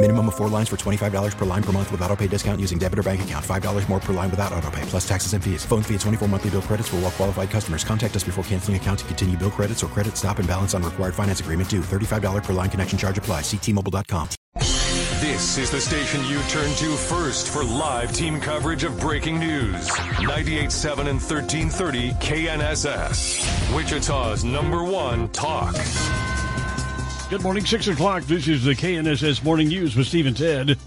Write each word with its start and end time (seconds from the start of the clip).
Minimum 0.00 0.28
of 0.28 0.36
four 0.36 0.48
lines 0.48 0.68
for 0.68 0.76
$25 0.76 1.36
per 1.36 1.44
line 1.44 1.62
per 1.62 1.72
month 1.72 1.90
with 1.90 2.00
auto 2.02 2.14
pay 2.14 2.28
discount 2.28 2.60
using 2.60 2.78
debit 2.78 3.00
or 3.00 3.02
bank 3.02 3.22
account. 3.22 3.44
$5 3.44 3.88
more 3.88 3.98
per 3.98 4.12
line 4.12 4.30
without 4.30 4.52
auto 4.52 4.70
pay, 4.70 4.82
plus 4.82 5.06
taxes 5.06 5.32
and 5.32 5.42
fees. 5.42 5.64
Phone 5.64 5.82
fee 5.82 5.94
at 5.96 6.00
24 6.02 6.28
monthly 6.28 6.50
bill 6.50 6.62
credits 6.62 6.88
for 6.88 6.96
all 6.96 7.02
well 7.02 7.10
qualified 7.10 7.50
customers. 7.50 7.82
Contact 7.82 8.14
us 8.14 8.22
before 8.22 8.44
canceling 8.44 8.76
account 8.76 9.00
to 9.00 9.04
continue 9.06 9.36
bill 9.36 9.50
credits 9.50 9.82
or 9.82 9.88
credit 9.88 10.16
stop 10.16 10.38
and 10.38 10.46
balance 10.46 10.72
on 10.72 10.84
required 10.84 11.16
finance 11.16 11.40
agreement 11.40 11.68
due. 11.68 11.80
$35 11.80 12.44
per 12.44 12.52
line 12.52 12.70
connection 12.70 12.96
charge 12.96 13.18
apply. 13.18 13.40
Ctmobile.com. 13.40 14.28
This 15.20 15.58
is 15.58 15.68
the 15.72 15.80
station 15.80 16.24
you 16.26 16.40
turn 16.44 16.72
to 16.76 16.94
first 16.94 17.48
for 17.48 17.64
live 17.64 18.12
team 18.12 18.40
coverage 18.40 18.84
of 18.84 19.00
breaking 19.00 19.40
news. 19.40 19.88
98.7 19.88 21.08
and 21.08 21.20
1330 21.20 22.12
KNSS. 22.12 23.74
Wichita's 23.74 24.44
number 24.44 24.84
one 24.84 25.28
talk. 25.30 25.74
Good 27.30 27.42
morning, 27.42 27.66
6 27.66 27.88
o'clock. 27.88 28.22
This 28.22 28.48
is 28.48 28.64
the 28.64 28.74
KNSS 28.74 29.44
Morning 29.44 29.68
News 29.68 29.94
with 29.94 30.06
Steve 30.06 30.24
and 30.24 30.34
Ted. 30.34 30.78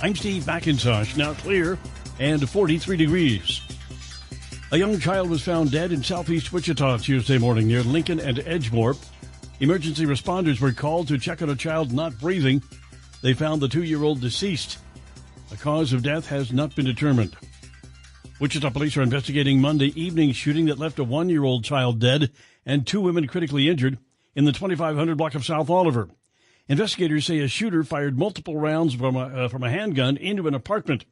I'm 0.00 0.14
Steve 0.14 0.44
McIntosh, 0.44 1.16
now 1.16 1.32
clear 1.32 1.76
and 2.20 2.48
43 2.48 2.96
degrees. 2.96 3.60
A 4.70 4.76
young 4.76 5.00
child 5.00 5.28
was 5.28 5.42
found 5.42 5.72
dead 5.72 5.90
in 5.90 6.04
southeast 6.04 6.52
Wichita 6.52 6.98
Tuesday 6.98 7.36
morning 7.36 7.66
near 7.66 7.82
Lincoln 7.82 8.20
and 8.20 8.38
Edgemoor. 8.38 8.96
Emergency 9.58 10.06
responders 10.06 10.60
were 10.60 10.70
called 10.70 11.08
to 11.08 11.18
check 11.18 11.42
on 11.42 11.50
a 11.50 11.56
child 11.56 11.92
not 11.92 12.16
breathing. 12.20 12.62
They 13.20 13.34
found 13.34 13.60
the 13.60 13.66
two 13.66 13.82
year 13.82 14.04
old 14.04 14.20
deceased. 14.20 14.78
The 15.50 15.56
cause 15.56 15.92
of 15.92 16.04
death 16.04 16.28
has 16.28 16.52
not 16.52 16.76
been 16.76 16.86
determined. 16.86 17.34
Wichita 18.38 18.70
police 18.70 18.96
are 18.96 19.02
investigating 19.02 19.60
Monday 19.60 20.00
evening 20.00 20.30
shooting 20.30 20.66
that 20.66 20.78
left 20.78 21.00
a 21.00 21.04
one 21.04 21.28
year 21.28 21.42
old 21.42 21.64
child 21.64 21.98
dead 21.98 22.30
and 22.64 22.86
two 22.86 23.00
women 23.00 23.26
critically 23.26 23.68
injured 23.68 23.98
in 24.38 24.44
the 24.44 24.52
2500 24.52 25.18
block 25.18 25.34
of 25.34 25.44
South 25.44 25.68
Oliver. 25.68 26.08
Investigators 26.68 27.26
say 27.26 27.40
a 27.40 27.48
shooter 27.48 27.82
fired 27.82 28.16
multiple 28.16 28.56
rounds 28.56 28.94
from 28.94 29.16
a, 29.16 29.26
uh, 29.26 29.48
from 29.48 29.64
a 29.64 29.70
handgun 29.70 30.16
into 30.16 30.46
an 30.46 30.54
apartment. 30.54 31.04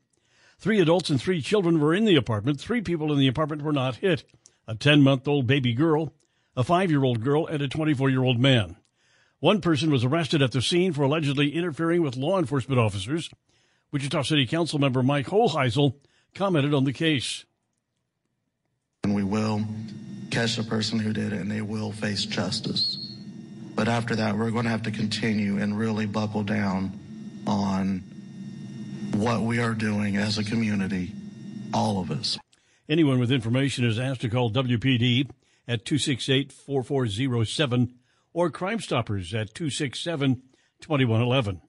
Three 0.61 0.79
adults 0.79 1.11
and 1.11 1.21
three 1.21 1.43
children 1.43 1.81
were 1.81 1.93
in 1.93 2.05
the 2.05 2.15
apartment. 2.15 2.61
Three 2.61 2.83
people 2.83 3.13
in 3.13 3.19
the 3.19 3.27
apartment 3.27 3.63
were 3.63 3.73
not 3.73 3.97
hit 3.97 4.23
a 4.69 4.77
10 4.77 5.03
month 5.03 5.27
old 5.27 5.49
baby 5.49 5.75
girl, 5.75 6.15
a 6.57 6.63
five 6.63 6.89
year 6.89 7.03
old 7.03 7.21
girl, 7.21 7.49
and 7.49 7.61
a 7.63 7.67
24 7.67 8.11
year 8.11 8.23
old 8.23 8.39
man. 8.39 8.77
One 9.41 9.61
person 9.61 9.91
was 9.91 10.05
arrested 10.05 10.41
at 10.41 10.53
the 10.53 10.63
scene 10.63 10.93
for 10.93 11.03
allegedly 11.03 11.53
interfering 11.53 12.03
with 12.03 12.15
law 12.15 12.39
enforcement 12.39 12.79
officers. 12.79 13.29
Wichita 13.91 14.23
City 14.23 14.47
Council 14.47 14.79
member 14.79 15.03
Mike 15.03 15.27
Hoheisel 15.27 15.97
commented 16.33 16.73
on 16.73 16.85
the 16.85 16.93
case. 16.93 17.45
And 19.03 19.17
we 19.17 19.25
will 19.25 19.65
catch 20.31 20.55
the 20.55 20.63
person 20.63 21.01
who 21.01 21.13
did 21.13 21.33
it 21.33 21.41
and 21.41 21.51
they 21.51 21.63
will 21.63 21.91
face 21.91 22.25
justice. 22.25 23.06
But 23.77 23.89
after 23.89 24.17
that, 24.17 24.37
we're 24.37 24.51
going 24.51 24.65
to 24.65 24.71
have 24.71 24.85
to 24.85 24.91
continue 24.91 25.59
and 25.59 25.79
really 25.79 26.07
buckle 26.07 26.43
down 26.43 26.99
on 27.47 28.03
what 29.15 29.43
we 29.43 29.61
are 29.61 29.75
doing 29.75 30.17
as 30.17 30.39
a 30.39 30.45
community, 30.45 31.13
all 31.73 32.01
of 32.01 32.11
us. 32.11 32.39
Anyone 32.89 33.19
with 33.21 33.31
information 33.31 33.85
is 33.85 33.99
asked 33.99 34.23
to 34.23 34.31
call 34.31 34.51
WPD 34.51 35.29
at 35.69 35.85
268 35.85 36.53
4407 36.53 37.95
or 38.33 38.51
Crime 38.51 38.81
Stoppers 38.81 39.35
at 39.35 39.55
267 39.55 40.43
2111. 40.81 41.61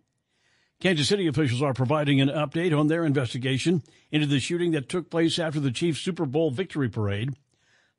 Kansas 0.79 1.07
City 1.07 1.27
officials 1.27 1.61
are 1.61 1.73
providing 1.73 2.21
an 2.21 2.29
update 2.29 2.77
on 2.77 2.87
their 2.87 3.03
investigation 3.03 3.81
into 4.11 4.27
the 4.27 4.39
shooting 4.39 4.71
that 4.71 4.87
took 4.87 5.09
place 5.09 5.39
after 5.39 5.59
the 5.59 5.71
Chiefs 5.71 5.99
Super 5.99 6.25
Bowl 6.25 6.51
victory 6.51 6.87
parade. 6.87 7.35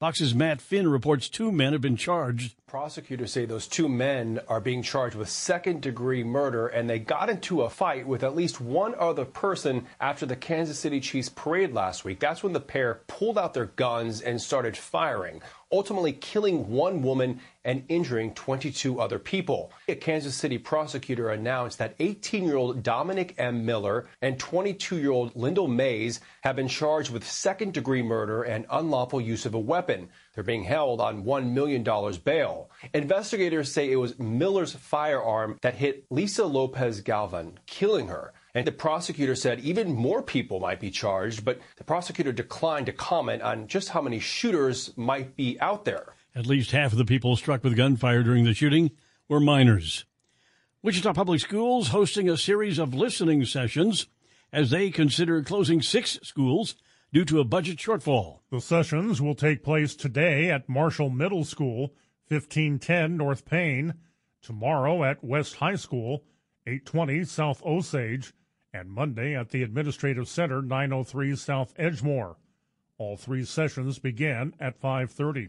Fox's 0.00 0.32
Matt 0.32 0.60
Finn 0.60 0.86
reports 0.86 1.28
two 1.28 1.50
men 1.50 1.72
have 1.72 1.82
been 1.82 1.97
charged. 1.97 2.54
Prosecutors 2.69 3.32
say 3.32 3.47
those 3.47 3.66
two 3.66 3.88
men 3.88 4.38
are 4.47 4.60
being 4.60 4.81
charged 4.81 5.16
with 5.16 5.28
second 5.28 5.82
degree 5.82 6.22
murder, 6.22 6.69
and 6.69 6.88
they 6.88 7.00
got 7.00 7.28
into 7.28 7.62
a 7.62 7.69
fight 7.69 8.06
with 8.06 8.22
at 8.22 8.36
least 8.36 8.60
one 8.60 8.94
other 8.97 9.25
person 9.25 9.86
after 10.00 10.25
the 10.25 10.36
Kansas 10.36 10.78
City 10.78 11.00
Chiefs 11.00 11.28
parade 11.28 11.72
last 11.72 12.04
week. 12.04 12.20
That's 12.20 12.44
when 12.44 12.53
the 12.53 12.60
pair 12.60 13.00
pulled 13.09 13.36
out 13.36 13.54
their 13.54 13.72
guns 13.75 14.20
and 14.20 14.41
started 14.41 14.76
firing 14.76 15.42
ultimately 15.70 16.12
killing 16.12 16.70
one 16.70 17.02
woman 17.02 17.40
and 17.64 17.84
injuring 17.88 18.32
22 18.32 19.00
other 19.00 19.18
people. 19.18 19.70
A 19.88 19.94
Kansas 19.94 20.34
City 20.34 20.56
prosecutor 20.56 21.30
announced 21.30 21.78
that 21.78 21.94
18 21.98 22.44
year 22.44 22.56
old 22.56 22.82
Dominic 22.82 23.34
M. 23.38 23.66
Miller 23.66 24.06
and 24.22 24.38
22 24.38 24.98
year 24.98 25.10
old 25.10 25.34
Lyndell 25.34 25.68
Mays 25.68 26.20
have 26.42 26.56
been 26.56 26.68
charged 26.68 27.10
with 27.10 27.28
second 27.28 27.74
degree 27.74 28.02
murder 28.02 28.42
and 28.42 28.64
unlawful 28.70 29.20
use 29.20 29.44
of 29.44 29.54
a 29.54 29.58
weapon. 29.58 30.08
They're 30.34 30.44
being 30.44 30.64
held 30.64 31.00
on 31.00 31.24
$1 31.24 31.52
million 31.52 31.82
bail. 32.24 32.70
Investigators 32.94 33.70
say 33.70 33.90
it 33.90 33.96
was 33.96 34.18
Miller's 34.18 34.72
firearm 34.72 35.58
that 35.62 35.74
hit 35.74 36.06
Lisa 36.10 36.46
Lopez 36.46 37.00
Galvan, 37.00 37.58
killing 37.66 38.08
her. 38.08 38.32
And 38.54 38.66
the 38.66 38.72
prosecutor 38.72 39.34
said 39.34 39.60
even 39.60 39.92
more 39.92 40.22
people 40.22 40.60
might 40.60 40.81
be 40.81 40.91
charged, 40.91 41.44
but 41.44 41.60
the 41.76 41.84
prosecutor 41.84 42.32
declined 42.32 42.86
to 42.86 42.92
comment 42.92 43.42
on 43.42 43.69
just 43.69 43.91
how 43.91 44.00
many 44.00 44.19
shooters 44.19 44.92
might 44.97 45.36
be 45.36 45.60
out 45.60 45.84
there. 45.84 46.14
At 46.34 46.47
least 46.47 46.70
half 46.70 46.92
of 46.92 46.98
the 46.98 47.04
people 47.04 47.36
struck 47.36 47.62
with 47.62 47.76
gunfire 47.76 48.22
during 48.22 48.44
the 48.44 48.54
shooting 48.54 48.91
were 49.28 49.41
minors. 49.41 50.04
Wichita 50.82 51.12
Public 51.12 51.41
Schools 51.41 51.88
hosting 51.88 52.31
a 52.31 52.36
series 52.36 52.78
of 52.78 52.94
listening 52.94 53.44
sessions 53.44 54.06
as 54.53 54.70
they 54.70 54.91
consider 54.91 55.42
closing 55.42 55.82
six 55.82 56.19
schools 56.22 56.76
due 57.12 57.25
to 57.25 57.41
a 57.41 57.44
budget 57.44 57.78
shortfall. 57.78 58.41
The 58.50 58.60
sessions 58.60 59.20
will 59.20 59.34
take 59.34 59.62
place 59.62 59.94
today 59.94 60.50
at 60.50 60.69
Marshall 60.69 61.10
Middle 61.10 61.44
School, 61.44 61.92
1510 62.28 63.16
North 63.16 63.44
Payne, 63.44 63.94
tomorrow 64.41 65.04
at 65.04 65.25
West 65.25 65.56
High 65.56 65.76
School, 65.76 66.22
820 66.68 67.24
South 67.24 67.64
Osage, 67.64 68.34
and 68.74 68.90
Monday 68.90 69.34
at 69.34 69.48
the 69.48 69.62
Administrative 69.62 70.28
Center, 70.28 70.60
903 70.60 71.34
South 71.34 71.74
Edgemoor. 71.78 72.36
All 72.98 73.16
three 73.16 73.44
sessions 73.44 73.98
begin 73.98 74.52
at 74.60 74.78
5:30. 74.78 75.48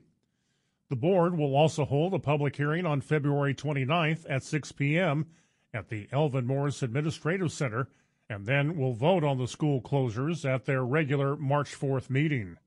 The 0.88 0.96
board 0.96 1.38
will 1.38 1.57
also 1.57 1.84
hold 1.84 2.13
a 2.13 2.19
public 2.19 2.56
hearing 2.56 2.85
on 2.85 3.02
February 3.02 3.53
29th 3.53 4.25
at 4.30 4.44
6 4.44 4.72
p.m. 4.72 5.28
at 5.74 5.90
the 5.90 6.07
Alvin 6.13 6.47
Morris 6.47 6.81
Administrative 6.81 7.51
Center 7.51 7.90
and 8.30 8.46
then 8.46 8.78
will 8.78 8.94
vote 8.94 9.25
on 9.25 9.38
the 9.38 9.47
school 9.47 9.81
closures 9.81 10.46
at 10.46 10.63
their 10.63 10.86
regular 10.86 11.36
March 11.36 11.78
4th 11.78 12.09
meeting. 12.09 12.57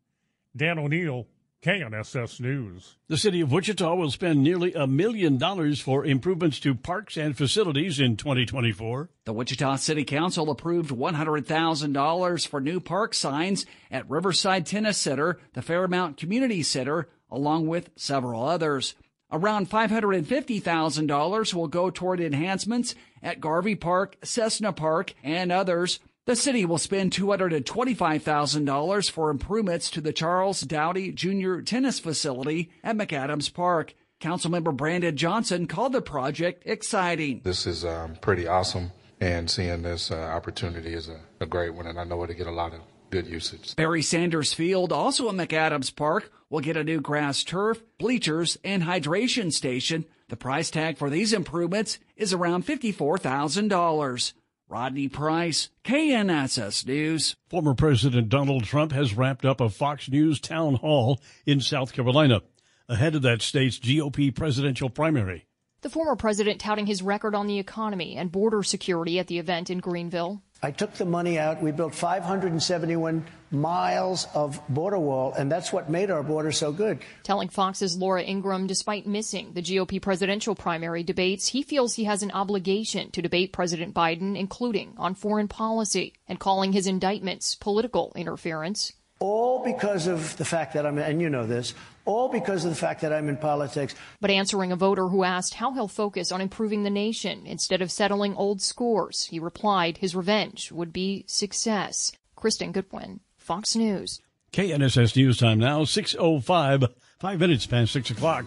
Dan 0.54 0.78
O'Neill, 0.78 1.26
KNSS 1.62 2.40
News. 2.40 2.96
The 3.06 3.16
city 3.16 3.40
of 3.40 3.52
Wichita 3.52 3.94
will 3.94 4.10
spend 4.10 4.42
nearly 4.42 4.74
a 4.74 4.88
million 4.88 5.38
dollars 5.38 5.80
for 5.80 6.04
improvements 6.04 6.58
to 6.60 6.74
parks 6.74 7.16
and 7.16 7.36
facilities 7.36 8.00
in 8.00 8.16
2024. 8.16 9.08
The 9.24 9.32
Wichita 9.32 9.76
City 9.76 10.02
Council 10.02 10.50
approved 10.50 10.90
$100,000 10.90 12.48
for 12.48 12.60
new 12.60 12.80
park 12.80 13.14
signs 13.14 13.64
at 13.92 14.10
Riverside 14.10 14.66
Tennis 14.66 14.98
Center, 14.98 15.38
the 15.52 15.62
Fairmount 15.62 16.16
Community 16.16 16.64
Center, 16.64 17.08
along 17.30 17.68
with 17.68 17.90
several 17.94 18.42
others. 18.42 18.96
Around 19.30 19.70
$550,000 19.70 21.54
will 21.54 21.68
go 21.68 21.90
toward 21.90 22.20
enhancements 22.20 22.96
at 23.22 23.40
Garvey 23.40 23.76
Park, 23.76 24.16
Cessna 24.24 24.72
Park, 24.72 25.14
and 25.22 25.52
others. 25.52 26.00
The 26.24 26.36
city 26.36 26.64
will 26.64 26.78
spend 26.78 27.12
$225,000 27.12 29.10
for 29.10 29.28
improvements 29.28 29.90
to 29.90 30.00
the 30.00 30.12
Charles 30.12 30.60
Dowdy 30.60 31.10
Jr. 31.10 31.62
tennis 31.62 31.98
facility 31.98 32.70
at 32.84 32.96
McAdams 32.96 33.52
Park. 33.52 33.94
Councilmember 34.20 34.76
Brandon 34.76 35.16
Johnson 35.16 35.66
called 35.66 35.92
the 35.92 36.00
project 36.00 36.62
exciting. 36.64 37.40
This 37.42 37.66
is 37.66 37.84
um, 37.84 38.14
pretty 38.20 38.46
awesome, 38.46 38.92
and 39.20 39.50
seeing 39.50 39.82
this 39.82 40.12
uh, 40.12 40.14
opportunity 40.14 40.94
is 40.94 41.08
a, 41.08 41.18
a, 41.40 41.46
great 41.46 41.74
one, 41.74 41.88
and 41.88 41.98
I 41.98 42.04
know 42.04 42.22
it'll 42.22 42.36
get 42.36 42.46
a 42.46 42.52
lot 42.52 42.72
of 42.72 42.82
good 43.10 43.26
usage. 43.26 43.74
Barry 43.74 44.00
Sanders 44.00 44.52
Field, 44.52 44.92
also 44.92 45.28
in 45.28 45.36
McAdams 45.36 45.92
Park, 45.96 46.30
will 46.48 46.60
get 46.60 46.76
a 46.76 46.84
new 46.84 47.00
grass 47.00 47.42
turf, 47.42 47.82
bleachers, 47.98 48.56
and 48.62 48.84
hydration 48.84 49.52
station. 49.52 50.04
The 50.28 50.36
price 50.36 50.70
tag 50.70 50.98
for 50.98 51.10
these 51.10 51.32
improvements 51.32 51.98
is 52.16 52.32
around 52.32 52.64
$54,000. 52.64 54.32
Rodney 54.72 55.06
Price, 55.06 55.68
KNSS 55.84 56.86
News. 56.86 57.36
Former 57.50 57.74
President 57.74 58.30
Donald 58.30 58.64
Trump 58.64 58.92
has 58.92 59.12
wrapped 59.12 59.44
up 59.44 59.60
a 59.60 59.68
Fox 59.68 60.08
News 60.08 60.40
town 60.40 60.76
hall 60.76 61.20
in 61.44 61.60
South 61.60 61.92
Carolina 61.92 62.40
ahead 62.88 63.14
of 63.14 63.20
that 63.20 63.42
state's 63.42 63.78
GOP 63.78 64.34
presidential 64.34 64.88
primary. 64.88 65.44
The 65.82 65.90
former 65.90 66.16
president 66.16 66.58
touting 66.58 66.86
his 66.86 67.02
record 67.02 67.34
on 67.34 67.48
the 67.48 67.58
economy 67.58 68.16
and 68.16 68.32
border 68.32 68.62
security 68.62 69.18
at 69.18 69.26
the 69.26 69.38
event 69.38 69.68
in 69.68 69.76
Greenville. 69.76 70.40
I 70.64 70.70
took 70.70 70.92
the 70.92 71.04
money 71.04 71.40
out. 71.40 71.60
We 71.60 71.72
built 71.72 71.92
571 71.92 73.24
miles 73.50 74.28
of 74.32 74.60
border 74.68 74.98
wall, 74.98 75.32
and 75.36 75.50
that's 75.50 75.72
what 75.72 75.90
made 75.90 76.08
our 76.08 76.22
border 76.22 76.52
so 76.52 76.70
good. 76.70 77.00
Telling 77.24 77.48
Fox's 77.48 77.96
Laura 77.96 78.22
Ingraham, 78.22 78.68
despite 78.68 79.04
missing 79.04 79.54
the 79.54 79.62
GOP 79.62 80.00
presidential 80.00 80.54
primary 80.54 81.02
debates, 81.02 81.48
he 81.48 81.64
feels 81.64 81.94
he 81.94 82.04
has 82.04 82.22
an 82.22 82.30
obligation 82.30 83.10
to 83.10 83.20
debate 83.20 83.52
President 83.52 83.92
Biden, 83.92 84.38
including 84.38 84.94
on 84.98 85.16
foreign 85.16 85.48
policy, 85.48 86.14
and 86.28 86.38
calling 86.38 86.72
his 86.72 86.86
indictments 86.86 87.56
political 87.56 88.12
interference. 88.14 88.92
All 89.18 89.64
because 89.64 90.06
of 90.06 90.36
the 90.36 90.44
fact 90.44 90.74
that 90.74 90.86
I'm, 90.86 90.98
and 90.98 91.20
you 91.20 91.28
know 91.28 91.46
this, 91.46 91.74
all 92.04 92.28
because 92.28 92.64
of 92.64 92.70
the 92.70 92.76
fact 92.76 93.00
that 93.00 93.12
I'm 93.12 93.28
in 93.28 93.36
politics. 93.36 93.94
But 94.20 94.30
answering 94.30 94.72
a 94.72 94.76
voter 94.76 95.08
who 95.08 95.24
asked 95.24 95.54
how 95.54 95.72
he'll 95.72 95.88
focus 95.88 96.32
on 96.32 96.40
improving 96.40 96.82
the 96.82 96.90
nation 96.90 97.46
instead 97.46 97.82
of 97.82 97.90
settling 97.90 98.34
old 98.34 98.60
scores, 98.60 99.26
he 99.26 99.38
replied 99.38 99.98
his 99.98 100.14
revenge 100.14 100.72
would 100.72 100.92
be 100.92 101.24
success. 101.26 102.12
Kristen 102.36 102.72
Goodwin, 102.72 103.20
Fox 103.36 103.76
News. 103.76 104.20
KNSS 104.52 105.16
News 105.16 105.38
Time 105.38 105.58
now, 105.58 105.82
6.05, 105.82 106.88
five 107.18 107.40
minutes 107.40 107.66
past 107.66 107.92
6 107.92 108.10
o'clock. 108.10 108.46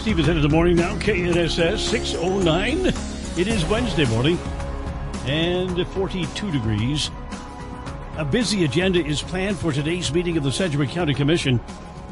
Steve 0.00 0.20
is 0.20 0.26
head 0.26 0.36
of 0.36 0.42
the 0.42 0.48
morning 0.48 0.76
now, 0.76 0.94
KNSS 0.96 1.78
609. 1.78 2.86
It 3.38 3.46
is 3.46 3.64
Wednesday 3.66 4.06
morning 4.06 4.38
and 5.28 5.86
42 5.88 6.50
degrees. 6.50 7.10
A 8.16 8.24
busy 8.24 8.64
agenda 8.64 9.04
is 9.04 9.22
planned 9.22 9.58
for 9.58 9.72
today's 9.72 10.12
meeting 10.12 10.36
of 10.36 10.42
the 10.42 10.50
Sedgwick 10.50 10.88
County 10.88 11.14
Commission. 11.14 11.60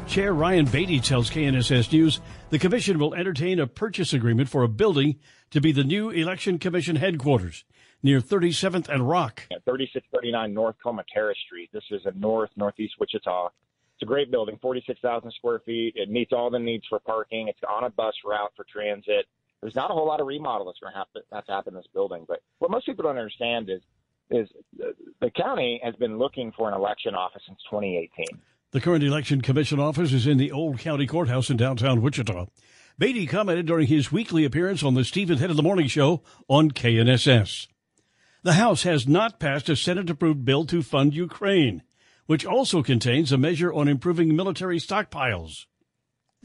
Chair 0.07 0.33
Ryan 0.33 0.65
Beatty 0.65 1.01
tells 1.01 1.29
KNSS 1.29 1.91
News 1.91 2.21
the 2.49 2.59
commission 2.59 2.97
will 2.99 3.13
entertain 3.13 3.59
a 3.59 3.67
purchase 3.67 4.13
agreement 4.13 4.49
for 4.49 4.63
a 4.63 4.69
building 4.69 5.17
to 5.51 5.59
be 5.59 5.71
the 5.71 5.83
new 5.83 6.09
election 6.11 6.59
commission 6.59 6.95
headquarters 6.95 7.65
near 8.03 8.21
37th 8.21 8.87
and 8.87 9.09
Rock. 9.09 9.43
At 9.51 9.65
3639 9.65 10.53
North 10.53 10.75
Coma 10.81 11.03
Terrace 11.13 11.37
Street. 11.45 11.69
This 11.73 11.83
is 11.91 12.01
in 12.05 12.19
north 12.19 12.51
northeast 12.55 12.93
Wichita. 12.99 13.47
It's 13.47 14.03
a 14.03 14.05
great 14.05 14.29
building, 14.29 14.59
46,000 14.61 15.31
square 15.31 15.59
feet. 15.65 15.93
It 15.95 16.09
meets 16.09 16.31
all 16.31 16.51
the 16.51 16.59
needs 16.59 16.85
for 16.87 16.99
parking. 16.99 17.47
It's 17.47 17.59
on 17.67 17.83
a 17.83 17.89
bus 17.89 18.13
route 18.23 18.51
for 18.55 18.65
transit 18.71 19.25
there's 19.61 19.75
not 19.75 19.89
a 19.89 19.93
whole 19.93 20.07
lot 20.07 20.19
of 20.19 20.27
remodel 20.27 20.65
that's 20.65 20.79
going 20.79 20.93
to 20.93 20.97
have 20.97 21.45
to, 21.45 21.51
happen 21.51 21.73
in 21.73 21.77
this 21.77 21.87
building. 21.93 22.25
But 22.27 22.41
what 22.59 22.71
most 22.71 22.85
people 22.85 23.03
don't 23.03 23.17
understand 23.17 23.69
is 23.69 23.81
is 24.29 24.49
the 25.21 25.31
county 25.31 25.79
has 25.83 25.95
been 25.95 26.17
looking 26.17 26.51
for 26.51 26.67
an 26.67 26.73
election 26.73 27.15
office 27.15 27.41
since 27.47 27.59
2018. 27.69 28.25
The 28.71 28.81
current 28.81 29.03
election 29.03 29.41
commission 29.41 29.79
office 29.79 30.11
is 30.11 30.27
in 30.27 30.37
the 30.37 30.51
old 30.51 30.79
county 30.79 31.07
courthouse 31.07 31.49
in 31.49 31.55
downtown 31.55 32.01
Wichita. 32.01 32.47
Beatty 32.99 33.25
commented 33.25 33.67
during 33.67 33.87
his 33.87 34.11
weekly 34.11 34.43
appearance 34.43 34.83
on 34.83 34.95
the 34.95 35.05
Steve 35.05 35.29
and 35.29 35.39
Ted 35.39 35.49
of 35.49 35.55
the 35.55 35.63
Morning 35.63 35.87
Show 35.87 36.23
on 36.49 36.71
KNSS. 36.71 37.67
The 38.43 38.53
House 38.53 38.83
has 38.83 39.07
not 39.07 39.39
passed 39.39 39.69
a 39.69 39.75
Senate 39.75 40.09
approved 40.09 40.43
bill 40.43 40.65
to 40.65 40.81
fund 40.81 41.13
Ukraine, 41.13 41.83
which 42.25 42.45
also 42.45 42.83
contains 42.83 43.31
a 43.31 43.37
measure 43.37 43.71
on 43.71 43.87
improving 43.87 44.35
military 44.35 44.79
stockpiles. 44.79 45.65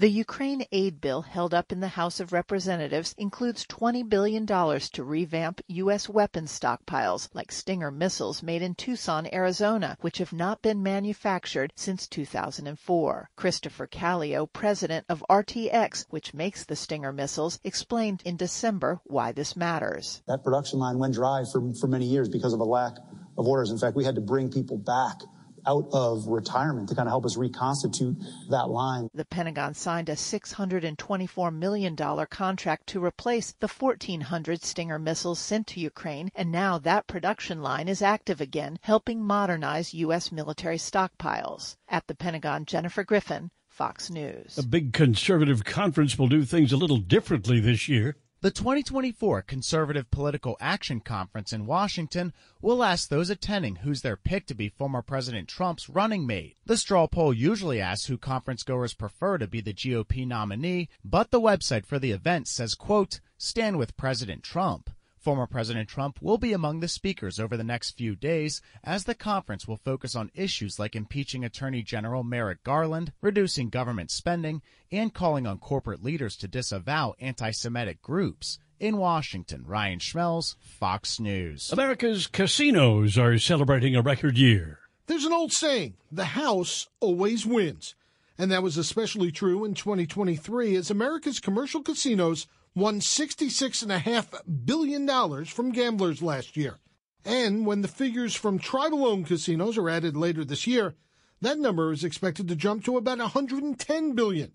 The 0.02 0.10
Ukraine 0.10 0.66
aid 0.72 1.00
bill 1.00 1.22
held 1.22 1.54
up 1.54 1.70
in 1.70 1.78
the 1.78 1.94
House 1.94 2.18
of 2.18 2.32
Representatives 2.32 3.14
includes 3.18 3.64
$20 3.66 4.08
billion 4.08 4.44
to 4.44 5.04
revamp 5.04 5.60
U.S. 5.68 6.08
weapons 6.08 6.58
stockpiles, 6.58 7.28
like 7.34 7.52
Stinger 7.52 7.92
missiles 7.92 8.42
made 8.42 8.62
in 8.62 8.74
Tucson, 8.74 9.32
Arizona, 9.32 9.96
which 10.00 10.18
have 10.18 10.32
not 10.32 10.60
been 10.60 10.82
manufactured 10.82 11.72
since 11.76 12.08
2004. 12.08 13.30
Christopher 13.36 13.86
Calio, 13.86 14.52
president 14.52 15.06
of 15.08 15.24
RTX, 15.30 16.06
which 16.10 16.34
makes 16.34 16.64
the 16.64 16.74
Stinger 16.74 17.12
missiles, 17.12 17.60
explained 17.62 18.22
in 18.24 18.36
December 18.36 19.00
why 19.04 19.30
this 19.30 19.54
matters. 19.54 20.20
That 20.26 20.42
production 20.42 20.80
line 20.80 20.98
went 20.98 21.14
dry 21.14 21.44
for, 21.52 21.72
for 21.74 21.86
many 21.86 22.06
years 22.06 22.28
because 22.28 22.54
of 22.54 22.58
a 22.58 22.64
lack 22.64 22.94
of 23.38 23.46
orders. 23.46 23.70
In 23.70 23.78
fact, 23.78 23.94
we 23.94 24.02
had 24.02 24.16
to 24.16 24.20
bring 24.20 24.50
people 24.50 24.78
back 24.78 25.20
out 25.66 25.88
of 25.92 26.26
retirement 26.26 26.88
to 26.88 26.94
kind 26.94 27.08
of 27.08 27.12
help 27.12 27.24
us 27.24 27.36
reconstitute 27.36 28.16
that 28.50 28.68
line. 28.68 29.08
The 29.14 29.24
Pentagon 29.24 29.74
signed 29.74 30.08
a 30.08 30.14
$624 30.14 31.54
million 31.54 31.96
contract 31.96 32.86
to 32.88 33.04
replace 33.04 33.54
the 33.60 33.68
1,400 33.68 34.62
Stinger 34.62 34.98
missiles 34.98 35.38
sent 35.38 35.66
to 35.68 35.80
Ukraine, 35.80 36.30
and 36.34 36.50
now 36.50 36.78
that 36.78 37.06
production 37.06 37.62
line 37.62 37.88
is 37.88 38.02
active 38.02 38.40
again, 38.40 38.78
helping 38.82 39.22
modernize 39.22 39.94
U.S. 39.94 40.32
military 40.32 40.78
stockpiles. 40.78 41.76
At 41.88 42.06
the 42.06 42.14
Pentagon, 42.14 42.64
Jennifer 42.64 43.04
Griffin, 43.04 43.50
Fox 43.68 44.10
News. 44.10 44.58
A 44.58 44.62
big 44.62 44.92
conservative 44.92 45.64
conference 45.64 46.18
will 46.18 46.28
do 46.28 46.44
things 46.44 46.72
a 46.72 46.76
little 46.76 46.98
differently 46.98 47.58
this 47.58 47.88
year. 47.88 48.16
The 48.42 48.50
2024 48.50 49.42
Conservative 49.42 50.10
Political 50.10 50.56
Action 50.60 50.98
Conference 50.98 51.52
in 51.52 51.64
Washington 51.64 52.32
will 52.60 52.82
ask 52.82 53.08
those 53.08 53.30
attending 53.30 53.76
who's 53.76 54.02
their 54.02 54.16
pick 54.16 54.46
to 54.46 54.54
be 54.54 54.68
former 54.68 55.00
President 55.00 55.46
Trump's 55.46 55.88
running 55.88 56.26
mate. 56.26 56.56
The 56.66 56.76
straw 56.76 57.06
poll 57.06 57.32
usually 57.32 57.80
asks 57.80 58.06
who 58.06 58.18
conference 58.18 58.64
goers 58.64 58.94
prefer 58.94 59.38
to 59.38 59.46
be 59.46 59.60
the 59.60 59.72
GOP 59.72 60.26
nominee, 60.26 60.88
but 61.04 61.30
the 61.30 61.40
website 61.40 61.86
for 61.86 62.00
the 62.00 62.10
event 62.10 62.48
says, 62.48 62.74
quote, 62.74 63.20
stand 63.38 63.78
with 63.78 63.96
President 63.96 64.42
Trump. 64.42 64.90
Former 65.22 65.46
President 65.46 65.88
Trump 65.88 66.20
will 66.20 66.36
be 66.36 66.52
among 66.52 66.80
the 66.80 66.88
speakers 66.88 67.38
over 67.38 67.56
the 67.56 67.62
next 67.62 67.92
few 67.92 68.16
days 68.16 68.60
as 68.82 69.04
the 69.04 69.14
conference 69.14 69.68
will 69.68 69.76
focus 69.76 70.16
on 70.16 70.32
issues 70.34 70.80
like 70.80 70.96
impeaching 70.96 71.44
Attorney 71.44 71.80
General 71.80 72.24
Merrick 72.24 72.64
Garland, 72.64 73.12
reducing 73.20 73.68
government 73.68 74.10
spending, 74.10 74.62
and 74.90 75.14
calling 75.14 75.46
on 75.46 75.58
corporate 75.58 76.02
leaders 76.02 76.36
to 76.38 76.48
disavow 76.48 77.14
anti 77.20 77.52
Semitic 77.52 78.02
groups. 78.02 78.58
In 78.80 78.96
Washington, 78.96 79.62
Ryan 79.64 80.00
Schmelz, 80.00 80.56
Fox 80.58 81.20
News. 81.20 81.70
America's 81.70 82.26
casinos 82.26 83.16
are 83.16 83.38
celebrating 83.38 83.94
a 83.94 84.02
record 84.02 84.36
year. 84.36 84.80
There's 85.06 85.24
an 85.24 85.32
old 85.32 85.52
saying 85.52 85.94
the 86.10 86.24
house 86.24 86.88
always 86.98 87.46
wins. 87.46 87.94
And 88.36 88.50
that 88.50 88.64
was 88.64 88.76
especially 88.76 89.30
true 89.30 89.64
in 89.64 89.74
2023 89.74 90.74
as 90.74 90.90
America's 90.90 91.38
commercial 91.38 91.80
casinos 91.80 92.48
won 92.74 93.00
$66.5 93.00 94.64
billion 94.64 95.44
from 95.44 95.72
gamblers 95.72 96.22
last 96.22 96.56
year. 96.56 96.78
And 97.24 97.66
when 97.66 97.82
the 97.82 97.88
figures 97.88 98.34
from 98.34 98.58
tribal 98.58 99.06
owned 99.06 99.26
casinos 99.26 99.78
are 99.78 99.90
added 99.90 100.16
later 100.16 100.44
this 100.44 100.66
year, 100.66 100.94
that 101.40 101.58
number 101.58 101.92
is 101.92 102.04
expected 102.04 102.48
to 102.48 102.56
jump 102.56 102.84
to 102.84 102.96
about 102.96 103.18
110 103.18 104.12
billion. 104.14 104.52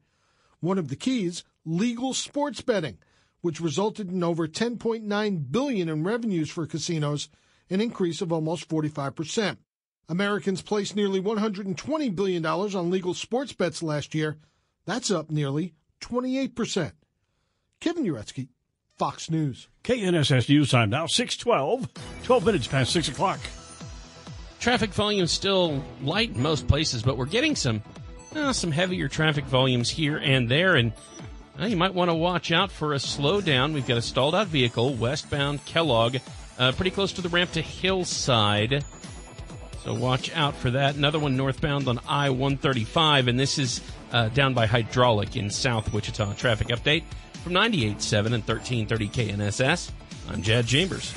One 0.59 0.77
of 0.77 0.87
the 0.87 0.95
keys, 0.95 1.43
legal 1.65 2.13
sports 2.13 2.61
betting, 2.61 2.97
which 3.41 3.61
resulted 3.61 4.09
in 4.09 4.23
over 4.23 4.47
10.9 4.47 5.51
billion 5.51 5.89
in 5.89 6.03
revenues 6.03 6.49
for 6.49 6.65
casinos, 6.65 7.29
an 7.69 7.81
increase 7.81 8.21
of 8.21 8.31
almost 8.31 8.67
45%. 8.67 9.57
Americans 10.09 10.61
placed 10.61 10.95
nearly 10.95 11.19
120 11.19 12.09
billion 12.09 12.41
dollars 12.41 12.73
on 12.73 12.89
legal 12.89 13.13
sports 13.13 13.53
bets 13.53 13.83
last 13.83 14.15
year. 14.15 14.37
That's 14.85 15.11
up 15.11 15.29
nearly 15.29 15.73
28%. 16.01 16.93
Kevin 17.79 18.05
Uretsky, 18.05 18.47
Fox 18.97 19.29
News. 19.29 19.67
KNSS 19.83 20.49
News 20.49 20.71
Time 20.71 20.89
now, 20.89 21.05
612, 21.05 21.87
12 22.23 22.45
minutes 22.45 22.67
past 22.67 22.91
6 22.91 23.09
o'clock. 23.09 23.39
Traffic 24.59 24.89
volume 24.91 25.27
still 25.27 25.83
light 26.01 26.31
in 26.31 26.41
most 26.41 26.67
places, 26.67 27.03
but 27.03 27.17
we're 27.17 27.25
getting 27.25 27.55
some 27.55 27.83
uh, 28.35 28.51
some 28.51 28.71
heavier 28.71 29.07
traffic 29.07 29.45
volumes 29.45 29.89
here 29.89 30.17
and 30.17 30.49
there, 30.49 30.75
and 30.75 30.91
uh, 31.59 31.65
you 31.65 31.77
might 31.77 31.93
want 31.93 32.09
to 32.09 32.15
watch 32.15 32.51
out 32.51 32.71
for 32.71 32.93
a 32.93 32.97
slowdown. 32.97 33.73
We've 33.73 33.87
got 33.87 33.97
a 33.97 34.01
stalled 34.01 34.35
out 34.35 34.47
vehicle 34.47 34.95
westbound 34.95 35.63
Kellogg, 35.65 36.17
uh, 36.57 36.71
pretty 36.71 36.91
close 36.91 37.13
to 37.13 37.21
the 37.21 37.29
ramp 37.29 37.51
to 37.51 37.61
Hillside. 37.61 38.83
So 39.83 39.93
watch 39.93 40.35
out 40.35 40.55
for 40.55 40.71
that. 40.71 40.95
Another 40.95 41.19
one 41.19 41.37
northbound 41.37 41.87
on 41.87 41.99
I 42.07 42.31
135, 42.31 43.27
and 43.27 43.39
this 43.39 43.57
is 43.57 43.79
uh, 44.11 44.29
down 44.29 44.53
by 44.53 44.65
Hydraulic 44.65 45.37
in 45.37 45.49
South 45.49 45.93
Wichita. 45.93 46.33
Traffic 46.33 46.67
update 46.67 47.03
from 47.47 47.55
98.7 47.55 48.25
and 48.33 48.43
1330 48.45 49.07
KNSS. 49.07 49.91
I'm 50.27 50.41
Jad 50.41 50.67
Chambers. 50.67 51.15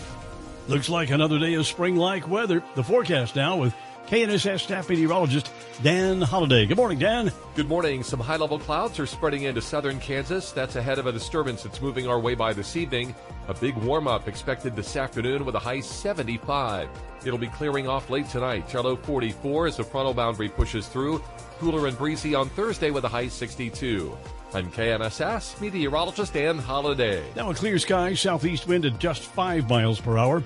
Looks 0.69 0.89
like 0.89 1.11
another 1.11 1.41
day 1.41 1.55
of 1.55 1.67
spring 1.67 1.97
like 1.97 2.29
weather. 2.29 2.63
The 2.77 2.85
forecast 2.85 3.35
now 3.35 3.57
with 3.57 3.75
KNSS 4.07 4.61
staff 4.61 4.89
meteorologist 4.89 5.51
Dan 5.83 6.23
Holliday. 6.23 6.67
Good 6.67 6.77
morning, 6.77 7.01
Dan. 7.01 7.33
Good 7.57 7.67
morning. 7.67 8.05
Some 8.05 8.21
high 8.21 8.37
level 8.37 8.61
clouds 8.61 9.01
are 9.01 9.07
spreading 9.07 9.43
into 9.43 9.61
southern 9.61 9.99
Kansas. 9.99 10.53
That's 10.53 10.77
ahead 10.77 11.01
of 11.01 11.07
a 11.07 11.13
disturbance 11.13 11.65
that's 11.65 11.81
moving 11.81 12.07
our 12.07 12.21
way 12.21 12.37
by 12.37 12.53
this 12.53 12.77
evening. 12.77 13.13
A 13.49 13.55
big 13.55 13.77
warm 13.79 14.07
up 14.07 14.29
expected 14.29 14.77
this 14.77 14.95
afternoon 14.95 15.45
with 15.45 15.57
a 15.57 15.59
high 15.59 15.81
75. 15.81 16.89
It'll 17.25 17.39
be 17.39 17.49
clearing 17.49 17.89
off 17.89 18.09
late 18.09 18.29
tonight. 18.29 18.73
Low 18.73 18.95
44 18.95 19.67
as 19.67 19.79
the 19.79 19.85
frontal 19.85 20.15
boundary 20.15 20.49
pushes 20.49 20.87
through. 20.87 21.21
Cooler 21.59 21.89
and 21.89 21.99
breezy 21.99 22.37
on 22.37 22.49
Thursday 22.51 22.93
with 22.93 23.03
a 23.03 23.09
high 23.09 23.27
62. 23.27 24.17
I'm 24.53 24.71
KNSS 24.73 25.61
meteorologist 25.61 26.33
Dan 26.33 26.59
Holliday. 26.59 27.23
Now 27.37 27.51
a 27.51 27.55
clear 27.55 27.79
sky, 27.79 28.15
southeast 28.15 28.67
wind 28.67 28.85
at 28.85 28.99
just 28.99 29.23
5 29.23 29.69
miles 29.69 30.01
per 30.01 30.19
hour. 30.19 30.43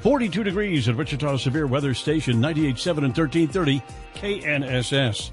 42 0.00 0.44
degrees 0.44 0.88
at 0.88 0.96
Wichita 0.96 1.36
Severe 1.36 1.66
Weather 1.66 1.92
Station, 1.94 2.36
98.7 2.36 3.04
and 3.04 3.16
1330 3.16 3.82
KNSS. 4.14 5.30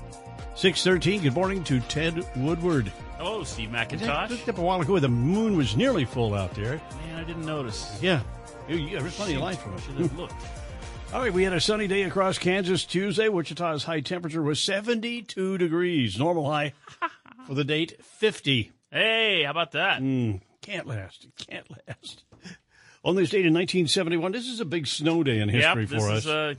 613, 0.55 1.21
good 1.23 1.33
morning 1.33 1.63
to 1.63 1.79
Ted 1.81 2.25
Woodward. 2.35 2.91
Hello, 3.17 3.43
Steve 3.43 3.73
I 3.73 3.85
McIntosh. 3.85 4.29
looked 4.29 4.49
up 4.49 4.57
a 4.57 4.61
while 4.61 4.81
ago, 4.81 4.99
the 4.99 5.07
moon 5.07 5.55
was 5.55 5.77
nearly 5.77 6.03
full 6.03 6.33
out 6.33 6.53
there. 6.53 6.81
Man, 7.07 7.19
I 7.19 7.23
didn't 7.23 7.45
notice. 7.45 7.97
Yeah. 8.01 8.21
You, 8.67 8.75
you, 8.75 8.99
there's 8.99 9.15
plenty 9.15 9.35
of 9.35 9.41
light 9.41 9.57
from 9.57 9.73
it. 9.75 9.81
Should 9.81 9.95
have 9.95 10.17
looked. 10.17 10.33
All 11.13 11.21
right, 11.21 11.33
we 11.33 11.43
had 11.43 11.53
a 11.53 11.59
sunny 11.61 11.87
day 11.87 12.03
across 12.03 12.37
Kansas 12.37 12.85
Tuesday. 12.85 13.27
Wichita's 13.29 13.83
high 13.83 13.99
temperature 13.99 14.41
was 14.41 14.61
72 14.61 15.57
degrees. 15.57 16.17
Normal 16.17 16.49
high 16.49 16.73
for 17.51 17.55
the 17.55 17.65
date 17.65 18.01
50. 18.01 18.71
Hey, 18.91 19.43
how 19.43 19.51
about 19.51 19.73
that? 19.73 20.01
Mm, 20.01 20.39
can't 20.61 20.87
last. 20.87 21.25
It 21.25 21.35
can't 21.35 21.67
last. 21.69 22.23
On 23.03 23.17
this 23.17 23.29
date 23.29 23.45
in 23.45 23.53
1971, 23.53 24.31
this 24.31 24.47
is 24.47 24.61
a 24.61 24.65
big 24.65 24.87
snow 24.87 25.21
day 25.21 25.39
in 25.39 25.49
history 25.49 25.81
yep, 25.81 25.89
this 25.89 26.01
for 26.01 26.13
is, 26.13 26.25
us. 26.25 26.27
uh, 26.27 26.53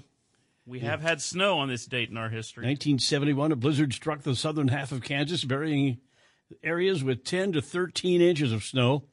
we 0.66 0.80
have 0.80 1.00
had 1.00 1.22
snow 1.22 1.58
on 1.61 1.68
this 1.68 1.87
date 1.87 2.11
in 2.11 2.18
our 2.18 2.28
history. 2.28 2.64
1971, 2.66 3.52
a 3.52 3.56
blizzard 3.56 3.94
struck 3.94 4.20
the 4.22 4.37
southern 4.37 4.68
half 4.68 4.92
of 4.92 5.02
Kansas, 5.02 5.44
burying 5.44 5.99
areas 6.62 7.02
with 7.02 7.25
10 7.25 7.52
to 7.52 7.62
13 7.62 8.20
inches 8.20 8.52
of 8.52 8.62
snow. 8.62 9.04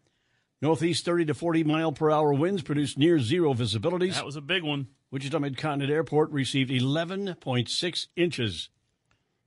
Northeast 0.62 1.06
30 1.06 1.26
to 1.26 1.34
40 1.34 1.64
mile 1.64 1.94
per 1.94 2.12
hour 2.12 2.34
winds 2.34 2.62
produced 2.62 2.98
near 2.98 3.20
zero 3.20 3.54
visibilities. 3.54 4.16
That 4.16 4.26
was 4.26 4.36
a 4.36 4.42
big 4.42 4.64
one. 4.64 4.88
Wichita 5.12 5.40
Mid-Continent 5.40 5.92
Airport 5.92 6.32
received 6.32 6.72
11.6 6.72 8.08
inches. 8.18 8.70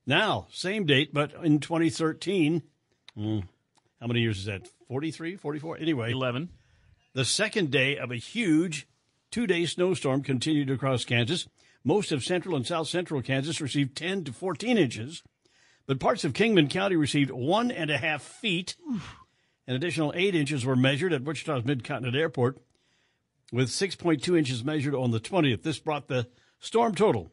Now, 0.06 0.46
same 0.50 0.84
date, 0.84 1.14
but 1.14 1.32
in 1.44 1.60
2013, 1.60 2.62
mm, 3.16 3.44
how 4.00 4.06
many 4.06 4.20
years 4.20 4.38
is 4.38 4.44
that? 4.46 4.68
43, 4.88 5.36
44? 5.36 5.78
Anyway, 5.78 6.10
11. 6.10 6.48
The 7.14 7.24
second 7.24 7.70
day 7.70 7.96
of 7.96 8.10
a 8.10 8.16
huge 8.16 8.88
two-day 9.30 9.66
snowstorm 9.66 10.22
continued 10.22 10.70
across 10.70 11.04
Kansas. 11.04 11.46
Most 11.84 12.12
of 12.12 12.24
central 12.24 12.56
and 12.56 12.66
south 12.66 12.88
central 12.88 13.22
Kansas 13.22 13.60
received 13.60 13.96
10 13.96 14.24
to 14.24 14.32
14 14.32 14.78
inches, 14.78 15.22
but 15.86 16.00
parts 16.00 16.24
of 16.24 16.34
Kingman 16.34 16.68
County 16.68 16.96
received 16.96 17.30
one 17.30 17.70
and 17.70 17.90
a 17.90 17.98
half 17.98 18.22
feet. 18.22 18.76
An 19.66 19.74
additional 19.76 20.12
eight 20.16 20.34
inches 20.34 20.64
were 20.64 20.76
measured 20.76 21.12
at 21.12 21.22
Wichita's 21.22 21.64
Mid-Continent 21.64 22.16
Airport, 22.16 22.58
with 23.52 23.68
6.2 23.68 24.36
inches 24.36 24.64
measured 24.64 24.94
on 24.94 25.10
the 25.10 25.20
20th. 25.20 25.62
This 25.62 25.78
brought 25.78 26.08
the 26.08 26.26
storm 26.58 26.94
total 26.94 27.30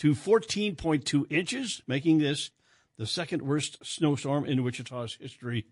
to 0.00 0.14
14.2 0.14 1.30
inches, 1.30 1.82
making 1.86 2.18
this 2.18 2.50
the 2.98 3.06
second 3.06 3.42
worst 3.42 3.78
snowstorm 3.82 4.44
in 4.44 4.62
Wichita's 4.62 5.16
history. 5.20 5.66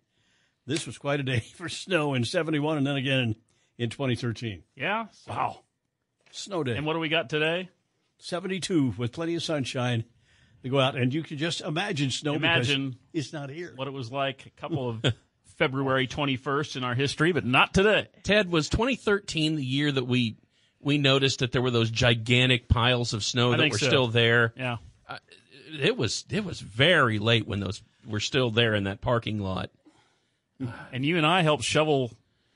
This 0.66 0.86
was 0.86 0.96
quite 0.98 1.20
a 1.20 1.22
day 1.22 1.40
for 1.56 1.68
snow 1.68 2.14
in 2.14 2.24
71 2.24 2.78
and 2.78 2.86
then 2.86 2.96
again 2.96 3.18
in, 3.20 3.36
in 3.78 3.90
2013. 3.90 4.62
Yeah. 4.76 5.06
so- 5.12 5.30
Wow. 5.32 5.60
Snow 6.30 6.62
day. 6.62 6.76
And 6.76 6.84
what 6.84 6.92
do 6.92 6.98
we 6.98 7.08
got 7.08 7.30
today? 7.30 7.70
72 8.18 8.94
with 8.98 9.12
plenty 9.12 9.34
of 9.34 9.42
sunshine 9.42 10.04
to 10.62 10.68
go 10.68 10.78
out. 10.78 10.94
And 10.96 11.14
you 11.14 11.22
can 11.22 11.38
just 11.38 11.62
imagine 11.62 12.10
snow 12.10 12.34
Imagine 12.34 12.96
it's 13.14 13.32
not 13.32 13.48
here. 13.48 13.72
what 13.76 13.88
it 13.88 13.92
was 13.94 14.12
like 14.12 14.44
a 14.44 14.60
couple 14.60 14.88
of 14.90 15.04
February 15.56 16.06
21st 16.06 16.76
in 16.76 16.84
our 16.84 16.94
history, 16.94 17.32
but 17.32 17.46
not 17.46 17.72
today. 17.72 18.08
Ted, 18.24 18.50
was 18.52 18.68
2013 18.68 19.56
the 19.56 19.64
year 19.64 19.90
that 19.90 20.06
we 20.06 20.36
we 20.80 20.98
noticed 20.98 21.40
that 21.40 21.52
there 21.52 21.62
were 21.62 21.70
those 21.70 21.90
gigantic 21.90 22.68
piles 22.68 23.12
of 23.12 23.24
snow 23.24 23.52
I 23.52 23.56
that 23.58 23.70
were 23.72 23.78
so. 23.78 23.86
still 23.86 24.06
there? 24.08 24.52
Yeah. 24.56 24.76
Uh, 25.08 25.18
it 25.80 25.96
was 25.96 26.24
it 26.30 26.44
was 26.44 26.60
very 26.60 27.18
late 27.18 27.46
when 27.46 27.60
those 27.60 27.82
were 28.06 28.20
still 28.20 28.50
there 28.50 28.74
in 28.74 28.84
that 28.84 29.00
parking 29.00 29.38
lot. 29.40 29.70
And 30.92 31.04
you 31.04 31.16
and 31.18 31.26
I 31.26 31.42
helped 31.42 31.62
shovel 31.64 32.10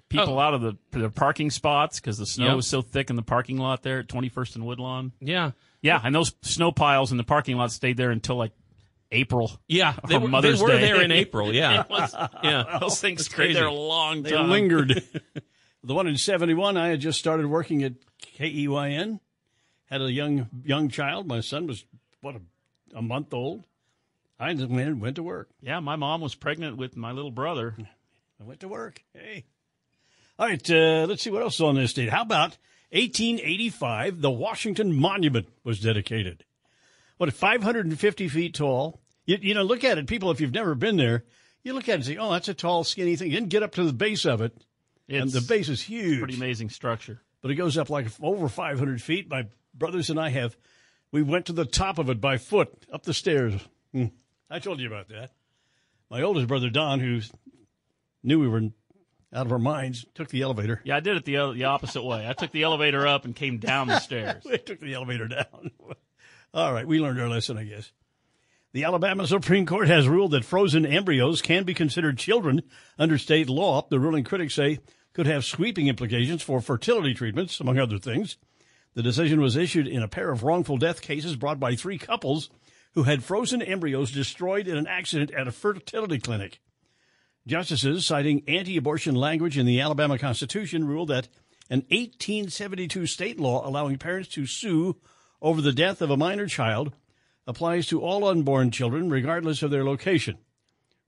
people 0.08 0.34
Oh. 0.34 0.38
out 0.38 0.54
of 0.54 0.60
the, 0.60 0.76
the 0.90 1.08
parking 1.10 1.50
spots 1.50 2.00
because 2.00 2.18
the 2.18 2.26
snow 2.26 2.46
Yeah. 2.46 2.54
was 2.54 2.66
so 2.66 2.82
thick 2.82 3.10
in 3.10 3.16
the 3.16 3.22
parking 3.22 3.58
lot 3.58 3.82
there 3.82 4.00
at 4.00 4.08
21st 4.08 4.56
and 4.56 4.66
Woodlawn. 4.66 5.12
Yeah. 5.20 5.52
Yeah, 5.82 6.00
and 6.02 6.14
those 6.14 6.32
snow 6.42 6.70
piles 6.72 7.10
in 7.12 7.16
the 7.16 7.24
parking 7.24 7.56
lot 7.56 7.72
stayed 7.72 7.96
there 7.96 8.10
until 8.10 8.36
like 8.36 8.52
April. 9.10 9.50
Yeah, 9.68 9.94
or 10.02 10.08
they 10.08 10.18
were, 10.18 10.28
Mother's 10.28 10.58
they 10.58 10.64
were 10.64 10.70
Day. 10.72 10.80
there 10.80 11.02
in 11.02 11.10
April. 11.12 11.52
Yeah, 11.52 11.80
It 11.82 11.90
was- 11.90 12.14
yeah. 12.42 12.78
those 12.80 13.00
things 13.00 13.22
That's 13.24 13.34
stayed 13.34 13.56
there 13.56 13.66
a 13.66 13.72
long 13.72 14.22
time. 14.22 14.32
They 14.32 14.38
lingered. 14.38 15.02
The 15.84 15.94
one 15.94 16.06
in 16.06 16.16
71, 16.16 16.76
I 16.76 16.88
had 16.88 17.00
just 17.00 17.18
started 17.18 17.46
working 17.46 17.82
at 17.82 17.94
KEYN, 18.38 19.20
had 19.86 20.00
a 20.00 20.10
young 20.10 20.48
young 20.64 20.88
child. 20.88 21.26
My 21.26 21.40
son 21.40 21.66
was, 21.66 21.84
what, 22.20 22.36
a, 22.36 22.40
a 22.98 23.02
month 23.02 23.34
old. 23.34 23.64
I 24.38 24.54
just 24.54 24.70
went, 24.70 24.98
went 24.98 25.16
to 25.16 25.22
work. 25.22 25.50
Yeah, 25.60 25.80
my 25.80 25.96
mom 25.96 26.20
was 26.20 26.34
pregnant 26.34 26.76
with 26.76 26.96
my 26.96 27.12
little 27.12 27.30
brother. 27.30 27.76
I 28.40 28.44
went 28.44 28.60
to 28.60 28.68
work. 28.68 29.02
Hey. 29.14 29.44
All 30.38 30.46
right, 30.46 30.70
uh, 30.70 31.06
let's 31.08 31.22
see 31.22 31.30
what 31.30 31.42
else 31.42 31.60
on 31.60 31.76
this 31.76 31.92
date. 31.92 32.08
How 32.08 32.22
about 32.22 32.56
1885? 32.90 34.20
The 34.20 34.30
Washington 34.30 34.94
Monument 34.94 35.48
was 35.62 35.78
dedicated. 35.80 36.44
What, 37.18 37.32
550 37.32 38.28
feet 38.28 38.54
tall? 38.54 39.00
You, 39.26 39.38
you 39.40 39.54
know, 39.54 39.62
look 39.62 39.84
at 39.84 39.98
it, 39.98 40.06
people, 40.08 40.30
if 40.30 40.40
you've 40.40 40.54
never 40.54 40.74
been 40.74 40.96
there, 40.96 41.24
you 41.62 41.74
look 41.74 41.88
at 41.88 41.92
it 41.92 41.94
and 41.94 42.04
say, 42.04 42.16
oh, 42.16 42.32
that's 42.32 42.48
a 42.48 42.54
tall, 42.54 42.82
skinny 42.82 43.14
thing. 43.14 43.30
You 43.30 43.36
didn't 43.36 43.50
get 43.50 43.62
up 43.62 43.72
to 43.76 43.84
the 43.84 43.92
base 43.92 44.24
of 44.24 44.40
it. 44.40 44.52
And 45.12 45.30
the 45.30 45.40
base 45.40 45.68
is 45.68 45.82
huge. 45.82 46.18
Pretty 46.18 46.36
amazing 46.36 46.70
structure. 46.70 47.20
But 47.40 47.50
it 47.50 47.56
goes 47.56 47.76
up 47.76 47.90
like 47.90 48.06
over 48.22 48.48
500 48.48 49.02
feet. 49.02 49.28
My 49.28 49.46
brothers 49.74 50.10
and 50.10 50.18
I 50.18 50.30
have, 50.30 50.56
we 51.10 51.22
went 51.22 51.46
to 51.46 51.52
the 51.52 51.64
top 51.64 51.98
of 51.98 52.08
it 52.08 52.20
by 52.20 52.38
foot 52.38 52.86
up 52.92 53.02
the 53.02 53.14
stairs. 53.14 53.54
Hmm. 53.92 54.06
I 54.50 54.58
told 54.58 54.80
you 54.80 54.86
about 54.86 55.08
that. 55.08 55.30
My 56.10 56.22
oldest 56.22 56.46
brother, 56.46 56.70
Don, 56.70 57.00
who 57.00 57.20
knew 58.22 58.38
we 58.38 58.48
were 58.48 58.70
out 59.32 59.46
of 59.46 59.52
our 59.52 59.58
minds, 59.58 60.04
took 60.14 60.28
the 60.28 60.42
elevator. 60.42 60.80
Yeah, 60.84 60.96
I 60.96 61.00
did 61.00 61.16
it 61.16 61.24
the, 61.24 61.52
the 61.52 61.64
opposite 61.64 62.02
way. 62.02 62.28
I 62.28 62.34
took 62.34 62.52
the 62.52 62.64
elevator 62.64 63.06
up 63.06 63.24
and 63.24 63.34
came 63.34 63.58
down 63.58 63.88
the 63.88 63.98
stairs. 63.98 64.44
we 64.50 64.58
took 64.58 64.80
the 64.80 64.94
elevator 64.94 65.26
down. 65.26 65.70
All 66.54 66.72
right, 66.72 66.86
we 66.86 67.00
learned 67.00 67.20
our 67.20 67.28
lesson, 67.28 67.56
I 67.56 67.64
guess. 67.64 67.92
The 68.74 68.84
Alabama 68.84 69.26
Supreme 69.26 69.66
Court 69.66 69.88
has 69.88 70.08
ruled 70.08 70.30
that 70.30 70.44
frozen 70.44 70.86
embryos 70.86 71.42
can 71.42 71.64
be 71.64 71.74
considered 71.74 72.18
children 72.18 72.62
under 72.98 73.18
state 73.18 73.48
law. 73.48 73.86
The 73.88 74.00
ruling 74.00 74.24
critics 74.24 74.54
say 74.54 74.80
could 75.12 75.26
have 75.26 75.44
sweeping 75.44 75.88
implications 75.88 76.42
for 76.42 76.60
fertility 76.60 77.14
treatments, 77.14 77.60
among 77.60 77.78
other 77.78 77.98
things. 77.98 78.36
The 78.94 79.02
decision 79.02 79.40
was 79.40 79.56
issued 79.56 79.86
in 79.86 80.02
a 80.02 80.08
pair 80.08 80.30
of 80.30 80.42
wrongful 80.42 80.76
death 80.78 81.00
cases 81.00 81.36
brought 81.36 81.60
by 81.60 81.74
three 81.74 81.98
couples 81.98 82.50
who 82.94 83.04
had 83.04 83.24
frozen 83.24 83.62
embryos 83.62 84.10
destroyed 84.10 84.68
in 84.68 84.76
an 84.76 84.86
accident 84.86 85.30
at 85.32 85.48
a 85.48 85.52
fertility 85.52 86.18
clinic. 86.18 86.60
Justices, 87.46 88.06
citing 88.06 88.42
anti 88.46 88.76
abortion 88.76 89.14
language 89.14 89.58
in 89.58 89.66
the 89.66 89.80
Alabama 89.80 90.18
Constitution, 90.18 90.86
ruled 90.86 91.08
that 91.08 91.28
an 91.70 91.80
1872 91.88 93.06
state 93.06 93.40
law 93.40 93.66
allowing 93.66 93.96
parents 93.98 94.28
to 94.30 94.46
sue 94.46 94.96
over 95.40 95.60
the 95.60 95.72
death 95.72 96.02
of 96.02 96.10
a 96.10 96.16
minor 96.16 96.46
child 96.46 96.92
applies 97.46 97.86
to 97.86 98.00
all 98.00 98.26
unborn 98.26 98.70
children, 98.70 99.10
regardless 99.10 99.62
of 99.62 99.70
their 99.70 99.84
location. 99.84 100.38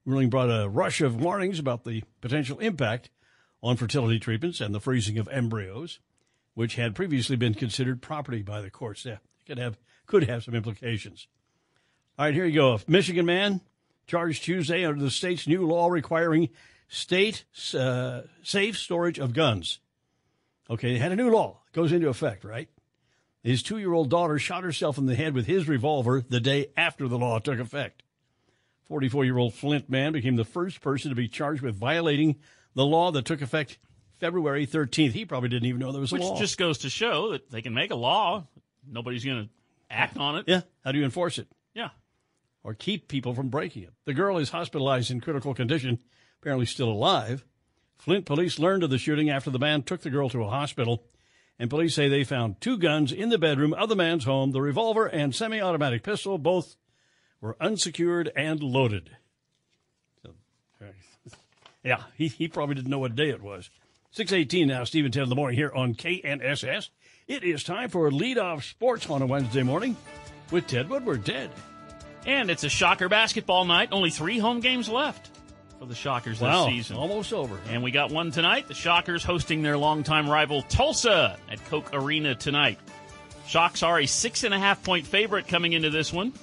Ruling 0.05 0.29
brought 0.29 0.49
a 0.49 0.67
rush 0.67 1.01
of 1.01 1.21
warnings 1.21 1.59
about 1.59 1.83
the 1.83 2.03
potential 2.19 2.59
impact 2.59 3.09
on 3.61 3.77
fertility 3.77 4.19
treatments 4.19 4.61
and 4.61 4.73
the 4.73 4.79
freezing 4.79 5.17
of 5.17 5.27
embryos, 5.29 5.99
which 6.53 6.75
had 6.75 6.95
previously 6.95 7.35
been 7.35 7.53
considered 7.53 8.01
property 8.01 8.41
by 8.41 8.61
the 8.61 8.69
courts. 8.69 9.05
Yeah, 9.05 9.17
could 9.45 9.57
have 9.57 9.77
could 10.05 10.23
have 10.23 10.43
some 10.43 10.55
implications. 10.55 11.27
All 12.17 12.25
right, 12.25 12.33
here 12.33 12.45
you 12.45 12.53
go. 12.53 12.73
A 12.75 12.79
Michigan 12.87 13.25
man 13.25 13.61
charged 14.07 14.43
Tuesday 14.43 14.85
under 14.85 15.03
the 15.03 15.11
state's 15.11 15.47
new 15.47 15.65
law 15.67 15.87
requiring 15.87 16.49
state 16.87 17.45
uh, 17.77 18.21
safe 18.43 18.77
storage 18.77 19.19
of 19.19 19.33
guns. 19.33 19.79
Okay, 20.69 20.93
they 20.93 20.99
had 20.99 21.11
a 21.11 21.15
new 21.15 21.29
law. 21.29 21.61
It 21.67 21.75
goes 21.75 21.91
into 21.91 22.09
effect, 22.09 22.43
right? 22.43 22.69
His 23.43 23.61
two 23.61 23.77
year 23.77 23.93
old 23.93 24.09
daughter 24.09 24.39
shot 24.39 24.63
herself 24.63 24.97
in 24.97 25.05
the 25.05 25.15
head 25.15 25.33
with 25.33 25.45
his 25.45 25.67
revolver 25.67 26.23
the 26.27 26.39
day 26.39 26.67
after 26.75 27.07
the 27.07 27.17
law 27.17 27.37
took 27.39 27.59
effect. 27.59 28.01
44 28.85 29.25
year 29.25 29.37
old 29.37 29.53
Flint 29.53 29.89
man 29.89 30.13
became 30.13 30.35
the 30.35 30.45
first 30.45 30.81
person 30.81 31.09
to 31.09 31.15
be 31.15 31.27
charged 31.27 31.61
with 31.61 31.75
violating 31.75 32.37
the 32.75 32.85
law 32.85 33.11
that 33.11 33.25
took 33.25 33.41
effect 33.41 33.77
February 34.19 34.65
13th. 34.67 35.11
He 35.11 35.25
probably 35.25 35.49
didn't 35.49 35.67
even 35.67 35.79
know 35.79 35.91
there 35.91 36.01
was 36.01 36.11
a 36.11 36.15
law. 36.15 36.31
Which 36.31 36.39
just 36.39 36.57
goes 36.57 36.79
to 36.79 36.89
show 36.89 37.31
that 37.31 37.49
they 37.51 37.61
can 37.61 37.73
make 37.73 37.91
a 37.91 37.95
law. 37.95 38.47
Nobody's 38.87 39.25
going 39.25 39.45
to 39.45 39.49
act 39.89 40.17
on 40.17 40.37
it. 40.37 40.45
yeah, 40.47 40.61
how 40.83 40.91
do 40.91 40.99
you 40.99 41.05
enforce 41.05 41.37
it? 41.37 41.47
Yeah. 41.73 41.89
or 42.63 42.73
keep 42.73 43.07
people 43.07 43.33
from 43.33 43.49
breaking 43.49 43.83
it. 43.83 43.93
The 44.05 44.13
girl 44.13 44.37
is 44.37 44.49
hospitalized 44.49 45.11
in 45.11 45.21
critical 45.21 45.53
condition, 45.53 45.99
apparently 46.41 46.65
still 46.65 46.89
alive. 46.89 47.45
Flint 47.97 48.25
police 48.25 48.59
learned 48.59 48.83
of 48.83 48.89
the 48.89 48.97
shooting 48.97 49.29
after 49.29 49.49
the 49.49 49.59
man 49.59 49.83
took 49.83 50.01
the 50.01 50.09
girl 50.09 50.29
to 50.29 50.43
a 50.43 50.49
hospital 50.49 51.03
and 51.57 51.69
police 51.69 51.95
say 51.95 52.09
they 52.09 52.23
found 52.23 52.59
two 52.59 52.77
guns 52.77 53.11
in 53.11 53.29
the 53.29 53.37
bedroom 53.37 53.73
of 53.73 53.89
the 53.89 53.95
man's 53.95 54.25
home. 54.25 54.51
The 54.51 54.61
revolver 54.61 55.05
and 55.05 55.33
semi 55.33 55.61
automatic 55.61 56.03
pistol 56.03 56.37
both 56.37 56.75
were 57.41 57.55
unsecured 57.59 58.31
and 58.35 58.61
loaded. 58.61 59.11
So, 60.23 60.33
yeah, 61.83 62.03
he, 62.15 62.27
he 62.27 62.47
probably 62.47 62.75
didn't 62.75 62.91
know 62.91 62.99
what 62.99 63.15
day 63.15 63.29
it 63.29 63.41
was. 63.41 63.69
618 64.11 64.67
now, 64.67 64.83
Steve 64.85 65.05
and 65.05 65.13
Ted 65.13 65.23
in 65.23 65.29
the 65.29 65.35
morning 65.35 65.57
here 65.57 65.71
on 65.75 65.93
KNSS. 65.93 66.89
It 67.27 67.43
is 67.43 67.63
time 67.63 67.89
for 67.89 68.09
Lead 68.11 68.37
Off 68.37 68.63
Sports 68.63 69.09
on 69.09 69.21
a 69.21 69.25
Wednesday 69.25 69.63
morning 69.63 69.97
with 70.51 70.67
Ted 70.67 70.89
Woodward. 70.89 71.25
Ted. 71.25 71.51
And 72.25 72.49
it's 72.49 72.63
a 72.63 72.69
Shocker 72.69 73.09
basketball 73.09 73.65
night. 73.65 73.89
Only 73.91 74.09
three 74.09 74.39
home 74.39 74.59
games 74.59 74.87
left 74.89 75.29
for 75.79 75.85
the 75.85 75.95
Shockers 75.95 76.39
wow, 76.39 76.65
this 76.65 76.73
season. 76.73 76.97
Almost 76.97 77.33
over. 77.33 77.57
And 77.69 77.83
we 77.83 77.91
got 77.91 78.11
one 78.11 78.31
tonight. 78.31 78.67
The 78.67 78.73
Shockers 78.73 79.23
hosting 79.23 79.61
their 79.61 79.77
longtime 79.77 80.29
rival 80.29 80.61
Tulsa 80.63 81.37
at 81.49 81.63
Koch 81.65 81.89
Arena 81.93 82.35
tonight. 82.35 82.79
Shocks 83.47 83.83
are 83.83 83.99
a 83.99 84.05
six 84.05 84.43
and 84.43 84.53
a 84.53 84.59
half 84.59 84.83
point 84.83 85.05
favorite 85.05 85.47
coming 85.47 85.73
into 85.73 85.89
this 85.89 86.11
one, 86.11 86.33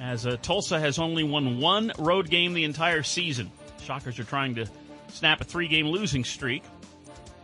as 0.00 0.26
uh, 0.26 0.36
Tulsa 0.40 0.80
has 0.80 0.98
only 0.98 1.22
won 1.22 1.60
one 1.60 1.92
road 1.98 2.30
game 2.30 2.54
the 2.54 2.64
entire 2.64 3.02
season. 3.02 3.52
Shockers 3.82 4.18
are 4.18 4.24
trying 4.24 4.54
to 4.54 4.66
snap 5.08 5.40
a 5.40 5.44
three 5.44 5.68
game 5.68 5.86
losing 5.86 6.24
streak, 6.24 6.64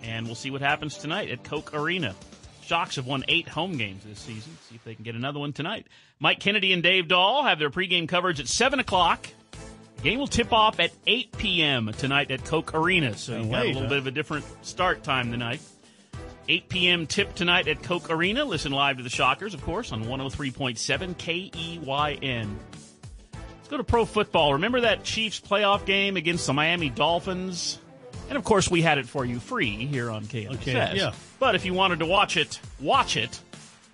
and 0.03 0.27
we'll 0.27 0.35
see 0.35 0.51
what 0.51 0.63
happens 0.63 0.97
tonight 0.97 1.31
at 1.31 1.45
Koch 1.45 1.75
Arena. 1.75 2.15
Shocks 2.63 2.97
have 2.97 3.07
won 3.07 3.25
eight 3.29 3.47
home 3.47 3.77
games 3.77 4.03
this 4.05 4.19
season. 4.19 4.57
See 4.69 4.75
if 4.75 4.83
they 4.85 4.95
can 4.95 5.05
get 5.05 5.15
another 5.15 5.39
one 5.39 5.53
tonight. 5.53 5.87
Mike 6.19 6.41
Kennedy 6.41 6.73
and 6.73 6.83
Dave 6.83 7.07
Dahl 7.09 7.45
have 7.45 7.59
their 7.59 7.71
pregame 7.71 8.09
coverage 8.09 8.41
at 8.41 8.49
7 8.49 8.81
o'clock. 8.81 9.29
The 9.97 10.03
game 10.03 10.19
will 10.19 10.27
tip 10.27 10.53
off 10.53 10.81
at 10.81 10.91
8 11.07 11.37
p.m. 11.39 11.93
tonight 11.97 12.31
at 12.31 12.45
Koch 12.45 12.75
Arena, 12.75 13.17
so 13.17 13.37
you've 13.37 13.51
got 13.51 13.67
a 13.67 13.69
little 13.69 13.89
bit 13.89 13.99
of 13.99 14.07
a 14.07 14.11
different 14.11 14.45
start 14.63 15.05
time 15.05 15.31
tonight. 15.31 15.61
8 16.49 16.69
p.m. 16.69 17.07
tip 17.07 17.35
tonight 17.35 17.67
at 17.69 17.83
Koch 17.83 18.09
Arena. 18.11 18.45
Listen 18.45 18.73
live 18.73 18.99
to 18.99 19.03
the 19.03 19.11
Shockers, 19.11 19.55
of 19.55 19.63
course, 19.63 19.93
on 19.93 20.05
103.7 20.05 21.15
KEYN. 21.17 22.55
Let's 23.33 23.69
go 23.69 23.77
to 23.77 23.85
pro 23.85 24.05
football. 24.05 24.53
Remember 24.55 24.83
that 24.83 25.03
Chiefs 25.03 25.41
playoff 25.41 25.85
game 25.87 26.17
against 26.17 26.47
the 26.47 26.53
Miami 26.53 26.89
Dolphins? 26.89 27.81
And 28.29 28.39
of 28.39 28.45
course, 28.45 28.71
we 28.71 28.83
had 28.83 28.99
it 28.99 29.07
for 29.09 29.25
you 29.25 29.39
free 29.41 29.87
here 29.87 30.11
on 30.11 30.25
KNSS. 30.25 30.55
Okay, 30.55 30.93
yeah. 30.97 31.13
But 31.39 31.55
if 31.55 31.65
you 31.65 31.75
wanted 31.75 31.99
to 32.01 32.07
watch 32.07 32.37
it, 32.37 32.61
watch 32.81 33.17
it 33.17 33.41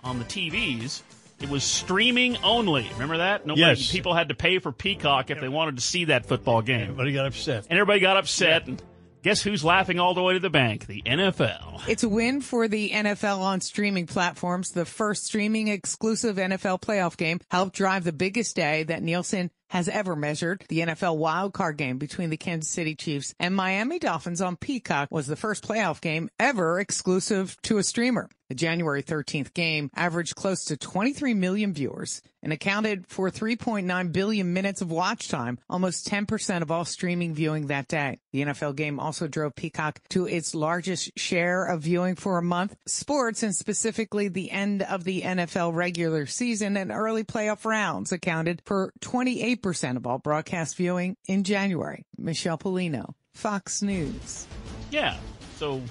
on 0.03 0.19
the 0.19 0.25
TVs. 0.25 1.01
It 1.41 1.49
was 1.49 1.63
streaming 1.63 2.37
only. 2.37 2.87
Remember 2.93 3.17
that? 3.17 3.45
Nobody, 3.45 3.61
Yes. 3.61 3.91
People 3.91 4.13
had 4.13 4.29
to 4.29 4.35
pay 4.35 4.59
for 4.59 4.71
Peacock 4.71 5.29
if 5.29 5.41
they 5.41 5.49
wanted 5.49 5.75
to 5.75 5.81
see 5.81 6.05
that 6.05 6.25
football 6.25 6.61
game. 6.61 6.81
Everybody 6.81 7.13
got 7.13 7.25
upset. 7.25 7.65
And 7.69 7.77
everybody 7.77 7.99
got 7.99 8.17
upset. 8.17 8.67
And 8.67 8.81
guess 9.23 9.41
who's 9.41 9.63
laughing 9.63 9.99
all 9.99 10.13
the 10.13 10.21
way 10.21 10.33
to 10.33 10.39
the 10.39 10.49
bank? 10.49 10.85
The 10.85 11.01
NFL. 11.01 11.87
It's 11.87 12.03
a 12.03 12.09
win 12.09 12.41
for 12.41 12.67
the 12.67 12.91
NFL 12.91 13.39
on 13.39 13.61
streaming 13.61 14.05
platforms. 14.05 14.71
The 14.71 14.85
first 14.85 15.25
streaming 15.25 15.69
exclusive 15.69 16.35
NFL 16.35 16.81
playoff 16.81 17.17
game 17.17 17.39
helped 17.49 17.75
drive 17.75 18.03
the 18.03 18.11
biggest 18.11 18.55
day 18.55 18.83
that 18.83 19.01
Nielsen 19.01 19.49
has 19.69 19.89
ever 19.89 20.15
measured. 20.15 20.65
The 20.69 20.79
NFL 20.79 21.17
wildcard 21.17 21.77
game 21.77 21.97
between 21.97 22.29
the 22.29 22.37
Kansas 22.37 22.71
City 22.71 22.95
Chiefs 22.95 23.33
and 23.39 23.55
Miami 23.55 23.97
Dolphins 23.97 24.41
on 24.41 24.57
Peacock 24.57 25.07
was 25.09 25.25
the 25.25 25.35
first 25.35 25.67
playoff 25.67 26.01
game 26.01 26.29
ever 26.37 26.79
exclusive 26.79 27.57
to 27.63 27.77
a 27.77 27.83
streamer. 27.83 28.29
The 28.49 28.55
January 28.55 29.01
13th 29.01 29.53
game 29.53 29.89
averaged 29.95 30.35
close 30.35 30.65
to 30.65 30.77
23 30.77 31.33
million 31.33 31.73
viewers 31.73 32.21
and 32.41 32.51
accounted 32.51 33.07
for 33.07 33.31
3.9 33.31 34.11
billion 34.11 34.53
minutes 34.53 34.81
of 34.81 34.91
watch 34.91 35.29
time, 35.29 35.57
almost 35.69 36.07
10% 36.07 36.61
of 36.61 36.69
all 36.69 36.85
streaming 36.85 37.33
viewing 37.33 37.67
that 37.67 37.87
day. 37.87 38.19
The 38.31 38.41
NFL 38.41 38.75
game 38.75 38.99
also 38.99 39.27
drove 39.27 39.55
Peacock 39.55 39.99
to 40.09 40.27
its 40.27 40.53
largest 40.53 41.17
share 41.17 41.65
of 41.65 41.81
viewing 41.81 42.15
for 42.15 42.37
a 42.37 42.43
month. 42.43 42.75
Sports 42.85 43.43
and 43.43 43.55
specifically 43.55 44.27
the 44.27 44.51
end 44.51 44.81
of 44.83 45.03
the 45.05 45.21
NFL 45.21 45.73
regular 45.73 46.25
season 46.25 46.75
and 46.75 46.91
early 46.91 47.23
playoff 47.23 47.65
rounds 47.65 48.11
accounted 48.11 48.61
for 48.65 48.93
28% 49.01 49.95
of 49.95 50.05
all 50.05 50.19
broadcast 50.19 50.75
viewing 50.75 51.15
in 51.27 51.43
January. 51.43 52.05
Michelle 52.17 52.57
Polino, 52.57 53.13
Fox 53.33 53.81
News. 53.81 54.47
Yeah. 54.91 55.17
So 55.55 55.81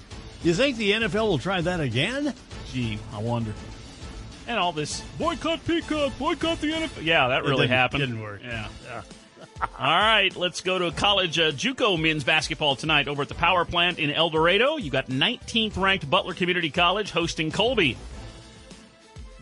You 0.43 0.53
think 0.53 0.77
the 0.77 0.91
NFL 0.91 1.27
will 1.27 1.37
try 1.37 1.61
that 1.61 1.79
again? 1.79 2.33
Gee, 2.71 2.99
I 3.13 3.19
wonder. 3.19 3.53
And 4.47 4.59
all 4.59 4.73
this 4.73 5.01
boycott 5.17 5.65
Peacock, 5.65 6.11
boycott 6.19 6.59
the 6.59 6.71
NFL. 6.71 7.03
Yeah, 7.03 7.29
that 7.29 7.43
really 7.43 7.61
didn't- 7.61 7.69
happened. 7.71 8.01
didn't 8.01 8.21
work. 8.21 8.41
Yeah. 8.43 8.67
all 9.79 9.85
right, 9.87 10.35
let's 10.35 10.59
go 10.59 10.79
to 10.79 10.91
college 10.91 11.39
uh, 11.39 11.51
JUCO 11.51 11.97
men's 12.01 12.25
basketball 12.25 12.75
tonight 12.75 13.07
over 13.07 13.21
at 13.21 13.29
the 13.29 13.35
Power 13.35 13.63
Plant 13.63 13.99
in 13.99 14.11
El 14.11 14.29
Dorado. 14.29 14.75
You 14.75 14.91
got 14.91 15.07
19th 15.07 15.77
ranked 15.77 16.09
Butler 16.09 16.33
Community 16.33 16.69
College 16.69 17.11
hosting 17.11 17.49
Colby. 17.51 17.95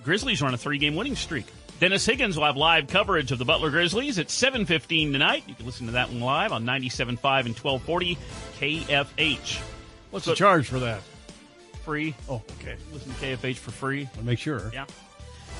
Grizzlies 0.04 0.42
are 0.44 0.48
on 0.48 0.54
a 0.54 0.58
three-game 0.58 0.96
winning 0.96 1.16
streak. 1.16 1.46
Dennis 1.80 2.06
Higgins 2.06 2.38
will 2.38 2.46
have 2.46 2.58
live 2.58 2.86
coverage 2.88 3.32
of 3.32 3.40
the 3.40 3.46
Butler 3.46 3.72
Grizzlies 3.72 4.20
at 4.20 4.28
7:15 4.28 5.12
tonight. 5.14 5.44
You 5.48 5.56
can 5.56 5.66
listen 5.66 5.88
to 5.88 5.94
that 5.94 6.10
one 6.10 6.20
live 6.22 6.52
on 6.52 6.64
97.5 6.64 7.08
and 7.48 7.56
1240 7.58 8.18
KFH. 8.60 9.62
What's 10.12 10.26
So- 10.26 10.32
the 10.32 10.38
charge 10.38 10.67
for 10.67 10.80
that? 10.80 11.02
Free. 11.86 12.13
Oh, 12.30 12.41
okay. 12.60 12.76
Listen 12.93 13.12
to 13.13 13.19
KFH 13.19 13.58
for 13.58 13.71
free. 13.71 14.08
I'll 14.17 14.24
make 14.24 14.38
sure. 14.39 14.71
Yeah. 14.71 14.86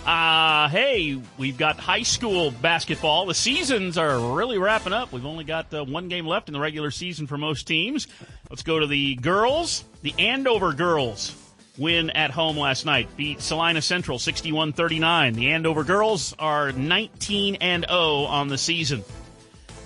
Uh, 0.05 0.67
hey, 0.69 1.19
we've 1.37 1.57
got 1.57 1.79
high 1.79 2.01
school 2.03 2.49
basketball. 2.51 3.25
The 3.27 3.33
seasons 3.35 3.97
are 3.97 4.19
really 4.35 4.57
wrapping 4.57 4.93
up. 4.93 5.11
We've 5.11 5.25
only 5.25 5.43
got 5.43 5.71
uh, 5.73 5.83
one 5.83 6.07
game 6.09 6.25
left 6.25 6.47
in 6.49 6.53
the 6.53 6.59
regular 6.59 6.89
season 6.91 7.27
for 7.27 7.37
most 7.37 7.67
teams. 7.67 8.07
Let's 8.49 8.63
go 8.63 8.79
to 8.79 8.87
the 8.87 9.15
girls. 9.15 9.83
The 10.01 10.13
Andover 10.17 10.73
girls 10.73 11.35
win 11.77 12.09
at 12.11 12.31
home 12.31 12.57
last 12.57 12.85
night. 12.85 13.09
Beat 13.15 13.41
Salina 13.41 13.81
Central 13.81 14.17
61-39. 14.17 15.35
The 15.35 15.51
Andover 15.51 15.83
girls 15.83 16.35
are 16.39 16.71
19 16.71 17.55
and 17.61 17.85
0 17.87 17.99
on 18.25 18.47
the 18.47 18.57
season. 18.57 19.03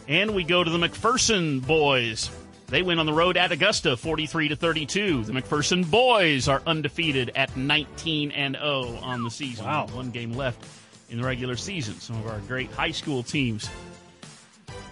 And 0.07 0.33
we 0.33 0.43
go 0.45 0.63
to 0.63 0.69
the 0.69 0.77
McPherson 0.77 1.65
boys. 1.65 2.29
They 2.67 2.81
win 2.81 2.97
on 2.97 3.05
the 3.05 3.13
road 3.13 3.37
at 3.37 3.51
Augusta 3.51 3.95
43 3.95 4.49
to 4.49 4.55
32. 4.55 5.23
The 5.23 5.33
McPherson 5.33 5.89
boys 5.89 6.47
are 6.47 6.61
undefeated 6.65 7.31
at 7.35 7.55
19 7.55 8.31
and 8.31 8.55
0 8.55 8.99
on 9.01 9.23
the 9.23 9.29
season. 9.29 9.65
Wow. 9.65 9.87
One 9.91 10.09
game 10.09 10.33
left 10.33 10.65
in 11.09 11.19
the 11.19 11.23
regular 11.23 11.55
season. 11.57 11.99
Some 11.99 12.17
of 12.17 12.27
our 12.27 12.39
great 12.39 12.71
high 12.71 12.91
school 12.91 13.21
teams 13.21 13.69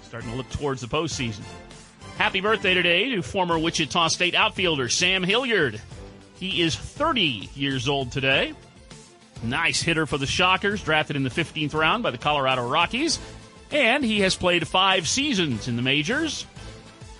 starting 0.03 0.29
to 0.29 0.35
look 0.35 0.49
towards 0.51 0.81
the 0.81 0.87
postseason. 0.87 1.41
Happy 2.17 2.41
birthday 2.41 2.75
today 2.75 3.09
to 3.09 3.23
former 3.23 3.57
Wichita 3.57 4.09
State 4.09 4.35
outfielder 4.35 4.87
Sam 4.87 5.23
Hilliard. 5.23 5.81
He 6.35 6.61
is 6.61 6.75
30 6.75 7.49
years 7.55 7.87
old 7.87 8.11
today. 8.11 8.53
Nice 9.41 9.81
hitter 9.81 10.05
for 10.05 10.19
the 10.19 10.27
Shockers, 10.27 10.83
drafted 10.83 11.15
in 11.15 11.23
the 11.23 11.31
15th 11.31 11.73
round 11.73 12.03
by 12.03 12.11
the 12.11 12.19
Colorado 12.19 12.67
Rockies. 12.67 13.19
And 13.71 14.05
he 14.05 14.19
has 14.19 14.35
played 14.35 14.67
five 14.67 15.07
seasons 15.07 15.67
in 15.67 15.75
the 15.75 15.81
majors. 15.81 16.45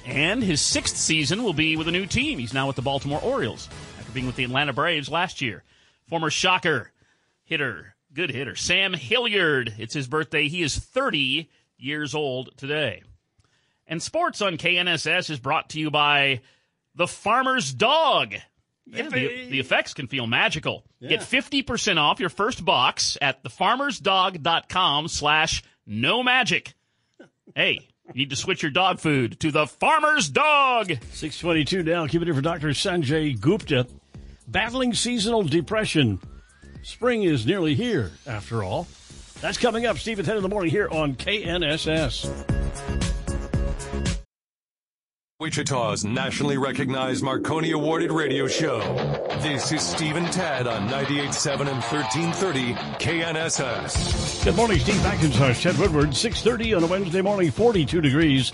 And 0.06 0.44
his 0.44 0.62
sixth 0.62 0.98
season 0.98 1.44
will 1.44 1.54
be 1.54 1.78
with 1.78 1.88
a 1.88 1.92
new 1.92 2.06
team. 2.06 2.40
He's 2.40 2.54
now 2.54 2.68
with 2.68 2.76
the 2.76 2.82
Baltimore 2.82 3.22
Orioles 3.22 3.70
after 4.00 4.12
being 4.12 4.26
with 4.26 4.36
the 4.36 4.44
Atlanta 4.44 4.74
Braves 4.74 5.10
last 5.10 5.42
year. 5.42 5.64
Former 6.10 6.30
Shocker 6.30 6.92
hitter, 7.44 7.96
good 8.14 8.30
hitter, 8.32 8.56
Sam 8.56 8.94
Hilliard. 8.94 9.74
It's 9.78 9.94
his 9.94 10.08
birthday. 10.08 10.48
He 10.48 10.62
is 10.62 10.78
30 10.78 11.50
years 11.78 12.14
old 12.14 12.58
today. 12.58 13.04
And 13.88 14.02
sports 14.02 14.42
on 14.42 14.58
KNSS 14.58 15.30
is 15.30 15.40
brought 15.40 15.70
to 15.70 15.80
you 15.80 15.92
by 15.92 16.42
the 16.96 17.08
Farmer's 17.08 17.74
Dog. 17.74 18.36
Yeah, 18.86 19.08
the, 19.10 19.48
the 19.50 19.60
effects 19.60 19.94
can 19.94 20.08
feel 20.08 20.28
magical. 20.28 20.84
Get 21.02 21.22
50% 21.22 21.98
off 21.98 22.20
your 22.20 22.30
first 22.30 22.64
box 22.66 23.18
at 23.22 23.44
thefarmersdog.com 23.44 25.08
slash 25.08 25.64
no 25.86 26.24
magic. 26.24 26.74
Hey, 27.56 27.88
you 28.08 28.14
need 28.16 28.30
to 28.30 28.36
switch 28.36 28.62
your 28.62 28.72
dog 28.72 29.00
food 29.00 29.40
to 29.40 29.52
the 29.52 29.66
Farmer's 29.66 30.30
Dog. 30.30 30.88
622 30.88 31.84
now. 31.84 32.08
Keep 32.08 32.24
it 32.24 32.28
in 32.28 32.36
for 32.36 32.42
Dr. 32.42 32.70
Sanjay 32.70 33.40
Gupta. 33.40 33.88
Battling 34.48 34.94
seasonal 34.94 35.44
depression. 35.44 36.20
Spring 36.82 37.24
is 37.24 37.46
nearly 37.46 37.76
here, 37.76 38.12
after 38.28 38.64
all. 38.64 38.88
That's 39.40 39.58
coming 39.58 39.86
up, 39.86 39.98
Steve, 39.98 40.20
at 40.20 40.26
10 40.26 40.38
in 40.38 40.44
the 40.44 40.50
morning 40.50 40.72
here 40.72 40.90
on 40.90 41.16
KNSS. 41.16 43.13
Wichita's 45.44 46.06
nationally 46.06 46.58
recognized 46.58 47.22
Marconi 47.22 47.72
awarded 47.72 48.14
radio 48.14 48.48
show. 48.48 48.80
This 49.42 49.74
is 49.74 49.82
Steve 49.82 50.16
and 50.16 50.32
Ted 50.32 50.68
on 50.68 50.88
98.7 50.88 51.60
and 51.68 51.82
1330 51.84 52.74
KNSS. 52.74 54.46
Good 54.46 54.56
morning, 54.56 54.80
Steve 54.80 54.96
McIntosh, 55.02 55.62
Ted 55.62 55.78
Woodward, 55.78 56.16
630 56.16 56.76
on 56.76 56.84
a 56.86 56.88
Wednesday 56.88 57.20
morning, 57.20 57.52
42 57.52 58.00
degrees. 58.00 58.54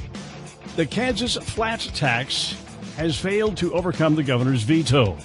The 0.78 0.86
Kansas 0.88 1.36
flat 1.36 1.82
tax 1.94 2.56
has 2.98 3.16
failed 3.16 3.56
to 3.58 3.72
overcome 3.76 4.16
the 4.16 4.24
governor's 4.24 4.64
veto. 4.64 5.16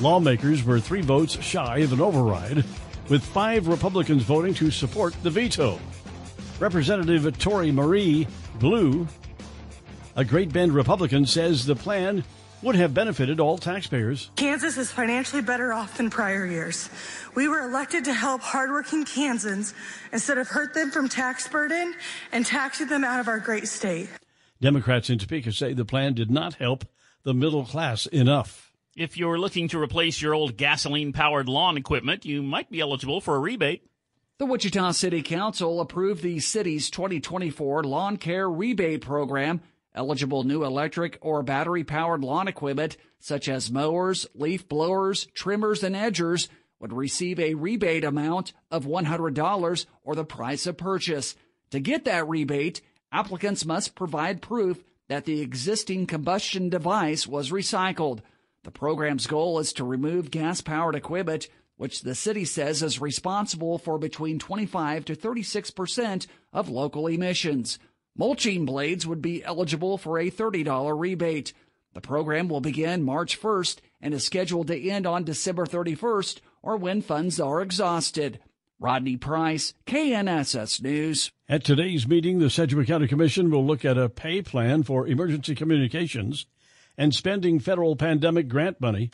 Lawmakers 0.00 0.64
were 0.64 0.80
three 0.80 1.02
votes 1.02 1.40
shy 1.40 1.78
of 1.78 1.92
an 1.92 2.00
override, 2.00 2.64
with 3.08 3.22
five 3.22 3.68
Republicans 3.68 4.24
voting 4.24 4.52
to 4.54 4.72
support 4.72 5.14
the 5.22 5.30
veto. 5.30 5.78
Representative 6.58 7.38
Tory 7.38 7.70
Marie 7.70 8.26
Blew, 8.58 9.06
a 10.18 10.24
Great 10.24 10.52
Bend 10.52 10.74
Republican, 10.74 11.24
says 11.26 11.64
the 11.64 11.76
plan 11.76 12.24
would 12.60 12.74
have 12.74 12.92
benefited 12.92 13.38
all 13.38 13.56
taxpayers. 13.56 14.32
Kansas 14.34 14.76
is 14.76 14.90
financially 14.90 15.42
better 15.42 15.72
off 15.72 15.96
than 15.96 16.10
prior 16.10 16.44
years. 16.44 16.90
We 17.36 17.46
were 17.46 17.60
elected 17.60 18.04
to 18.06 18.12
help 18.12 18.40
hardworking 18.40 19.04
Kansans 19.04 19.74
instead 20.12 20.38
of 20.38 20.48
hurt 20.48 20.74
them 20.74 20.90
from 20.90 21.08
tax 21.08 21.46
burden 21.46 21.94
and 22.32 22.44
taxing 22.44 22.88
them 22.88 23.04
out 23.04 23.20
of 23.20 23.28
our 23.28 23.38
great 23.38 23.68
state. 23.68 24.08
Democrats 24.60 25.08
in 25.08 25.20
Topeka 25.20 25.52
say 25.52 25.72
the 25.72 25.84
plan 25.84 26.14
did 26.14 26.32
not 26.32 26.54
help 26.54 26.84
the 27.22 27.32
middle 27.32 27.64
class 27.64 28.06
enough. 28.06 28.72
If 28.96 29.16
you're 29.16 29.38
looking 29.38 29.68
to 29.68 29.80
replace 29.80 30.20
your 30.20 30.34
old 30.34 30.56
gasoline 30.56 31.12
powered 31.12 31.48
lawn 31.48 31.76
equipment, 31.76 32.24
you 32.24 32.42
might 32.42 32.72
be 32.72 32.80
eligible 32.80 33.20
for 33.20 33.36
a 33.36 33.38
rebate. 33.38 33.88
The 34.38 34.46
Wichita 34.46 34.90
City 34.92 35.22
Council 35.22 35.80
approved 35.80 36.24
the 36.24 36.40
city's 36.40 36.90
2024 36.90 37.84
lawn 37.84 38.16
care 38.16 38.50
rebate 38.50 39.00
program. 39.00 39.60
Eligible 39.98 40.44
new 40.44 40.62
electric 40.62 41.18
or 41.20 41.42
battery 41.42 41.82
powered 41.82 42.22
lawn 42.22 42.46
equipment, 42.46 42.96
such 43.18 43.48
as 43.48 43.68
mowers, 43.68 44.28
leaf 44.32 44.68
blowers, 44.68 45.26
trimmers, 45.34 45.82
and 45.82 45.96
edgers, 45.96 46.46
would 46.78 46.92
receive 46.92 47.40
a 47.40 47.54
rebate 47.54 48.04
amount 48.04 48.52
of 48.70 48.84
$100 48.84 49.86
or 50.04 50.14
the 50.14 50.24
price 50.24 50.68
of 50.68 50.76
purchase. 50.76 51.34
To 51.72 51.80
get 51.80 52.04
that 52.04 52.28
rebate, 52.28 52.80
applicants 53.10 53.64
must 53.64 53.96
provide 53.96 54.40
proof 54.40 54.84
that 55.08 55.24
the 55.24 55.40
existing 55.40 56.06
combustion 56.06 56.68
device 56.68 57.26
was 57.26 57.50
recycled. 57.50 58.20
The 58.62 58.70
program's 58.70 59.26
goal 59.26 59.58
is 59.58 59.72
to 59.72 59.84
remove 59.84 60.30
gas 60.30 60.60
powered 60.60 60.94
equipment, 60.94 61.48
which 61.76 62.02
the 62.02 62.14
city 62.14 62.44
says 62.44 62.84
is 62.84 63.00
responsible 63.00 63.78
for 63.78 63.98
between 63.98 64.38
25 64.38 65.06
to 65.06 65.16
36 65.16 65.72
percent 65.72 66.28
of 66.52 66.68
local 66.68 67.08
emissions. 67.08 67.80
Mulching 68.18 68.64
blades 68.64 69.06
would 69.06 69.22
be 69.22 69.44
eligible 69.44 69.96
for 69.96 70.18
a 70.18 70.28
$30 70.28 70.98
rebate. 70.98 71.52
The 71.94 72.00
program 72.00 72.48
will 72.48 72.60
begin 72.60 73.04
March 73.04 73.40
1st 73.40 73.78
and 74.02 74.12
is 74.12 74.26
scheduled 74.26 74.66
to 74.66 74.90
end 74.90 75.06
on 75.06 75.22
December 75.22 75.64
31st 75.64 76.40
or 76.60 76.76
when 76.76 77.00
funds 77.00 77.38
are 77.38 77.62
exhausted. 77.62 78.40
Rodney 78.80 79.16
Price, 79.16 79.72
KNSS 79.86 80.82
News. 80.82 81.30
At 81.48 81.62
today's 81.62 82.08
meeting, 82.08 82.40
the 82.40 82.50
Sedgwick 82.50 82.88
County 82.88 83.06
Commission 83.06 83.50
will 83.50 83.64
look 83.64 83.84
at 83.84 83.96
a 83.96 84.08
pay 84.08 84.42
plan 84.42 84.82
for 84.82 85.06
emergency 85.06 85.54
communications 85.54 86.46
and 86.96 87.14
spending 87.14 87.60
federal 87.60 87.94
pandemic 87.94 88.48
grant 88.48 88.80
money. 88.80 89.12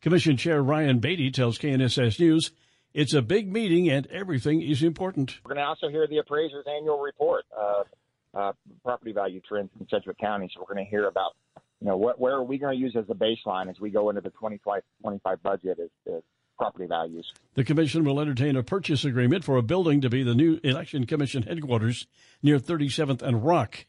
Commission 0.00 0.38
Chair 0.38 0.62
Ryan 0.62 0.98
Beatty 0.98 1.30
tells 1.30 1.58
KNSS 1.58 2.18
News 2.18 2.52
it's 2.94 3.12
a 3.12 3.22
big 3.22 3.52
meeting 3.52 3.90
and 3.90 4.06
everything 4.06 4.62
is 4.62 4.82
important. 4.82 5.38
We're 5.44 5.54
going 5.54 5.62
to 5.62 5.68
also 5.68 5.88
hear 5.90 6.06
the 6.06 6.18
appraiser's 6.18 6.64
annual 6.66 7.00
report, 7.00 7.44
uh, 7.56 7.84
uh, 8.34 8.52
property 8.84 9.12
value 9.12 9.40
trends 9.46 9.70
in 9.78 9.86
Sedgwick 9.88 10.18
County. 10.18 10.50
So 10.54 10.60
we're 10.60 10.74
going 10.74 10.84
to 10.84 10.90
hear 10.90 11.06
about, 11.06 11.36
you 11.80 11.88
know, 11.88 11.96
what, 11.96 12.20
where 12.20 12.34
are 12.34 12.42
we 12.42 12.58
going 12.58 12.76
to 12.76 12.80
use 12.80 12.94
as 12.96 13.04
a 13.08 13.14
baseline 13.14 13.68
as 13.70 13.80
we 13.80 13.90
go 13.90 14.08
into 14.10 14.20
the 14.20 14.30
2025 14.30 15.42
budget 15.42 15.78
as, 15.78 16.14
as 16.14 16.22
property 16.60 16.86
values. 16.86 17.32
The 17.54 17.64
commission 17.64 18.04
will 18.04 18.20
entertain 18.20 18.54
a 18.54 18.62
purchase 18.62 19.04
agreement 19.06 19.44
for 19.44 19.56
a 19.56 19.62
building 19.62 20.02
to 20.02 20.10
be 20.10 20.22
the 20.22 20.34
new 20.34 20.60
election 20.62 21.06
commission 21.06 21.42
headquarters 21.44 22.06
near 22.42 22.58
37th 22.58 23.22
and 23.22 23.42
Rock. 23.42 23.86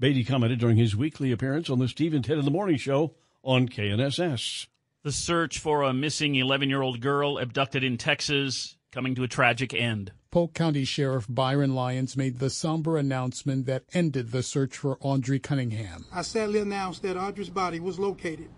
Beatty 0.00 0.24
commented 0.24 0.58
during 0.58 0.76
his 0.76 0.96
weekly 0.96 1.30
appearance 1.30 1.70
on 1.70 1.78
the 1.78 1.86
Steve 1.86 2.14
and 2.14 2.24
Ted 2.24 2.38
in 2.38 2.44
the 2.44 2.50
Morning 2.50 2.76
Show 2.76 3.14
on 3.44 3.68
KNSS. 3.68 4.66
The 5.04 5.12
search 5.12 5.60
for 5.60 5.82
a 5.82 5.92
missing 5.92 6.34
11 6.34 6.68
year 6.68 6.82
old 6.82 7.00
girl 7.00 7.38
abducted 7.38 7.84
in 7.84 7.96
Texas 7.96 8.76
coming 8.90 9.14
to 9.14 9.22
a 9.22 9.28
tragic 9.28 9.72
end. 9.72 10.12
Polk 10.30 10.52
County 10.52 10.84
Sheriff 10.84 11.24
Byron 11.26 11.74
Lyons 11.74 12.14
made 12.14 12.38
the 12.38 12.50
somber 12.50 12.98
announcement 12.98 13.64
that 13.64 13.84
ended 13.94 14.30
the 14.30 14.42
search 14.42 14.76
for 14.76 14.98
Audrey 15.00 15.38
Cunningham. 15.38 16.04
I 16.12 16.20
sadly 16.20 16.60
announce 16.60 16.98
that 16.98 17.16
Audrey's 17.16 17.48
body 17.48 17.80
was 17.80 17.98
located 17.98 18.50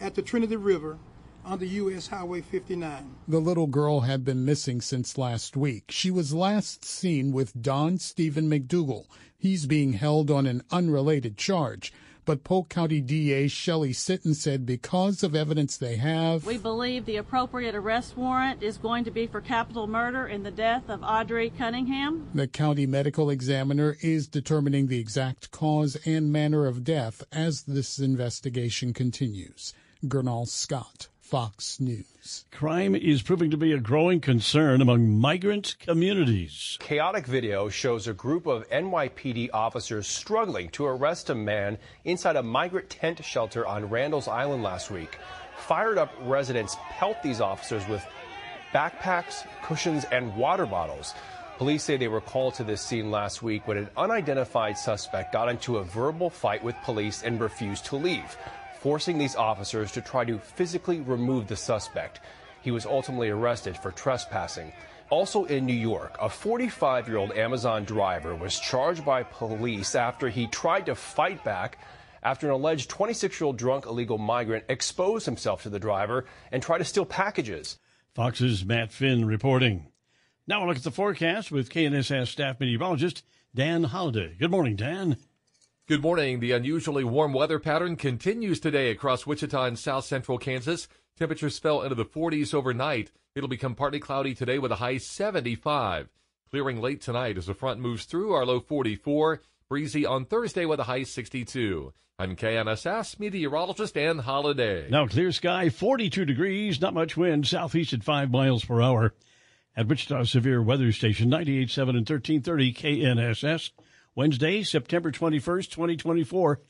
at 0.00 0.14
the 0.14 0.20
Trinity 0.20 0.56
River 0.56 0.98
on 1.42 1.60
the 1.60 1.66
U.S. 1.66 2.08
Highway 2.08 2.42
59. 2.42 3.14
The 3.26 3.40
little 3.40 3.68
girl 3.68 4.00
had 4.00 4.22
been 4.22 4.44
missing 4.44 4.82
since 4.82 5.16
last 5.16 5.56
week. 5.56 5.84
She 5.88 6.10
was 6.10 6.34
last 6.34 6.84
seen 6.84 7.32
with 7.32 7.58
Don 7.58 7.96
Steven 7.96 8.50
McDougal. 8.50 9.06
He's 9.34 9.64
being 9.64 9.94
held 9.94 10.30
on 10.30 10.46
an 10.46 10.62
unrelated 10.70 11.38
charge. 11.38 11.90
But 12.26 12.42
Polk 12.42 12.70
County 12.70 13.00
DA 13.00 13.48
Shelly 13.48 13.92
Sitton 13.92 14.34
said 14.34 14.64
because 14.64 15.22
of 15.22 15.34
evidence 15.34 15.76
they 15.76 15.96
have, 15.96 16.46
we 16.46 16.56
believe 16.56 17.04
the 17.04 17.16
appropriate 17.16 17.74
arrest 17.74 18.16
warrant 18.16 18.62
is 18.62 18.78
going 18.78 19.04
to 19.04 19.10
be 19.10 19.26
for 19.26 19.40
capital 19.42 19.86
murder 19.86 20.26
in 20.26 20.42
the 20.42 20.50
death 20.50 20.88
of 20.88 21.02
Audrey 21.02 21.50
Cunningham. 21.50 22.28
The 22.34 22.48
county 22.48 22.86
medical 22.86 23.28
examiner 23.28 23.96
is 24.00 24.26
determining 24.26 24.86
the 24.86 24.98
exact 24.98 25.50
cause 25.50 25.96
and 26.06 26.32
manner 26.32 26.66
of 26.66 26.82
death 26.82 27.22
as 27.30 27.62
this 27.64 27.98
investigation 27.98 28.94
continues. 28.94 29.74
Gernal 30.06 30.46
Scott. 30.46 31.08
Fox 31.24 31.80
News. 31.80 32.44
Crime 32.52 32.94
is 32.94 33.22
proving 33.22 33.50
to 33.50 33.56
be 33.56 33.72
a 33.72 33.78
growing 33.78 34.20
concern 34.20 34.82
among 34.82 35.08
migrant 35.08 35.74
communities. 35.80 36.76
Chaotic 36.80 37.24
video 37.26 37.70
shows 37.70 38.06
a 38.06 38.12
group 38.12 38.46
of 38.46 38.68
NYPD 38.68 39.48
officers 39.54 40.06
struggling 40.06 40.68
to 40.68 40.84
arrest 40.84 41.30
a 41.30 41.34
man 41.34 41.78
inside 42.04 42.36
a 42.36 42.42
migrant 42.42 42.90
tent 42.90 43.24
shelter 43.24 43.66
on 43.66 43.88
Randall's 43.88 44.28
Island 44.28 44.62
last 44.62 44.90
week. 44.90 45.16
Fired 45.56 45.96
up 45.96 46.12
residents 46.24 46.76
pelt 46.90 47.16
these 47.22 47.40
officers 47.40 47.88
with 47.88 48.04
backpacks, 48.74 49.46
cushions, 49.62 50.04
and 50.12 50.36
water 50.36 50.66
bottles. 50.66 51.14
Police 51.56 51.84
say 51.84 51.96
they 51.96 52.08
were 52.08 52.20
called 52.20 52.52
to 52.56 52.64
this 52.64 52.82
scene 52.82 53.10
last 53.10 53.42
week 53.42 53.66
when 53.66 53.78
an 53.78 53.88
unidentified 53.96 54.76
suspect 54.76 55.32
got 55.32 55.48
into 55.48 55.78
a 55.78 55.84
verbal 55.84 56.28
fight 56.28 56.62
with 56.62 56.76
police 56.84 57.22
and 57.22 57.40
refused 57.40 57.86
to 57.86 57.96
leave 57.96 58.36
forcing 58.84 59.16
these 59.16 59.34
officers 59.34 59.90
to 59.90 60.02
try 60.02 60.26
to 60.26 60.38
physically 60.38 61.00
remove 61.00 61.46
the 61.46 61.56
suspect. 61.56 62.20
He 62.60 62.70
was 62.70 62.84
ultimately 62.84 63.30
arrested 63.30 63.78
for 63.78 63.90
trespassing. 63.90 64.74
Also 65.08 65.44
in 65.44 65.64
New 65.64 65.72
York, 65.72 66.18
a 66.20 66.28
45 66.28 67.08
year 67.08 67.16
old 67.16 67.32
Amazon 67.32 67.84
driver 67.84 68.34
was 68.34 68.60
charged 68.60 69.02
by 69.02 69.22
police 69.22 69.94
after 69.94 70.28
he 70.28 70.46
tried 70.48 70.84
to 70.84 70.94
fight 70.94 71.42
back 71.42 71.78
after 72.22 72.48
an 72.48 72.52
alleged 72.52 72.90
26 72.90 73.40
year 73.40 73.46
old 73.46 73.56
drunk 73.56 73.86
illegal 73.86 74.18
migrant 74.18 74.66
exposed 74.68 75.24
himself 75.24 75.62
to 75.62 75.70
the 75.70 75.80
driver 75.80 76.26
and 76.52 76.62
tried 76.62 76.78
to 76.78 76.84
steal 76.84 77.06
packages. 77.06 77.78
Fox's 78.14 78.66
Matt 78.66 78.92
Finn 78.92 79.24
reporting. 79.24 79.86
Now 80.46 80.58
we'll 80.58 80.68
look 80.68 80.76
at 80.76 80.82
the 80.82 80.90
forecast 80.90 81.50
with 81.50 81.70
KNSS 81.70 82.26
staff 82.26 82.60
meteorologist 82.60 83.22
Dan 83.54 83.84
Holliday. 83.84 84.36
Good 84.38 84.50
morning, 84.50 84.76
Dan. 84.76 85.16
Good 85.86 86.00
morning. 86.00 86.40
The 86.40 86.52
unusually 86.52 87.04
warm 87.04 87.34
weather 87.34 87.58
pattern 87.58 87.96
continues 87.96 88.58
today 88.58 88.90
across 88.90 89.26
Wichita 89.26 89.66
and 89.66 89.78
south 89.78 90.06
central 90.06 90.38
Kansas. 90.38 90.88
Temperatures 91.18 91.58
fell 91.58 91.82
into 91.82 91.94
the 91.94 92.06
40s 92.06 92.54
overnight. 92.54 93.12
It'll 93.34 93.50
become 93.50 93.74
partly 93.74 94.00
cloudy 94.00 94.34
today 94.34 94.58
with 94.58 94.72
a 94.72 94.76
high 94.76 94.96
75. 94.96 96.08
Clearing 96.50 96.80
late 96.80 97.02
tonight 97.02 97.36
as 97.36 97.44
the 97.44 97.52
front 97.52 97.80
moves 97.80 98.06
through 98.06 98.32
our 98.32 98.46
low 98.46 98.60
44. 98.60 99.42
Breezy 99.68 100.06
on 100.06 100.24
Thursday 100.24 100.64
with 100.64 100.80
a 100.80 100.84
high 100.84 101.02
62. 101.02 101.92
I'm 102.18 102.34
KNSS 102.34 103.20
meteorologist 103.20 103.92
Dan 103.92 104.20
Holliday. 104.20 104.88
Now 104.88 105.06
clear 105.06 105.32
sky, 105.32 105.68
42 105.68 106.24
degrees, 106.24 106.80
not 106.80 106.94
much 106.94 107.14
wind, 107.14 107.46
southeast 107.46 107.92
at 107.92 108.02
5 108.02 108.30
miles 108.30 108.64
per 108.64 108.80
hour. 108.80 109.12
At 109.76 109.88
Wichita 109.88 110.24
Severe 110.24 110.62
Weather 110.62 110.92
Station, 110.92 111.28
98.7 111.28 111.90
and 111.90 112.08
1330 112.08 112.72
KNSS. 112.72 113.70
Wednesday, 114.14 114.62
September 114.62 115.10
21st, 115.10 115.70
2024. 115.70 116.60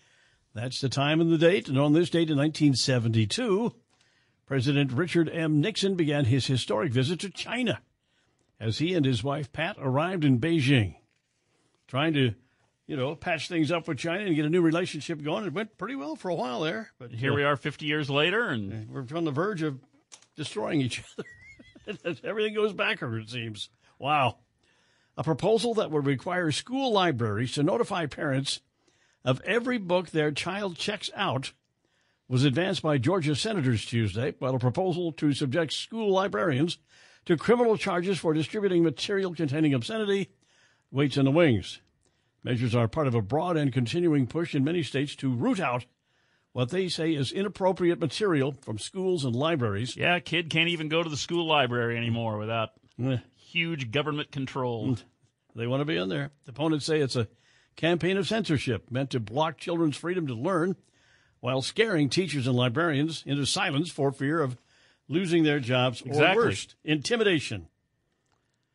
That's 0.54 0.80
the 0.80 0.88
time 0.88 1.20
and 1.20 1.30
the 1.30 1.38
date. 1.38 1.68
And 1.68 1.78
on 1.78 1.92
this 1.92 2.08
date 2.08 2.30
in 2.30 2.38
1972, 2.38 3.74
President 4.46 4.92
Richard 4.92 5.28
M. 5.28 5.60
Nixon 5.60 5.94
began 5.94 6.24
his 6.24 6.46
historic 6.46 6.92
visit 6.92 7.20
to 7.20 7.30
China 7.30 7.80
as 8.58 8.78
he 8.78 8.94
and 8.94 9.04
his 9.04 9.22
wife 9.22 9.52
Pat 9.52 9.76
arrived 9.78 10.24
in 10.24 10.40
Beijing, 10.40 10.94
trying 11.86 12.14
to, 12.14 12.34
you 12.86 12.96
know, 12.96 13.14
patch 13.14 13.48
things 13.48 13.70
up 13.70 13.88
with 13.88 13.98
China 13.98 14.24
and 14.24 14.36
get 14.36 14.46
a 14.46 14.50
new 14.50 14.62
relationship 14.62 15.22
going. 15.22 15.44
It 15.44 15.52
went 15.52 15.76
pretty 15.76 15.96
well 15.96 16.16
for 16.16 16.30
a 16.30 16.34
while 16.34 16.60
there, 16.60 16.92
but 16.98 17.12
here 17.12 17.32
uh, 17.32 17.36
we 17.36 17.44
are 17.44 17.56
50 17.56 17.84
years 17.84 18.08
later, 18.08 18.48
and 18.48 18.88
we're 18.88 19.04
on 19.16 19.24
the 19.24 19.30
verge 19.30 19.62
of 19.62 19.80
destroying 20.36 20.80
each 20.80 21.02
other. 21.18 22.16
Everything 22.24 22.54
goes 22.54 22.72
backward, 22.72 23.24
it 23.24 23.28
seems. 23.28 23.68
Wow 23.98 24.38
a 25.16 25.24
proposal 25.24 25.74
that 25.74 25.90
would 25.90 26.06
require 26.06 26.50
school 26.50 26.92
libraries 26.92 27.52
to 27.52 27.62
notify 27.62 28.06
parents 28.06 28.60
of 29.24 29.40
every 29.42 29.78
book 29.78 30.10
their 30.10 30.32
child 30.32 30.76
checks 30.76 31.10
out 31.14 31.52
was 32.28 32.44
advanced 32.44 32.82
by 32.82 32.98
Georgia 32.98 33.34
senators 33.34 33.84
Tuesday, 33.84 34.34
while 34.38 34.54
a 34.54 34.58
proposal 34.58 35.12
to 35.12 35.32
subject 35.32 35.72
school 35.72 36.10
librarians 36.10 36.78
to 37.26 37.36
criminal 37.36 37.76
charges 37.76 38.18
for 38.18 38.34
distributing 38.34 38.82
material 38.82 39.34
containing 39.34 39.74
obscenity 39.74 40.30
waits 40.90 41.16
in 41.16 41.24
the 41.24 41.30
wings. 41.30 41.80
Measures 42.42 42.74
are 42.74 42.88
part 42.88 43.06
of 43.06 43.14
a 43.14 43.22
broad 43.22 43.56
and 43.56 43.72
continuing 43.72 44.26
push 44.26 44.54
in 44.54 44.64
many 44.64 44.82
states 44.82 45.16
to 45.16 45.34
root 45.34 45.60
out 45.60 45.86
what 46.52 46.70
they 46.70 46.88
say 46.88 47.12
is 47.12 47.32
inappropriate 47.32 47.98
material 47.98 48.54
from 48.62 48.78
schools 48.78 49.24
and 49.24 49.34
libraries. 49.34 49.96
Yeah, 49.96 50.18
kid 50.20 50.50
can't 50.50 50.68
even 50.68 50.88
go 50.88 51.02
to 51.02 51.10
the 51.10 51.16
school 51.16 51.46
library 51.46 51.96
anymore 51.96 52.38
without 52.38 52.70
eh 53.02 53.16
huge 53.54 53.90
government 53.92 54.32
control. 54.32 54.88
Mm. 54.88 55.02
They 55.54 55.66
want 55.68 55.80
to 55.80 55.84
be 55.84 55.96
in 55.96 56.08
there. 56.08 56.30
The 56.44 56.50
opponents 56.50 56.84
say 56.84 57.00
it's 57.00 57.14
a 57.14 57.28
campaign 57.76 58.16
of 58.16 58.26
censorship 58.26 58.90
meant 58.90 59.10
to 59.10 59.20
block 59.20 59.58
children's 59.58 59.96
freedom 59.96 60.26
to 60.26 60.34
learn 60.34 60.74
while 61.40 61.62
scaring 61.62 62.08
teachers 62.08 62.46
and 62.46 62.56
librarians 62.56 63.22
into 63.26 63.46
silence 63.46 63.90
for 63.90 64.10
fear 64.10 64.40
of 64.40 64.56
losing 65.08 65.44
their 65.44 65.60
jobs 65.60 66.00
Exactly. 66.00 66.42
or 66.42 66.46
worse, 66.46 66.66
intimidation. 66.84 67.68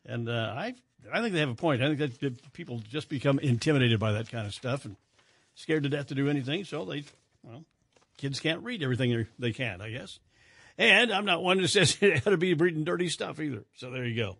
And 0.05 0.29
uh, 0.29 0.53
I, 0.55 0.75
I 1.11 1.21
think 1.21 1.33
they 1.33 1.39
have 1.41 1.49
a 1.49 1.55
point. 1.55 1.81
I 1.81 1.93
think 1.93 2.19
that, 2.21 2.53
people 2.53 2.79
just 2.89 3.09
become 3.09 3.39
intimidated 3.39 3.99
by 3.99 4.13
that 4.13 4.29
kind 4.31 4.47
of 4.47 4.53
stuff 4.53 4.85
and 4.85 4.95
scared 5.55 5.83
to 5.83 5.89
death 5.89 6.07
to 6.07 6.15
do 6.15 6.29
anything. 6.29 6.63
So 6.63 6.85
they, 6.85 7.03
well, 7.43 7.63
kids 8.17 8.39
can't 8.39 8.63
read 8.63 8.81
everything 8.83 9.11
they- 9.11 9.27
they 9.47 9.51
can, 9.53 9.81
I 9.81 9.89
guess. 9.89 10.19
And 10.77 11.11
I'm 11.11 11.25
not 11.25 11.43
one 11.43 11.61
that 11.61 11.67
says 11.67 11.97
it 12.01 12.25
ought 12.25 12.29
to 12.29 12.37
be 12.37 12.53
reading 12.53 12.85
dirty 12.85 13.09
stuff 13.09 13.39
either. 13.41 13.65
So 13.75 13.89
there 13.91 14.05
you 14.05 14.15
go. 14.15 14.37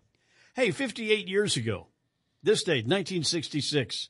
Hey, 0.59 0.71
58 0.71 1.29
years 1.29 1.55
ago, 1.55 1.87
this 2.43 2.63
date, 2.63 2.83
1966, 2.83 4.09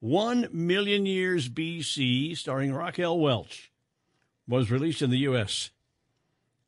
One 0.00 0.46
Million 0.52 1.06
Years 1.06 1.48
BC, 1.48 2.36
starring 2.36 2.74
Raquel 2.74 3.18
Welch, 3.18 3.72
was 4.46 4.70
released 4.70 5.00
in 5.00 5.08
the 5.08 5.20
U.S. 5.20 5.70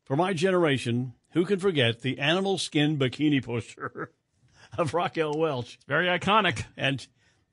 For 0.05 0.15
my 0.15 0.33
generation, 0.33 1.13
who 1.33 1.45
can 1.45 1.59
forget 1.59 2.01
the 2.01 2.17
animal 2.17 2.57
skin 2.57 2.97
bikini 2.97 3.45
poster 3.45 4.11
of 4.79 4.95
Raquel 4.95 5.37
Welch? 5.37 5.77
Very 5.87 6.07
iconic. 6.07 6.65
And, 6.75 7.05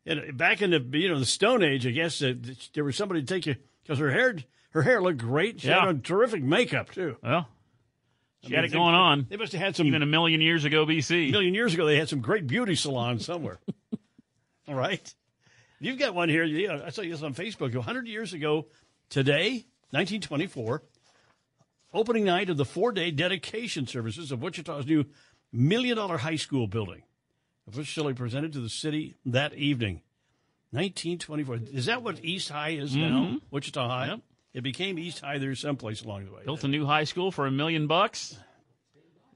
and 0.07 0.35
back 0.35 0.62
in 0.62 0.71
the 0.71 0.81
you 0.99 1.11
know 1.11 1.19
the 1.19 1.27
Stone 1.27 1.62
Age, 1.62 1.87
I 1.87 1.91
guess 1.91 2.23
uh, 2.23 2.33
there 2.73 2.83
was 2.85 2.97
somebody 2.97 3.21
to 3.21 3.27
take 3.27 3.45
you 3.45 3.57
because 3.83 3.99
her 3.99 4.11
hair 4.11 4.37
her 4.71 4.81
hair 4.81 5.03
looked 5.03 5.19
great. 5.19 5.61
She 5.61 5.69
Yeah. 5.69 5.81
had 5.81 5.88
on 5.88 6.01
terrific 6.01 6.43
makeup 6.43 6.93
too. 6.93 7.19
Well, 7.23 7.47
I 8.42 8.46
she 8.46 8.50
mean, 8.52 8.57
had 8.57 8.64
it 8.64 8.70
they- 8.70 8.76
going 8.76 8.94
on. 8.94 9.26
They 9.31 9.37
must 9.37 9.52
have 9.52 9.61
had 9.61 9.76
some 9.76 9.87
Even 9.87 10.02
a 10.02 10.07
million 10.07 10.40
years 10.40 10.64
ago 10.64 10.85
BC. 10.87 11.28
A 11.28 11.33
million 11.33 11.55
years 11.55 11.74
ago, 11.74 11.87
they 11.87 11.96
had 11.96 12.09
some 12.09 12.20
great 12.20 12.46
beauty 12.46 12.74
salons 12.74 13.24
somewhere. 13.24 13.61
All 14.68 14.74
right. 14.74 15.14
You've 15.81 15.98
got 15.98 16.14
one 16.14 16.28
here. 16.28 16.44
Yeah, 16.44 16.81
I 16.85 16.90
saw 16.90 17.02
this 17.02 17.22
on 17.22 17.35
Facebook. 17.35 17.74
100 17.74 18.07
years 18.07 18.33
ago 18.33 18.66
today, 19.11 19.64
1924, 19.90 20.83
opening 21.92 22.24
night 22.24 22.48
of 22.50 22.57
the 22.57 22.64
four 22.64 22.92
day 22.92 23.11
dedication 23.11 23.87
services 23.87 24.31
of 24.33 24.42
Wichita's 24.42 24.87
new 24.87 25.05
million 25.52 25.96
dollar 25.96 26.18
high 26.18 26.37
school 26.37 26.66
building, 26.66 27.02
officially 27.68 28.14
presented 28.14 28.52
to 28.55 28.61
the 28.61 28.68
city 28.68 29.16
that 29.26 29.55
evening. 29.55 30.02
1924. 30.70 31.61
Is 31.72 31.87
that 31.87 32.02
what 32.02 32.24
East 32.24 32.48
High 32.48 32.70
is 32.70 32.96
now? 32.96 33.24
Mhm. 33.35 33.40
Wichita 33.50 33.87
High? 33.88 34.20
It 34.55 34.62
became 34.62 34.99
East 34.99 35.21
High 35.21 35.38
there 35.38 35.55
someplace 35.55 36.03
along 36.03 36.27
the 36.27 36.33
way. 36.33 36.43
Built 36.45 36.65
a 36.65 36.69
new 36.69 36.85
high 36.85 37.05
school 37.05 37.31
for 37.33 37.47
a 37.47 37.51
million 37.51 37.87
bucks. 37.87 38.37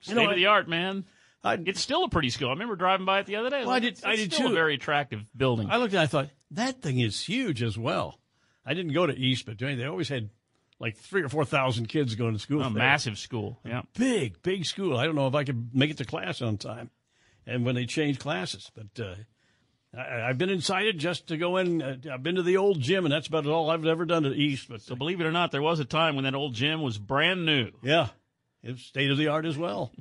You 0.03 0.13
State 0.13 0.17
know, 0.17 0.31
of 0.31 0.37
the 0.37 0.47
art, 0.47 0.69
man. 0.69 1.05
I, 1.43 1.55
it's 1.65 1.81
still 1.81 2.05
a 2.05 2.09
pretty 2.09 2.31
school. 2.31 2.49
I 2.49 2.53
remember 2.53 2.77
driving 2.77 3.07
by 3.07 3.21
it 3.21 3.27
the 3.27 3.37
other 3.37 3.51
day. 3.51 3.61
Well, 3.61 3.71
I 3.71 3.79
did- 3.79 3.95
it's- 3.95 4.05
I 4.05 4.13
it's 4.13 4.23
did 4.23 4.33
too. 4.33 4.47
A 4.49 4.53
very 4.53 4.75
attractive 4.75 5.23
building. 5.37 5.71
I 5.71 5.77
looked 5.79 5.95
at 5.95 6.01
it, 6.01 6.03
I 6.03 6.07
thought, 6.07 6.29
that 6.53 6.83
thing 6.83 6.99
is 6.99 7.23
huge 7.25 7.63
as 7.63 7.79
well. 7.79 8.19
I 8.65 8.75
didn't 8.75 8.93
go 8.93 9.07
to 9.07 9.17
East, 9.17 9.47
but 9.47 9.59
they 9.59 9.85
always 9.85 10.09
had 10.09 10.31
like 10.79 10.97
three 10.97 11.23
or 11.23 11.29
4,000 11.29 11.87
kids 11.87 12.15
going 12.15 12.35
to 12.35 12.39
school. 12.39 12.63
A 12.63 12.69
massive 12.71 13.17
school. 13.17 13.61
Yeah. 13.65 13.83
Big, 13.97 14.43
big 14.43 14.67
school. 14.67 14.99
I 14.99 15.07
don't 15.07 15.15
know 15.15 15.27
if 15.29 15.35
I 15.35 15.45
could 15.45 15.75
make 15.75 15.91
it 15.91 15.97
to 15.99 16.05
class 16.05 16.43
on 16.43 16.59
time 16.59 16.91
and 17.47 17.65
when 17.65 17.75
they 17.75 17.87
change 17.87 18.19
classes. 18.19 18.71
But 18.75 19.03
uh, 19.03 19.15
I, 19.97 20.29
I've 20.29 20.39
been 20.39 20.51
incited 20.51 20.99
just 20.99 21.29
to 21.29 21.37
go 21.37 21.57
in. 21.57 21.81
Uh, 21.83 21.97
I've 22.13 22.23
been 22.23 22.35
to 22.37 22.43
the 22.43 22.57
old 22.57 22.81
gym, 22.81 23.05
and 23.05 23.13
that's 23.13 23.27
about 23.29 23.47
all 23.47 23.71
I've 23.71 23.85
ever 23.87 24.05
done 24.05 24.25
at 24.25 24.33
East. 24.33 24.69
But 24.69 24.83
So 24.83 24.95
believe 24.97 25.21
it 25.21 25.27
or 25.27 25.33
not, 25.33 25.53
there 25.53 25.63
was 25.63 25.81
a 25.81 25.85
time 25.85 26.15
when 26.17 26.25
that 26.25 26.35
old 26.35 26.55
gym 26.55 26.83
was 26.83 26.99
brand 26.99 27.47
new. 27.47 27.71
yeah, 27.83 28.09
it's 28.63 28.83
state 28.83 29.11
of 29.11 29.19
the 29.19 29.29
art 29.29 29.47
as 29.47 29.57
well. 29.57 29.93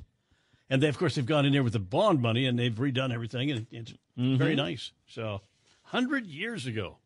And 0.68 0.82
they, 0.82 0.88
of 0.88 0.98
course, 0.98 1.14
they've 1.14 1.24
gone 1.24 1.46
in 1.46 1.52
there 1.52 1.62
with 1.62 1.74
the 1.74 1.78
bond 1.78 2.20
money 2.20 2.44
and 2.46 2.58
they've 2.58 2.74
redone 2.74 3.12
everything, 3.14 3.50
and 3.52 3.66
it's 3.70 3.94
very 4.16 4.54
Mhm. 4.54 4.56
nice. 4.56 4.90
So, 5.06 5.42
hundred 5.82 6.26
years 6.26 6.66
ago, 6.66 6.98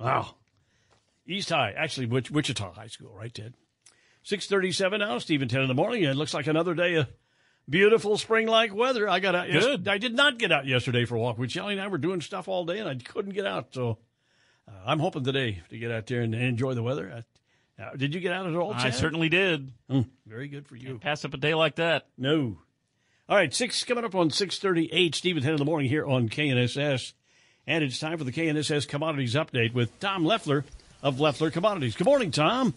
wow. 0.00 0.34
East 1.26 1.50
High, 1.50 1.72
actually, 1.76 2.06
Wich- 2.06 2.30
Wichita 2.30 2.72
High 2.72 2.86
School, 2.88 3.14
right, 3.14 3.32
Ted? 3.32 3.54
Six 4.22 4.46
thirty-seven 4.48 4.98
now, 5.00 5.18
Stephen. 5.18 5.46
Ten 5.48 5.62
in 5.62 5.68
the 5.68 5.74
morning. 5.74 6.02
It 6.02 6.16
looks 6.16 6.34
like 6.34 6.46
another 6.48 6.74
day 6.74 6.94
of 6.94 7.06
beautiful 7.68 8.16
spring-like 8.18 8.74
weather. 8.74 9.08
I 9.08 9.20
got 9.20 9.34
out. 9.34 9.52
yes- 9.52 9.64
Good. 9.64 9.88
I 9.88 9.98
did 9.98 10.14
not 10.14 10.38
get 10.38 10.52
out 10.52 10.66
yesterday 10.66 11.04
for 11.04 11.16
a 11.16 11.18
walk. 11.20 11.38
We 11.38 11.48
Shelly 11.48 11.72
and 11.74 11.80
I 11.82 11.88
were 11.88 11.98
doing 11.98 12.20
stuff 12.20 12.48
all 12.48 12.64
day, 12.64 12.78
and 12.78 12.88
I 12.88 12.94
couldn't 12.96 13.34
get 13.34 13.46
out. 13.46 13.68
So, 13.74 13.98
uh, 14.66 14.72
I'm 14.86 14.98
hoping 14.98 15.24
today 15.24 15.62
to 15.70 15.78
get 15.78 15.90
out 15.90 16.06
there 16.06 16.22
and 16.22 16.34
enjoy 16.34 16.74
the 16.74 16.82
weather. 16.82 17.24
Uh, 17.78 17.82
uh, 17.82 17.96
did 17.96 18.14
you 18.14 18.20
get 18.20 18.32
out 18.32 18.46
at 18.46 18.54
all? 18.54 18.72
I 18.74 18.90
certainly 18.90 19.28
did. 19.28 19.70
Mm, 19.90 20.06
very 20.26 20.48
good 20.48 20.66
for 20.66 20.76
you. 20.76 20.98
Pass 20.98 21.24
up 21.24 21.34
a 21.34 21.36
day 21.36 21.54
like 21.54 21.76
that. 21.76 22.06
No. 22.16 22.58
All 23.28 23.36
right, 23.36 23.52
six 23.54 23.84
coming 23.84 24.04
up 24.04 24.14
on 24.14 24.30
six 24.30 24.58
thirty-eight. 24.58 25.14
Steve 25.14 25.36
and 25.36 25.44
Ted 25.44 25.52
in 25.52 25.58
the 25.58 25.64
morning 25.66 25.88
here 25.90 26.06
on 26.06 26.28
KNSS, 26.30 27.12
and 27.66 27.84
it's 27.84 27.98
time 28.00 28.16
for 28.18 28.24
the 28.24 28.32
KNSS 28.32 28.88
Commodities 28.88 29.34
Update 29.34 29.74
with 29.74 30.00
Tom 30.00 30.24
Leffler 30.24 30.64
of 31.02 31.20
Leffler 31.20 31.50
Commodities. 31.50 31.94
Good 31.94 32.06
morning, 32.06 32.30
Tom. 32.30 32.72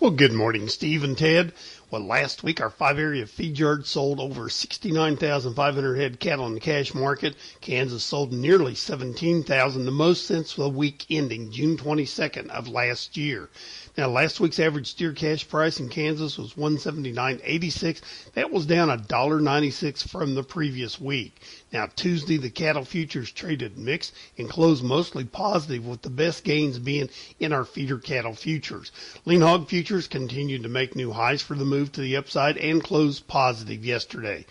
Well, 0.00 0.12
good 0.12 0.32
morning, 0.32 0.68
Steve 0.68 1.02
and 1.04 1.18
Ted. 1.18 1.52
Well, 1.90 2.02
last 2.02 2.42
week 2.42 2.60
our 2.60 2.70
five 2.70 2.98
area 2.98 3.26
feed 3.26 3.58
yard 3.58 3.86
sold 3.86 4.18
over 4.18 4.48
69,500 4.48 5.94
head 5.96 6.18
cattle 6.18 6.46
in 6.46 6.54
the 6.54 6.60
cash 6.60 6.92
market. 6.92 7.36
Kansas 7.60 8.02
sold 8.02 8.32
nearly 8.32 8.74
17,000, 8.74 9.84
the 9.84 9.90
most 9.92 10.26
since 10.26 10.54
the 10.54 10.68
week 10.68 11.06
ending 11.08 11.52
June 11.52 11.76
22nd 11.76 12.48
of 12.48 12.66
last 12.68 13.16
year. 13.16 13.48
Now, 13.96 14.08
last 14.08 14.40
week's 14.40 14.58
average 14.58 14.88
steer 14.88 15.12
cash 15.12 15.46
price 15.46 15.78
in 15.78 15.88
Kansas 15.88 16.36
was 16.36 16.54
179.86. 16.54 18.00
That 18.32 18.50
was 18.50 18.66
down 18.66 18.88
$1.96 18.88 20.08
from 20.08 20.34
the 20.34 20.42
previous 20.42 21.00
week. 21.00 21.40
Now, 21.72 21.86
Tuesday, 21.94 22.36
the 22.36 22.50
cattle 22.50 22.84
futures 22.84 23.30
traded 23.30 23.78
mixed 23.78 24.12
and 24.36 24.50
closed 24.50 24.82
mostly 24.82 25.24
positive, 25.24 25.86
with 25.86 26.02
the 26.02 26.10
best 26.10 26.42
gains 26.42 26.80
being 26.80 27.08
in 27.38 27.52
our 27.52 27.64
feeder 27.64 27.98
cattle 27.98 28.34
futures. 28.34 28.90
Lean 29.26 29.42
hog 29.42 29.68
futures 29.68 30.08
continued 30.08 30.64
to 30.64 30.68
make 30.68 30.96
new 30.96 31.12
highs 31.12 31.40
for 31.40 31.54
the 31.54 31.64
move 31.64 31.83
to 31.92 32.00
the 32.00 32.16
upside 32.16 32.56
and 32.56 32.82
closed 32.82 33.26
positive 33.26 33.84
yesterday. 33.84 34.44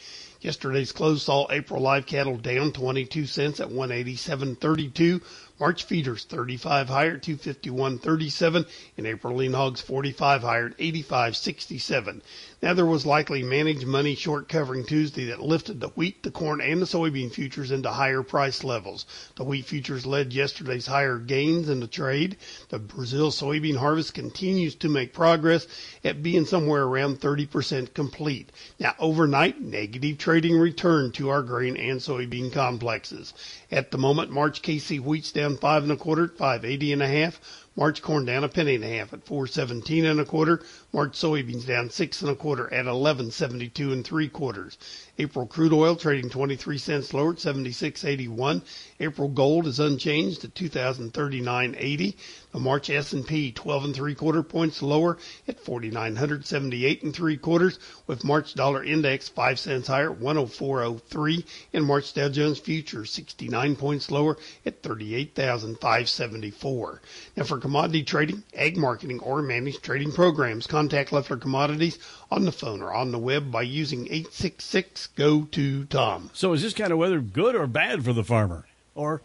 Yesterday's 0.43 0.91
close 0.91 1.24
saw 1.24 1.48
April 1.50 1.82
live 1.82 2.06
cattle 2.06 2.36
down 2.36 2.74
22 2.74 3.26
cents 3.26 3.62
at 3.62 3.69
187.32. 3.69 5.22
March 5.58 5.84
feeders 5.86 6.26
35 6.26 6.89
higher, 6.89 7.17
251.37, 7.17 8.67
and 8.98 9.08
April 9.08 9.38
lean 9.38 9.54
hogs 9.54 9.80
45 9.80 10.41
higher 10.41 10.65
at 10.67 10.78
85.67. 10.78 12.22
Now 12.63 12.73
there 12.73 12.86
was 12.86 13.06
likely 13.06 13.43
managed 13.43 13.86
money 13.86 14.15
short 14.15 14.47
covering 14.47 14.86
Tuesday 14.86 15.26
that 15.26 15.41
lifted 15.41 15.82
the 15.82 15.89
wheat, 15.89 16.23
the 16.23 16.32
corn, 16.32 16.62
and 16.62 16.82
the 16.82 16.86
soybean 16.86 17.30
futures 17.30 17.71
into 17.71 17.89
higher 17.89 18.23
price 18.23 18.63
levels. 18.63 19.06
The 19.36 19.43
wheat 19.43 19.65
futures 19.65 20.06
led 20.06 20.32
yesterday's 20.32 20.86
higher 20.86 21.17
gains 21.17 21.67
in 21.67 21.82
the 21.82 21.88
trade. 21.88 22.38
The 22.69 22.80
Brazil 22.80 23.32
soybean 23.32 23.76
harvest 23.76 24.13
continues 24.13 24.76
to 24.76 24.88
make 24.88 25.12
progress 25.12 25.67
at 26.06 26.23
being 26.23 26.45
somewhere 26.45 26.84
around 26.84 27.19
30% 27.19 27.93
complete. 27.93 28.49
Now 28.80 28.95
overnight, 28.97 29.60
negative 29.60 30.17
trading 30.17 30.58
returned 30.58 31.15
to 31.15 31.28
our 31.28 31.41
grain 31.41 31.76
and 31.76 31.99
soybean 31.99 32.54
complexes. 32.54 33.34
At 33.73 33.91
the 33.91 33.97
moment, 33.97 34.32
March 34.32 34.62
KC 34.62 35.02
wheat's 35.02 35.34
down 35.34 35.58
five 35.58 35.84
and 35.84 35.91
a 35.91 35.97
quarter 35.97 36.23
at 36.23 36.38
580 36.38 36.93
and 36.93 37.04
a 37.04 37.10
half. 37.10 37.41
March 37.76 38.02
corn 38.02 38.23
down 38.23 38.43
a 38.43 38.47
penny 38.47 38.76
and 38.76 38.84
a 38.84 38.88
half 38.88 39.13
at 39.13 39.26
417 39.26 40.06
and 40.06 40.19
a 40.19 40.26
quarter. 40.26 40.62
March 40.95 41.13
soybeans 41.13 41.65
down 41.65 41.89
six 41.89 42.21
and 42.21 42.29
a 42.29 42.36
quarter 42.36 42.65
at 42.65 42.86
1172 42.86 43.91
and 43.91 44.06
three 44.06 44.29
quarters. 44.29 44.77
April 45.17 45.47
crude 45.47 45.73
oil 45.73 45.95
trading 45.95 46.29
23 46.29 46.77
cents 46.77 47.15
lower 47.15 47.32
at 47.32 47.38
76.81. 47.38 48.62
April 48.99 49.27
gold 49.27 49.65
is 49.65 49.79
unchanged 49.79 50.43
at 50.43 50.53
2039.80. 50.53 52.13
The 52.51 52.60
March 52.60 52.91
S&P 52.91 53.51
12 53.51 53.86
and 53.86 53.95
three 53.95 54.13
quarter 54.13 54.43
points 54.43 54.84
lower 54.84 55.17
at 55.47 55.60
4978 55.60 57.01
and 57.01 57.15
three 57.15 57.38
quarters 57.38 57.79
with 58.06 58.23
March 58.23 58.53
dollar 58.53 58.84
index 58.84 59.27
5 59.29 59.58
cents 59.58 59.88
higher 59.88 60.12
at 60.12 60.19
104.03 60.19 61.43
and 61.73 61.86
March 61.86 62.13
Dow 62.13 62.29
Jones 62.29 62.60
futures 62.60 63.10
69 63.10 63.75
points 63.75 64.12
lower 64.12 64.38
at 64.65 64.84
38,574. 64.84 67.01
Now 67.36 67.43
for 67.43 67.58
commodity 67.58 68.03
trading, 68.03 68.43
ag 68.53 68.77
marketing 68.77 69.19
or 69.21 69.41
managed 69.41 69.82
trading 69.82 70.12
programs, 70.12 70.67
contact 70.84 71.13
Leffler 71.13 71.38
Commodities 71.38 71.98
on 72.30 72.43
the 72.43 72.52
phone 72.52 72.82
or 72.82 72.93
on 72.93 73.13
the 73.13 73.17
web 73.17 73.50
by 73.50 73.62
using 73.62 74.06
866 74.08 75.08
go 75.15 75.43
to 75.52 75.86
Tom. 75.86 76.30
So 76.34 76.52
is 76.52 76.62
this 76.62 76.74
kind 76.74 76.91
of 76.91 76.98
weather 76.98 77.22
good 77.22 77.56
or 77.56 77.67
bad 77.67 78.04
for 78.04 78.12
the 78.12 78.24
farmer? 78.24 78.65
Or 78.96 79.22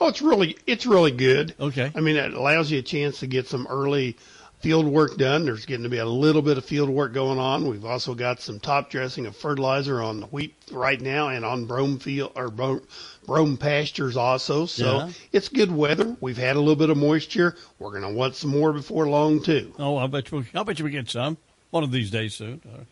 Oh, 0.00 0.06
it's 0.06 0.22
really 0.22 0.56
it's 0.66 0.86
really 0.86 1.10
good. 1.10 1.54
Okay. 1.58 1.90
I 1.94 2.00
mean, 2.00 2.16
it 2.16 2.34
allows 2.34 2.70
you 2.70 2.78
a 2.78 2.82
chance 2.82 3.20
to 3.20 3.26
get 3.26 3.48
some 3.48 3.66
early 3.68 4.16
field 4.60 4.86
work 4.86 5.16
done. 5.16 5.44
There's 5.44 5.66
getting 5.66 5.84
to 5.84 5.88
be 5.88 5.98
a 5.98 6.04
little 6.06 6.42
bit 6.42 6.58
of 6.58 6.64
field 6.64 6.88
work 6.88 7.12
going 7.12 7.38
on. 7.38 7.68
We've 7.68 7.84
also 7.84 8.14
got 8.14 8.40
some 8.40 8.58
top 8.60 8.90
dressing 8.90 9.26
of 9.26 9.36
fertilizer 9.36 10.02
on 10.02 10.20
the 10.20 10.26
wheat 10.26 10.54
right 10.72 11.00
now 11.00 11.28
and 11.28 11.44
on 11.44 11.66
brome 11.66 11.98
field 11.98 12.32
or 12.34 12.50
brome, 12.50 12.82
brome 13.26 13.56
pastures 13.56 14.16
also. 14.16 14.66
So 14.66 14.96
Yeah. 14.98 15.10
it's 15.32 15.48
good 15.48 15.70
weather. 15.70 16.16
We've 16.20 16.36
had 16.36 16.56
a 16.56 16.60
little 16.60 16.76
bit 16.76 16.90
of 16.90 16.96
moisture. 16.96 17.56
We're 17.78 17.90
going 17.90 18.02
to 18.02 18.10
want 18.18 18.34
some 18.34 18.50
more 18.50 18.72
before 18.72 19.08
long 19.08 19.42
too. 19.42 19.72
oh, 19.78 19.96
I 19.96 20.06
bet 20.08 20.30
you, 20.32 20.44
I 20.54 20.62
bet 20.64 20.78
you 20.78 20.84
we 20.84 20.90
get 20.90 21.08
some 21.08 21.36
one 21.70 21.84
of 21.84 21.92
these 21.92 22.10
days 22.10 22.34
soon. 22.34 22.60
Uh, 22.66 22.82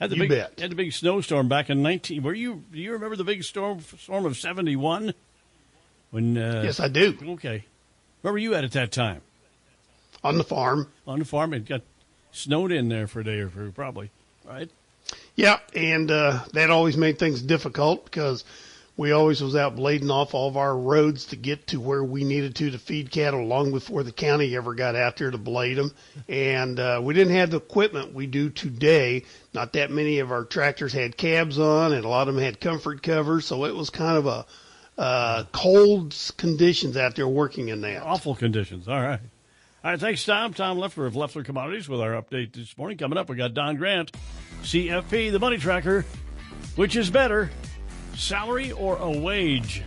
had 0.00 0.10
the 0.10 0.16
You 0.16 0.22
big, 0.22 0.28
bet. 0.30 0.58
Had 0.60 0.70
the 0.70 0.74
big 0.76 0.92
snowstorm 0.92 1.48
back 1.48 1.68
in 1.70 1.82
nineteen. 1.82 2.22
Were 2.22 2.32
you? 2.34 2.64
Do 2.72 2.78
you 2.78 2.92
remember 2.92 3.16
the 3.16 3.24
big 3.24 3.44
storm 3.44 3.80
storm 3.98 4.24
of 4.26 4.36
seventy 4.38 4.74
one? 4.74 5.12
When 6.10 6.36
uh, 6.38 6.62
Yes, 6.64 6.80
I 6.80 6.88
do. 6.88 7.16
Okay, 7.22 7.64
Where 8.22 8.32
were 8.32 8.38
you 8.38 8.54
at 8.54 8.64
at 8.64 8.72
that 8.72 8.92
time? 8.92 9.20
On 10.22 10.36
the 10.38 10.44
farm. 10.44 10.88
On 11.06 11.18
the 11.18 11.24
farm. 11.24 11.54
It 11.54 11.66
got 11.66 11.82
snowed 12.32 12.72
in 12.72 12.88
there 12.88 13.06
for 13.06 13.20
a 13.20 13.24
day 13.24 13.40
or 13.40 13.48
two, 13.48 13.72
probably, 13.72 14.10
right? 14.44 14.68
Yeah, 15.34 15.58
and 15.74 16.10
uh, 16.10 16.44
that 16.52 16.70
always 16.70 16.96
made 16.96 17.18
things 17.18 17.40
difficult 17.40 18.04
because 18.04 18.44
we 18.96 19.12
always 19.12 19.42
was 19.42 19.56
out 19.56 19.76
blading 19.76 20.10
off 20.10 20.34
all 20.34 20.48
of 20.48 20.58
our 20.58 20.76
roads 20.76 21.26
to 21.26 21.36
get 21.36 21.68
to 21.68 21.80
where 21.80 22.04
we 22.04 22.22
needed 22.22 22.54
to 22.56 22.70
to 22.70 22.78
feed 22.78 23.10
cattle 23.10 23.46
long 23.46 23.72
before 23.72 24.02
the 24.02 24.12
county 24.12 24.54
ever 24.54 24.74
got 24.74 24.94
out 24.94 25.16
there 25.16 25.30
to 25.30 25.38
blade 25.38 25.78
them. 25.78 25.94
And 26.28 26.78
uh, 26.78 27.00
we 27.02 27.14
didn't 27.14 27.34
have 27.34 27.50
the 27.50 27.56
equipment 27.56 28.12
we 28.12 28.26
do 28.26 28.50
today. 28.50 29.24
Not 29.54 29.72
that 29.72 29.90
many 29.90 30.18
of 30.18 30.30
our 30.30 30.44
tractors 30.44 30.92
had 30.92 31.16
cabs 31.16 31.58
on, 31.58 31.94
and 31.94 32.04
a 32.04 32.08
lot 32.08 32.28
of 32.28 32.34
them 32.34 32.44
had 32.44 32.60
comfort 32.60 33.02
covers. 33.02 33.46
So 33.46 33.64
it 33.64 33.74
was 33.74 33.88
kind 33.88 34.18
of 34.18 34.26
a 34.26 34.46
uh, 34.98 35.44
cold 35.50 36.14
conditions 36.36 36.98
out 36.98 37.16
there 37.16 37.26
working 37.26 37.68
in 37.68 37.80
that. 37.80 38.02
Awful 38.02 38.34
conditions. 38.34 38.86
All 38.86 39.00
right. 39.00 39.20
All 39.82 39.90
right, 39.90 39.98
thanks, 39.98 40.22
Tom. 40.26 40.52
Tom 40.52 40.78
Leffler 40.78 41.06
of 41.06 41.16
Leffler 41.16 41.42
Commodities 41.42 41.88
with 41.88 42.02
our 42.02 42.10
update 42.20 42.52
this 42.52 42.76
morning. 42.76 42.98
Coming 42.98 43.16
up, 43.16 43.30
we 43.30 43.36
got 43.36 43.54
Don 43.54 43.76
Grant, 43.76 44.12
CFP, 44.62 45.32
the 45.32 45.38
money 45.38 45.56
tracker. 45.56 46.04
Which 46.76 46.96
is 46.96 47.08
better, 47.08 47.50
salary 48.14 48.72
or 48.72 48.98
a 48.98 49.10
wage? 49.10 49.82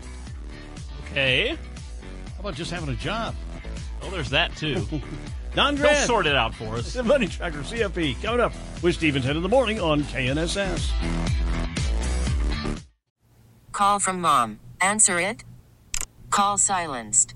Okay. 1.12 1.50
How 1.50 2.40
about 2.40 2.56
just 2.56 2.72
having 2.72 2.90
a 2.90 2.96
job? 2.96 3.36
Well, 4.02 4.10
there's 4.10 4.32
that 4.32 4.56
too. 4.56 4.84
Don 5.56 5.76
Grant. 5.76 5.98
He'll 5.98 6.08
sort 6.08 6.26
it 6.26 6.36
out 6.36 6.56
for 6.56 6.76
us. 6.76 6.94
The 6.94 7.04
money 7.04 7.28
tracker, 7.28 7.60
CFP, 7.60 8.20
coming 8.24 8.42
up 8.42 8.54
with 8.82 8.96
Steve 8.96 9.16
and 9.16 9.24
Ted 9.24 9.36
in 9.36 9.44
the 9.44 9.50
morning 9.50 9.80
on 9.80 10.02
KNSS. 10.06 10.90
Call 13.72 14.00
from 14.00 14.22
mom. 14.22 14.60
Answer 14.82 15.20
it. 15.20 15.44
Call 16.32 16.58
silenced. 16.58 17.36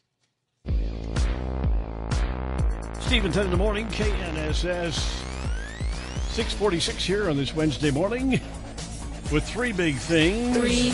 Steve 3.01 3.25
and 3.25 3.33
Ted 3.33 3.45
in 3.45 3.51
the 3.51 3.57
morning, 3.57 3.87
KNSS 3.87 4.93
646 6.31 7.03
here 7.03 7.29
on 7.29 7.35
this 7.35 7.53
Wednesday 7.53 7.91
morning 7.91 8.39
with 9.31 9.43
three 9.43 9.73
big 9.73 9.97
things. 9.97 10.57
Three. 10.57 10.91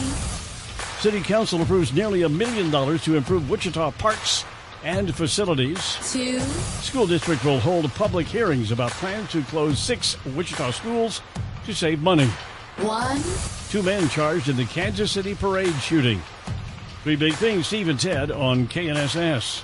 City 0.99 1.21
Council 1.21 1.61
approves 1.61 1.93
nearly 1.93 2.23
a 2.23 2.29
million 2.29 2.71
dollars 2.71 3.03
to 3.03 3.15
improve 3.15 3.49
Wichita 3.49 3.91
parks 3.91 4.45
and 4.83 5.15
facilities. 5.15 5.97
Two. 6.11 6.39
School 6.39 7.05
district 7.05 7.45
will 7.45 7.59
hold 7.59 7.91
public 7.93 8.25
hearings 8.25 8.71
about 8.71 8.91
plans 8.91 9.31
to 9.31 9.43
close 9.43 9.77
six 9.77 10.17
Wichita 10.25 10.71
schools 10.71 11.21
to 11.65 11.73
save 11.73 12.01
money. 12.01 12.27
One. 12.77 13.21
Two 13.69 13.83
men 13.83 14.09
charged 14.09 14.49
in 14.49 14.55
the 14.55 14.65
Kansas 14.65 15.11
City 15.11 15.35
parade 15.35 15.75
shooting. 15.81 16.21
Three 17.03 17.15
big 17.15 17.33
things, 17.35 17.67
Steve 17.67 17.89
and 17.89 17.99
Ted 17.99 18.31
on 18.31 18.67
KNSS. 18.67 19.63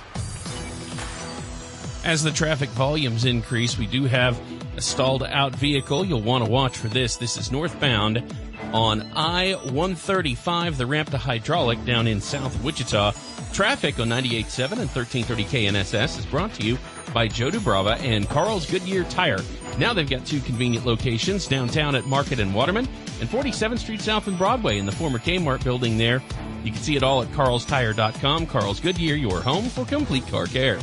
As 2.04 2.22
the 2.22 2.30
traffic 2.30 2.68
volumes 2.68 3.24
increase, 3.24 3.78
we 3.78 3.86
do 3.86 4.04
have 4.04 4.38
a 4.76 4.82
stalled 4.82 5.22
out 5.22 5.56
vehicle. 5.56 6.04
You'll 6.04 6.20
want 6.20 6.44
to 6.44 6.50
watch 6.50 6.76
for 6.76 6.88
this. 6.88 7.16
This 7.16 7.38
is 7.38 7.50
northbound 7.50 8.22
on 8.74 9.10
I 9.16 9.54
135, 9.54 10.76
the 10.76 10.84
ramp 10.84 11.10
to 11.10 11.18
hydraulic 11.18 11.82
down 11.86 12.06
in 12.06 12.20
South 12.20 12.62
Wichita. 12.62 13.12
Traffic 13.54 13.98
on 13.98 14.08
98.7 14.08 14.72
and 14.72 14.90
1330 14.90 15.44
KNSS 15.44 16.18
is 16.18 16.26
brought 16.26 16.52
to 16.54 16.66
you 16.66 16.76
by 17.14 17.26
Joe 17.26 17.50
Dubrava 17.50 17.98
and 18.00 18.28
Carl's 18.28 18.70
Goodyear 18.70 19.04
Tire. 19.04 19.40
Now 19.78 19.94
they've 19.94 20.08
got 20.08 20.26
two 20.26 20.40
convenient 20.40 20.84
locations 20.84 21.46
downtown 21.46 21.94
at 21.94 22.04
Market 22.04 22.38
and 22.38 22.54
Waterman 22.54 22.86
and 23.20 23.30
47th 23.30 23.78
Street 23.78 24.02
South 24.02 24.26
and 24.26 24.36
Broadway 24.36 24.76
in 24.76 24.84
the 24.84 24.92
former 24.92 25.18
Kmart 25.18 25.64
building 25.64 25.96
there. 25.96 26.22
You 26.64 26.70
can 26.70 26.82
see 26.82 26.96
it 26.96 27.02
all 27.02 27.22
at 27.22 27.28
carlstire.com. 27.28 28.46
Carl's 28.46 28.80
Goodyear, 28.80 29.14
your 29.14 29.40
home 29.40 29.64
for 29.70 29.86
complete 29.86 30.26
car 30.28 30.46
care. 30.46 30.78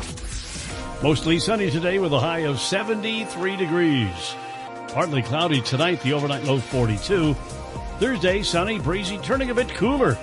Mostly 1.03 1.39
sunny 1.39 1.71
today 1.71 1.97
with 1.97 2.13
a 2.13 2.19
high 2.19 2.41
of 2.41 2.59
73 2.59 3.55
degrees. 3.55 4.35
Partly 4.89 5.23
cloudy 5.23 5.59
tonight, 5.59 5.99
the 6.01 6.13
overnight 6.13 6.43
low 6.43 6.59
42. 6.59 7.33
Thursday, 7.97 8.43
sunny, 8.43 8.77
breezy, 8.77 9.17
turning 9.17 9.49
a 9.49 9.55
bit 9.55 9.69
cooler. 9.69 10.15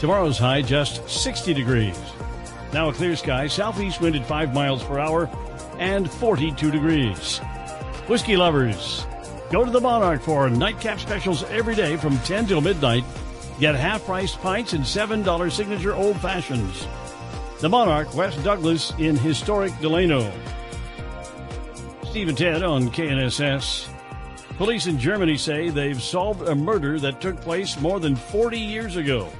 Tomorrow's 0.00 0.38
high 0.38 0.62
just 0.62 1.06
60 1.10 1.52
degrees. 1.52 2.00
Now 2.72 2.88
a 2.88 2.94
clear 2.94 3.16
sky, 3.16 3.48
southeast 3.48 4.00
wind 4.00 4.16
at 4.16 4.26
5 4.26 4.54
miles 4.54 4.82
per 4.82 4.98
hour, 4.98 5.28
and 5.78 6.10
42 6.10 6.70
degrees. 6.70 7.38
Whiskey 8.06 8.38
lovers, 8.38 9.06
go 9.50 9.62
to 9.62 9.70
the 9.70 9.80
Monarch 9.80 10.22
for 10.22 10.48
nightcap 10.48 11.00
specials 11.00 11.44
every 11.44 11.74
day 11.74 11.98
from 11.98 12.18
10 12.20 12.46
till 12.46 12.62
midnight. 12.62 13.04
Get 13.60 13.74
half 13.74 14.06
priced 14.06 14.40
pints 14.40 14.72
and 14.72 14.84
$7 14.84 15.52
signature 15.52 15.94
old 15.94 16.18
fashions. 16.18 16.86
The 17.64 17.70
Monarch, 17.70 18.14
West 18.14 18.44
Douglas 18.44 18.92
in 18.98 19.16
historic 19.16 19.72
Delano. 19.80 20.30
Steve 22.10 22.28
and 22.28 22.36
Ted 22.36 22.62
on 22.62 22.90
KNSS. 22.90 23.88
Police 24.58 24.86
in 24.86 24.98
Germany 24.98 25.38
say 25.38 25.70
they've 25.70 26.02
solved 26.02 26.46
a 26.46 26.54
murder 26.54 27.00
that 27.00 27.22
took 27.22 27.40
place 27.40 27.80
more 27.80 28.00
than 28.00 28.16
40 28.16 28.58
years 28.58 28.96
ago. 28.96 29.30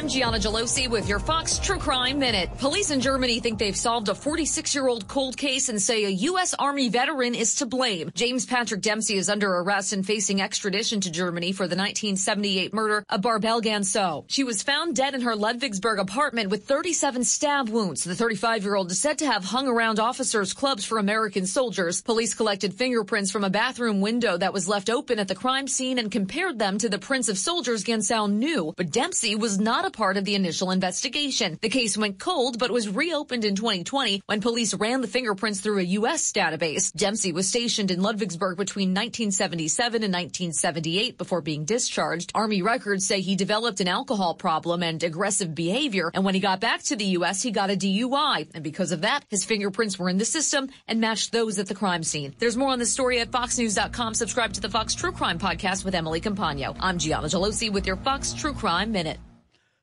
I'm 0.00 0.08
Gianna 0.08 0.38
Gelosi 0.38 0.88
with 0.88 1.06
your 1.10 1.18
Fox 1.18 1.58
True 1.58 1.76
Crime 1.76 2.18
Minute. 2.18 2.48
Police 2.56 2.90
in 2.90 3.02
Germany 3.02 3.38
think 3.38 3.58
they've 3.58 3.76
solved 3.76 4.08
a 4.08 4.14
46 4.14 4.74
year 4.74 4.88
old 4.88 5.06
cold 5.06 5.36
case 5.36 5.68
and 5.68 5.80
say 5.80 6.06
a 6.06 6.08
U.S. 6.30 6.54
Army 6.54 6.88
veteran 6.88 7.34
is 7.34 7.56
to 7.56 7.66
blame. 7.66 8.10
James 8.14 8.46
Patrick 8.46 8.80
Dempsey 8.80 9.16
is 9.16 9.28
under 9.28 9.54
arrest 9.56 9.92
and 9.92 10.06
facing 10.06 10.40
extradition 10.40 11.02
to 11.02 11.10
Germany 11.10 11.52
for 11.52 11.64
the 11.64 11.76
1978 11.76 12.72
murder 12.72 13.04
of 13.10 13.20
Barbel 13.20 13.60
Gansau. 13.60 14.24
She 14.26 14.42
was 14.42 14.62
found 14.62 14.96
dead 14.96 15.14
in 15.14 15.20
her 15.20 15.34
Ludwigsburg 15.36 15.98
apartment 15.98 16.48
with 16.48 16.64
37 16.64 17.22
stab 17.24 17.68
wounds. 17.68 18.02
The 18.02 18.14
35 18.14 18.62
year 18.62 18.76
old 18.76 18.90
is 18.90 19.02
said 19.02 19.18
to 19.18 19.26
have 19.26 19.44
hung 19.44 19.68
around 19.68 20.00
officers' 20.00 20.54
clubs 20.54 20.82
for 20.82 20.96
American 20.96 21.44
soldiers. 21.44 22.00
Police 22.00 22.32
collected 22.32 22.72
fingerprints 22.72 23.30
from 23.30 23.44
a 23.44 23.50
bathroom 23.50 24.00
window 24.00 24.38
that 24.38 24.54
was 24.54 24.66
left 24.66 24.88
open 24.88 25.18
at 25.18 25.28
the 25.28 25.34
crime 25.34 25.68
scene 25.68 25.98
and 25.98 26.10
compared 26.10 26.58
them 26.58 26.78
to 26.78 26.88
the 26.88 26.98
prints 26.98 27.28
of 27.28 27.36
soldiers 27.36 27.84
Gansau 27.84 28.32
knew. 28.32 28.72
But 28.78 28.92
Dempsey 28.92 29.34
was 29.34 29.60
not 29.60 29.89
a 29.90 29.92
part 29.92 30.16
of 30.16 30.24
the 30.24 30.36
initial 30.36 30.70
investigation. 30.70 31.58
The 31.60 31.68
case 31.68 31.98
went 31.98 32.20
cold, 32.20 32.58
but 32.60 32.70
was 32.70 32.88
reopened 32.88 33.44
in 33.44 33.56
2020 33.56 34.22
when 34.26 34.40
police 34.40 34.72
ran 34.72 35.00
the 35.00 35.08
fingerprints 35.08 35.60
through 35.60 35.80
a 35.80 35.94
U.S. 35.98 36.32
database. 36.32 36.92
Dempsey 36.92 37.32
was 37.32 37.48
stationed 37.48 37.90
in 37.90 38.00
Ludwigsburg 38.00 38.56
between 38.56 38.90
1977 38.90 40.04
and 40.04 40.12
1978 40.12 41.18
before 41.18 41.40
being 41.40 41.64
discharged. 41.64 42.30
Army 42.36 42.62
records 42.62 43.04
say 43.04 43.20
he 43.20 43.34
developed 43.34 43.80
an 43.80 43.88
alcohol 43.88 44.34
problem 44.34 44.84
and 44.84 45.02
aggressive 45.02 45.54
behavior, 45.54 46.10
and 46.14 46.24
when 46.24 46.34
he 46.34 46.40
got 46.40 46.60
back 46.60 46.82
to 46.84 46.94
the 46.94 47.12
U.S., 47.18 47.42
he 47.42 47.50
got 47.50 47.70
a 47.70 47.76
DUI. 47.76 48.48
And 48.54 48.62
because 48.62 48.92
of 48.92 49.00
that, 49.00 49.24
his 49.28 49.44
fingerprints 49.44 49.98
were 49.98 50.08
in 50.08 50.18
the 50.18 50.24
system 50.24 50.68
and 50.86 51.00
matched 51.00 51.32
those 51.32 51.58
at 51.58 51.66
the 51.66 51.74
crime 51.74 52.04
scene. 52.04 52.34
There's 52.38 52.56
more 52.56 52.70
on 52.70 52.78
the 52.78 52.86
story 52.86 53.18
at 53.18 53.32
foxnews.com. 53.32 54.14
Subscribe 54.14 54.52
to 54.52 54.60
the 54.60 54.70
Fox 54.70 54.94
True 54.94 55.12
Crime 55.12 55.40
Podcast 55.40 55.84
with 55.84 55.96
Emily 55.96 56.20
Compagno. 56.20 56.76
I'm 56.78 56.98
Gianna 56.98 57.26
Gelosi 57.26 57.72
with 57.72 57.86
your 57.86 57.96
Fox 57.96 58.32
True 58.32 58.54
Crime 58.54 58.92
Minute. 58.92 59.18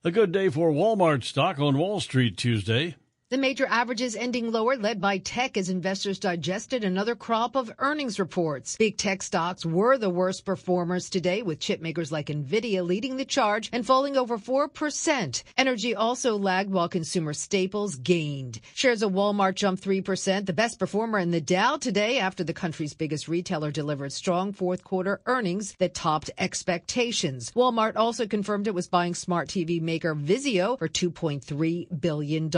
A 0.03 0.11
good 0.11 0.31
day 0.31 0.49
for 0.49 0.71
Walmart 0.71 1.23
stock 1.23 1.57
on 1.57 1.75
Wall 1.75 1.99
Street 1.99 2.37
Tuesday. 2.37 2.97
The 3.29 3.37
major 3.37 3.65
averages 3.65 4.15
ending 4.15 4.53
lower, 4.53 4.77
led 4.77 5.01
by 5.01 5.17
tech 5.17 5.57
as 5.57 5.67
investors 5.67 6.17
digested 6.17 6.85
another 6.85 7.13
crop 7.13 7.57
of 7.57 7.69
earnings 7.77 8.21
reports. 8.21 8.77
Big 8.77 8.97
tech 8.97 9.21
stocks 9.21 9.65
were 9.65 9.97
the 9.97 10.09
worst 10.09 10.45
performers 10.45 11.09
today, 11.09 11.41
with 11.41 11.59
chipmakers 11.59 12.09
like 12.09 12.27
Nvidia 12.27 12.87
leading 12.87 13.17
the 13.17 13.25
charge 13.25 13.69
and 13.73 13.85
falling 13.85 14.15
over 14.15 14.37
4%. 14.37 15.43
Energy 15.57 15.93
also 15.93 16.37
lagged 16.37 16.71
while 16.71 16.87
consumer 16.87 17.33
staples 17.33 17.95
gained. 17.95 18.61
Shares 18.73 19.03
of 19.03 19.11
Walmart 19.11 19.55
jumped 19.55 19.83
3%, 19.83 20.45
the 20.45 20.53
best 20.53 20.79
performer 20.79 21.19
in 21.19 21.31
the 21.31 21.41
Dow 21.41 21.75
today 21.75 22.19
after 22.19 22.45
the 22.45 22.53
country's 22.53 22.93
biggest 22.93 23.27
retailer 23.27 23.71
delivered 23.71 24.13
strong 24.13 24.53
fourth 24.53 24.85
quarter 24.85 25.19
earnings 25.25 25.75
that 25.79 25.93
topped 25.93 26.31
expectations. 26.37 27.51
Walmart 27.57 27.97
also 27.97 28.25
confirmed 28.25 28.67
it 28.67 28.73
was 28.73 28.87
buying 28.87 29.13
smart 29.13 29.49
TV 29.49 29.81
maker 29.81 30.15
Vizio 30.15 30.79
for 30.79 30.87
$2.3 30.87 31.99
billion. 31.99 32.49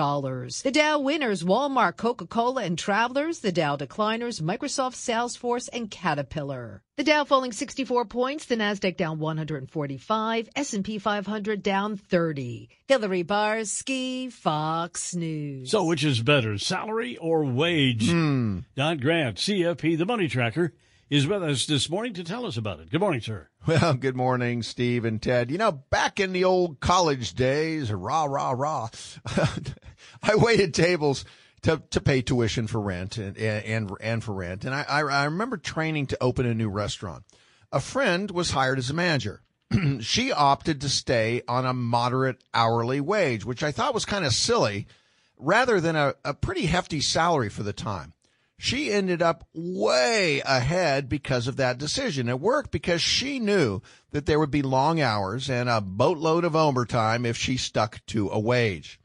The 0.62 0.72
Dow 0.72 0.99
winners 0.99 1.43
Walmart, 1.43 1.95
Coca-Cola, 1.95 2.64
and 2.64 2.78
Travelers. 2.78 3.39
The 3.39 3.51
Dow 3.51 3.78
decliners 3.78 4.41
Microsoft, 4.41 4.95
Salesforce, 4.95 5.70
and 5.72 5.89
Caterpillar. 5.89 6.84
The 6.97 7.05
Dow 7.05 7.24
falling 7.24 7.53
64 7.53 8.05
points, 8.05 8.45
the 8.45 8.57
Nasdaq 8.57 8.97
down 8.97 9.20
145, 9.20 10.49
S&P 10.55 10.97
500 10.97 11.64
down 11.64 11.95
30. 11.95 12.70
Hillary 12.89 13.24
Barsky, 13.24 14.32
Fox 14.34 15.16
News. 15.16 15.72
So, 15.72 15.86
which 15.86 16.03
is 16.03 16.22
better, 16.22 16.57
salary 16.57 17.16
or 17.16 17.45
wage? 17.45 18.10
Hmm. 18.10 18.60
Don 18.76 18.97
Grant, 18.97 19.38
CFP, 19.38 19.97
the 19.97 20.05
money 20.05 20.28
tracker, 20.28 20.74
is 21.10 21.26
with 21.26 21.41
us 21.41 21.66
this 21.66 21.89
morning 21.89 22.14
to 22.14 22.24
tell 22.24 22.45
us 22.45 22.57
about 22.57 22.80
it. 22.80 22.89
Good 22.89 22.99
morning, 22.99 23.22
sir. 23.22 23.47
Well, 23.66 23.93
good 23.93 24.16
morning, 24.16 24.64
Steve 24.64 25.05
and 25.05 25.22
Ted. 25.22 25.51
You 25.51 25.57
know, 25.57 25.72
back 25.72 26.20
in 26.20 26.32
the 26.34 26.45
old 26.45 26.80
college 26.80 27.34
days, 27.34 27.91
rah, 27.91 28.26
rah, 28.26 28.51
rah, 28.51 28.89
I 30.24 30.36
waited 30.36 30.74
tables 30.74 31.26
to, 31.63 31.82
to 31.91 32.01
pay 32.01 32.22
tuition 32.22 32.67
for 32.67 32.80
rent 32.80 33.17
and, 33.17 33.38
and, 33.38 33.91
and 33.99 34.24
for 34.24 34.34
rent. 34.34 34.65
And 34.65 34.74
I, 34.74 34.84
I, 34.84 35.24
remember 35.26 35.57
training 35.57 36.07
to 36.07 36.24
open 36.24 36.45
a 36.45 36.53
new 36.53 36.70
restaurant. 36.70 37.24
A 37.72 37.80
friend 37.80 38.32
was 38.32 38.51
hired 38.51 38.80
as 38.80 38.89
a 38.89 38.93
manager. 38.93 39.41
she 39.99 40.32
opted 40.32 40.82
to 40.82 40.89
stay 40.89 41.41
on 41.47 41.65
a 41.65 41.74
moderate 41.74 42.43
hourly 42.53 43.01
wage, 43.01 43.45
which 43.45 43.63
I 43.63 43.72
thought 43.72 43.93
was 43.93 44.05
kind 44.05 44.26
of 44.26 44.34
silly, 44.34 44.88
rather 45.38 45.80
than 45.80 45.95
a, 45.95 46.15
a 46.26 46.34
pretty 46.34 46.65
hefty 46.65 47.01
salary 47.01 47.49
for 47.49 47.63
the 47.63 47.74
time. 47.74 48.13
She 48.61 48.91
ended 48.91 49.22
up 49.22 49.47
way 49.53 50.41
ahead 50.45 51.07
because 51.07 51.47
of 51.47 51.55
that 51.57 51.78
decision. 51.78 52.28
It 52.28 52.41
worked 52.41 52.72
because 52.72 53.01
she 53.01 53.39
knew 53.39 53.82
that 54.11 54.26
there 54.26 54.38
would 54.38 54.51
be 54.51 54.61
long 54.61 54.99
hours 54.99 55.49
and 55.49 55.70
a 55.70 55.80
boatload 55.80 56.43
of 56.43 56.57
overtime 56.57 57.26
if 57.26 57.38
she 57.38 57.55
stuck 57.55 58.05
to 58.07 58.30
a 58.30 58.39
wage. 58.39 58.99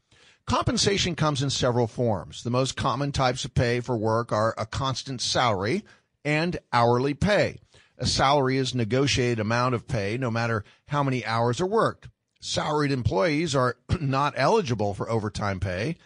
Compensation 0.47 1.15
comes 1.15 1.43
in 1.43 1.49
several 1.49 1.87
forms. 1.87 2.43
The 2.43 2.51
most 2.51 2.77
common 2.77 3.13
types 3.13 3.47
of 3.47 3.55
pay 3.55 3.81
for 3.81 3.97
work 3.97 4.31
are 4.31 4.55
a 4.59 4.67
constant 4.67 5.23
salary 5.23 5.85
and 6.23 6.59
hourly 6.71 7.15
pay. 7.15 7.61
A 7.97 8.07
salary 8.07 8.59
is 8.59 8.75
negotiated 8.75 9.41
amount 9.41 9.75
of 9.75 9.89
pay 9.89 10.19
no 10.19 10.31
matter 10.31 10.63
how 10.89 11.03
many 11.03 11.25
hours 11.25 11.63
are 11.63 11.67
worked. 11.67 12.09
Salaried 12.41 12.93
employees 12.93 13.55
are 13.55 13.79
not 14.01 14.35
eligible 14.37 14.93
for 14.93 15.09
overtime 15.09 15.61
pay. 15.61 15.97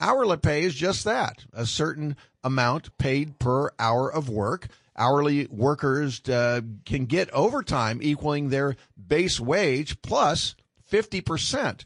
Hourly 0.00 0.36
pay 0.36 0.62
is 0.62 0.76
just 0.76 1.04
that, 1.04 1.44
a 1.52 1.66
certain 1.66 2.16
amount 2.44 2.96
paid 2.98 3.40
per 3.40 3.70
hour 3.80 4.12
of 4.12 4.28
work. 4.28 4.68
Hourly 4.96 5.48
workers 5.48 6.20
uh, 6.28 6.60
can 6.84 7.06
get 7.06 7.30
overtime 7.30 7.98
equaling 8.00 8.50
their 8.50 8.76
base 9.08 9.40
wage 9.40 10.00
plus 10.02 10.54
50%. 10.88 11.84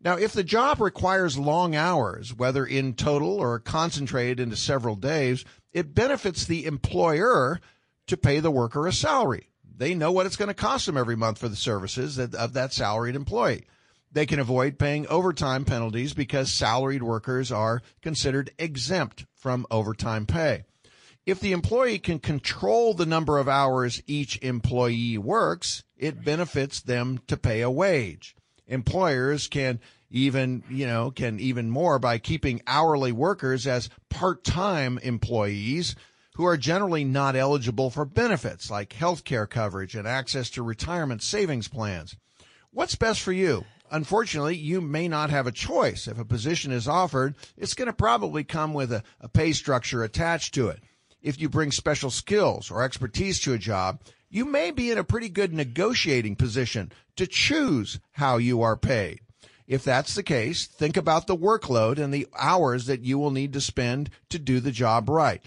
Now, 0.00 0.16
if 0.16 0.32
the 0.32 0.44
job 0.44 0.80
requires 0.80 1.36
long 1.36 1.74
hours, 1.74 2.32
whether 2.32 2.64
in 2.64 2.94
total 2.94 3.30
or 3.30 3.58
concentrated 3.58 4.38
into 4.38 4.56
several 4.56 4.94
days, 4.94 5.44
it 5.72 5.94
benefits 5.94 6.44
the 6.44 6.66
employer 6.66 7.60
to 8.06 8.16
pay 8.16 8.40
the 8.40 8.50
worker 8.50 8.86
a 8.86 8.92
salary. 8.92 9.50
They 9.76 9.94
know 9.94 10.12
what 10.12 10.26
it's 10.26 10.36
going 10.36 10.48
to 10.48 10.54
cost 10.54 10.86
them 10.86 10.96
every 10.96 11.16
month 11.16 11.38
for 11.38 11.48
the 11.48 11.56
services 11.56 12.18
of 12.18 12.52
that 12.52 12.72
salaried 12.72 13.16
employee. 13.16 13.66
They 14.10 14.24
can 14.24 14.40
avoid 14.40 14.78
paying 14.78 15.06
overtime 15.08 15.64
penalties 15.64 16.14
because 16.14 16.52
salaried 16.52 17.02
workers 17.02 17.52
are 17.52 17.82
considered 18.00 18.50
exempt 18.58 19.26
from 19.34 19.66
overtime 19.70 20.26
pay. 20.26 20.64
If 21.26 21.40
the 21.40 21.52
employee 21.52 21.98
can 21.98 22.20
control 22.20 22.94
the 22.94 23.04
number 23.04 23.36
of 23.36 23.48
hours 23.48 24.02
each 24.06 24.38
employee 24.42 25.18
works, 25.18 25.84
it 25.96 26.24
benefits 26.24 26.80
them 26.80 27.20
to 27.26 27.36
pay 27.36 27.60
a 27.60 27.70
wage. 27.70 28.34
Employers 28.68 29.48
can 29.48 29.80
even, 30.10 30.62
you 30.70 30.86
know, 30.86 31.10
can 31.10 31.40
even 31.40 31.70
more 31.70 31.98
by 31.98 32.18
keeping 32.18 32.62
hourly 32.66 33.12
workers 33.12 33.66
as 33.66 33.90
part-time 34.08 34.98
employees 34.98 35.96
who 36.34 36.44
are 36.44 36.56
generally 36.56 37.04
not 37.04 37.34
eligible 37.34 37.90
for 37.90 38.04
benefits 38.04 38.70
like 38.70 38.92
health 38.92 39.24
care 39.24 39.46
coverage 39.46 39.96
and 39.96 40.06
access 40.06 40.48
to 40.50 40.62
retirement 40.62 41.22
savings 41.22 41.66
plans. 41.66 42.16
What's 42.70 42.94
best 42.94 43.20
for 43.20 43.32
you? 43.32 43.64
Unfortunately, 43.90 44.56
you 44.56 44.80
may 44.80 45.08
not 45.08 45.30
have 45.30 45.46
a 45.46 45.52
choice. 45.52 46.06
If 46.06 46.18
a 46.18 46.24
position 46.24 46.70
is 46.70 46.86
offered, 46.86 47.34
it's 47.56 47.74
going 47.74 47.86
to 47.86 47.92
probably 47.92 48.44
come 48.44 48.74
with 48.74 48.92
a, 48.92 49.02
a, 49.20 49.28
pay 49.28 49.52
structure 49.52 50.04
attached 50.04 50.54
to 50.54 50.68
it. 50.68 50.80
If 51.22 51.40
you 51.40 51.48
bring 51.48 51.72
special 51.72 52.10
skills 52.10 52.70
or 52.70 52.82
expertise 52.82 53.40
to 53.40 53.54
a 53.54 53.58
job, 53.58 54.00
you 54.30 54.44
may 54.44 54.70
be 54.70 54.90
in 54.90 54.98
a 54.98 55.04
pretty 55.04 55.28
good 55.28 55.52
negotiating 55.52 56.36
position 56.36 56.92
to 57.16 57.26
choose 57.26 57.98
how 58.12 58.36
you 58.36 58.62
are 58.62 58.76
paid. 58.76 59.20
If 59.66 59.84
that's 59.84 60.14
the 60.14 60.22
case, 60.22 60.66
think 60.66 60.96
about 60.96 61.26
the 61.26 61.36
workload 61.36 61.98
and 61.98 62.12
the 62.12 62.26
hours 62.38 62.86
that 62.86 63.02
you 63.02 63.18
will 63.18 63.30
need 63.30 63.52
to 63.52 63.60
spend 63.60 64.10
to 64.30 64.38
do 64.38 64.60
the 64.60 64.72
job 64.72 65.08
right. 65.08 65.42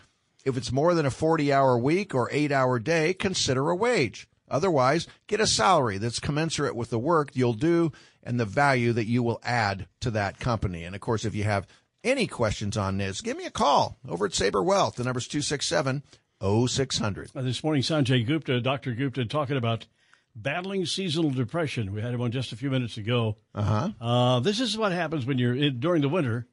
If 0.46 0.58
it's 0.58 0.72
more 0.72 0.94
than 0.94 1.06
a 1.06 1.12
40 1.12 1.52
hour 1.52 1.78
week 1.78 2.14
or 2.14 2.30
8 2.32 2.52
hour 2.52 2.80
day, 2.80 3.14
consider 3.14 3.70
a 3.70 3.76
wage. 3.76 4.28
Otherwise, 4.50 5.08
get 5.28 5.40
a 5.40 5.48
salary 5.48 5.98
that's 5.98 6.20
commensurate 6.20 6.76
with 6.76 6.90
the 6.90 7.00
work 7.00 7.32
you'll 7.34 7.54
do 7.54 7.92
and 8.22 8.40
the 8.40 8.46
value 8.46 8.94
that 8.94 9.08
you 9.08 9.24
will 9.24 9.40
add 9.44 9.88
to 10.02 10.12
that 10.12 10.40
company. 10.40 10.84
And 10.84 10.94
of 10.94 11.02
course, 11.02 11.26
if 11.26 11.34
you 11.34 11.44
have 11.46 11.66
any 12.04 12.28
questions 12.28 12.78
on 12.78 12.98
this, 12.98 13.22
give 13.22 13.38
me 13.38 13.46
a 13.46 13.52
call 13.52 13.98
over 14.08 14.26
at 14.26 14.34
Saber 14.34 14.62
Wealth. 14.62 14.96
The 14.96 15.04
number's 15.04 15.28
267 15.28 16.04
0600. 16.42 17.32
This 17.36 17.64
morning, 17.64 17.84
Sanjay 17.84 18.26
Gupta, 18.26 18.60
Dr. 18.62 18.94
Gupta, 18.94 19.26
talking 19.26 19.58
about 19.58 19.86
battling 20.36 20.86
seasonal 20.86 21.30
depression. 21.30 21.94
We 21.94 22.02
had 22.02 22.14
him 22.14 22.22
on 22.22 22.32
just 22.32 22.52
a 22.52 22.56
few 22.56 22.72
minutes 22.72 22.98
ago. 22.98 23.38
Uh-huh. 23.54 23.90
Uh, 24.00 24.40
this 24.40 24.60
is 24.60 24.78
what 24.78 24.92
happens 24.92 25.26
when 25.26 25.38
you're 25.38 25.56
in, 25.56 25.80
during 25.80 26.02
the 26.02 26.10
winter, 26.10 26.48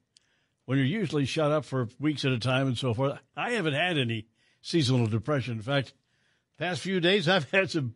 when 0.65 0.77
you're 0.77 0.87
usually 0.87 1.25
shut 1.25 1.51
up 1.51 1.65
for 1.65 1.87
weeks 1.99 2.25
at 2.25 2.31
a 2.31 2.39
time 2.39 2.67
and 2.67 2.77
so 2.77 2.93
forth. 2.93 3.17
I 3.35 3.51
haven't 3.51 3.73
had 3.73 3.97
any 3.97 4.27
seasonal 4.61 5.07
depression. 5.07 5.55
In 5.55 5.61
fact, 5.61 5.93
past 6.57 6.81
few 6.81 6.99
days 6.99 7.27
I've 7.27 7.49
had 7.49 7.71
some 7.71 7.95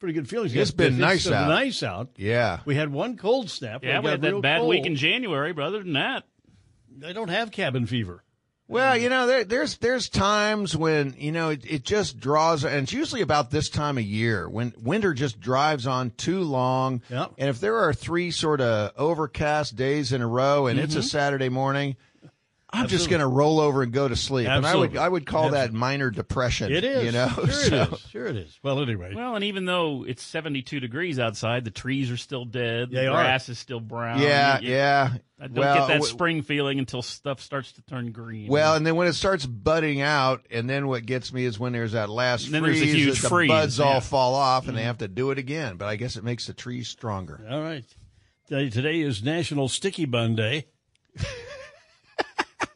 pretty 0.00 0.14
good 0.14 0.28
feelings. 0.28 0.54
It's 0.54 0.70
been 0.70 0.94
it's 0.94 1.00
nice 1.00 1.30
out. 1.30 1.48
Nice 1.48 1.82
out. 1.82 2.10
Yeah. 2.16 2.60
We 2.64 2.74
had 2.74 2.92
one 2.92 3.16
cold 3.16 3.50
snap. 3.50 3.84
Yeah, 3.84 4.00
we 4.00 4.10
had 4.10 4.22
that 4.22 4.40
bad 4.42 4.58
cold. 4.58 4.70
week 4.70 4.86
in 4.86 4.96
January, 4.96 5.52
but 5.52 5.64
other 5.64 5.82
than 5.82 5.92
that, 5.92 6.24
I 7.06 7.12
don't 7.12 7.28
have 7.30 7.52
cabin 7.52 7.86
fever. 7.86 8.24
Well, 8.70 8.98
you 8.98 9.08
know, 9.08 9.26
there, 9.26 9.44
there's 9.44 9.78
there's 9.78 10.10
times 10.10 10.76
when 10.76 11.14
you 11.16 11.32
know 11.32 11.48
it, 11.48 11.64
it 11.64 11.84
just 11.84 12.20
draws, 12.20 12.64
and 12.64 12.82
it's 12.82 12.92
usually 12.92 13.22
about 13.22 13.50
this 13.50 13.70
time 13.70 13.96
of 13.96 14.04
year 14.04 14.46
when 14.46 14.74
winter 14.82 15.14
just 15.14 15.40
drives 15.40 15.86
on 15.86 16.10
too 16.10 16.42
long. 16.42 17.00
Yep. 17.08 17.32
And 17.38 17.48
if 17.48 17.60
there 17.60 17.76
are 17.76 17.94
three 17.94 18.30
sort 18.30 18.60
of 18.60 18.92
overcast 18.96 19.74
days 19.74 20.12
in 20.12 20.20
a 20.20 20.26
row, 20.26 20.66
and 20.66 20.78
mm-hmm. 20.78 20.84
it's 20.84 20.96
a 20.96 21.02
Saturday 21.02 21.48
morning, 21.48 21.96
I'm 22.70 22.84
Absolutely. 22.84 22.98
just 22.98 23.10
going 23.10 23.20
to 23.20 23.26
roll 23.26 23.60
over 23.60 23.82
and 23.82 23.92
go 23.92 24.06
to 24.06 24.14
sleep. 24.14 24.46
Absolutely. 24.46 24.88
And 24.88 24.98
I 24.98 25.02
would 25.02 25.06
I 25.06 25.08
would 25.08 25.26
call 25.26 25.46
Absolutely. 25.46 25.68
that 25.68 25.72
minor 25.72 26.10
depression. 26.10 26.70
It 26.70 26.84
is. 26.84 27.04
You 27.04 27.12
know. 27.12 27.28
Sure 27.28 27.46
so, 27.50 27.82
it 27.82 27.92
is. 27.92 28.00
Sure 28.10 28.26
it 28.26 28.36
is. 28.36 28.60
Well, 28.62 28.82
anyway. 28.82 29.14
Well, 29.14 29.36
and 29.36 29.44
even 29.44 29.64
though 29.64 30.04
it's 30.06 30.22
72 30.22 30.78
degrees 30.78 31.18
outside, 31.18 31.64
the 31.64 31.70
trees 31.70 32.10
are 32.10 32.18
still 32.18 32.44
dead. 32.44 32.90
They 32.90 33.04
the 33.04 33.08
are. 33.08 33.22
grass 33.22 33.48
is 33.48 33.58
still 33.58 33.80
brown. 33.80 34.20
Yeah, 34.20 34.60
You- 34.60 34.68
you- 34.68 34.74
yeah. 34.74 35.10
I 35.40 35.46
don't 35.46 35.56
Well, 35.56 35.88
get 35.88 36.00
that 36.00 36.04
spring 36.04 36.42
feeling 36.42 36.78
until 36.80 37.00
stuff 37.00 37.40
starts 37.40 37.72
to 37.72 37.82
turn 37.82 38.10
green. 38.10 38.48
Well, 38.48 38.74
and 38.74 38.84
then 38.84 38.96
when 38.96 39.06
it 39.06 39.12
starts 39.12 39.46
budding 39.46 40.00
out, 40.00 40.44
and 40.50 40.68
then 40.68 40.88
what 40.88 41.06
gets 41.06 41.32
me 41.32 41.44
is 41.44 41.60
when 41.60 41.72
there's 41.72 41.92
that 41.92 42.10
last 42.10 42.46
And 42.46 42.54
then 42.54 42.64
there's 42.64 42.80
freeze, 42.80 42.92
a 42.92 42.96
huge 42.96 43.14
that 43.14 43.22
the 43.22 43.28
freeze, 43.28 43.48
buds 43.48 43.78
yeah. 43.78 43.84
all 43.84 44.00
fall 44.00 44.34
off, 44.34 44.66
and 44.66 44.76
they 44.76 44.80
mm-hmm. 44.80 44.88
have 44.88 44.98
to 44.98 45.08
do 45.08 45.30
it 45.30 45.38
again. 45.38 45.76
But 45.76 45.86
I 45.86 45.94
guess 45.96 46.16
it 46.16 46.24
makes 46.24 46.48
the 46.48 46.54
trees 46.54 46.88
stronger. 46.88 47.40
All 47.48 47.62
right. 47.62 47.84
Today 48.48 49.00
is 49.00 49.22
National 49.22 49.68
Sticky 49.68 50.06
Bun 50.06 50.34
Day. 50.34 50.66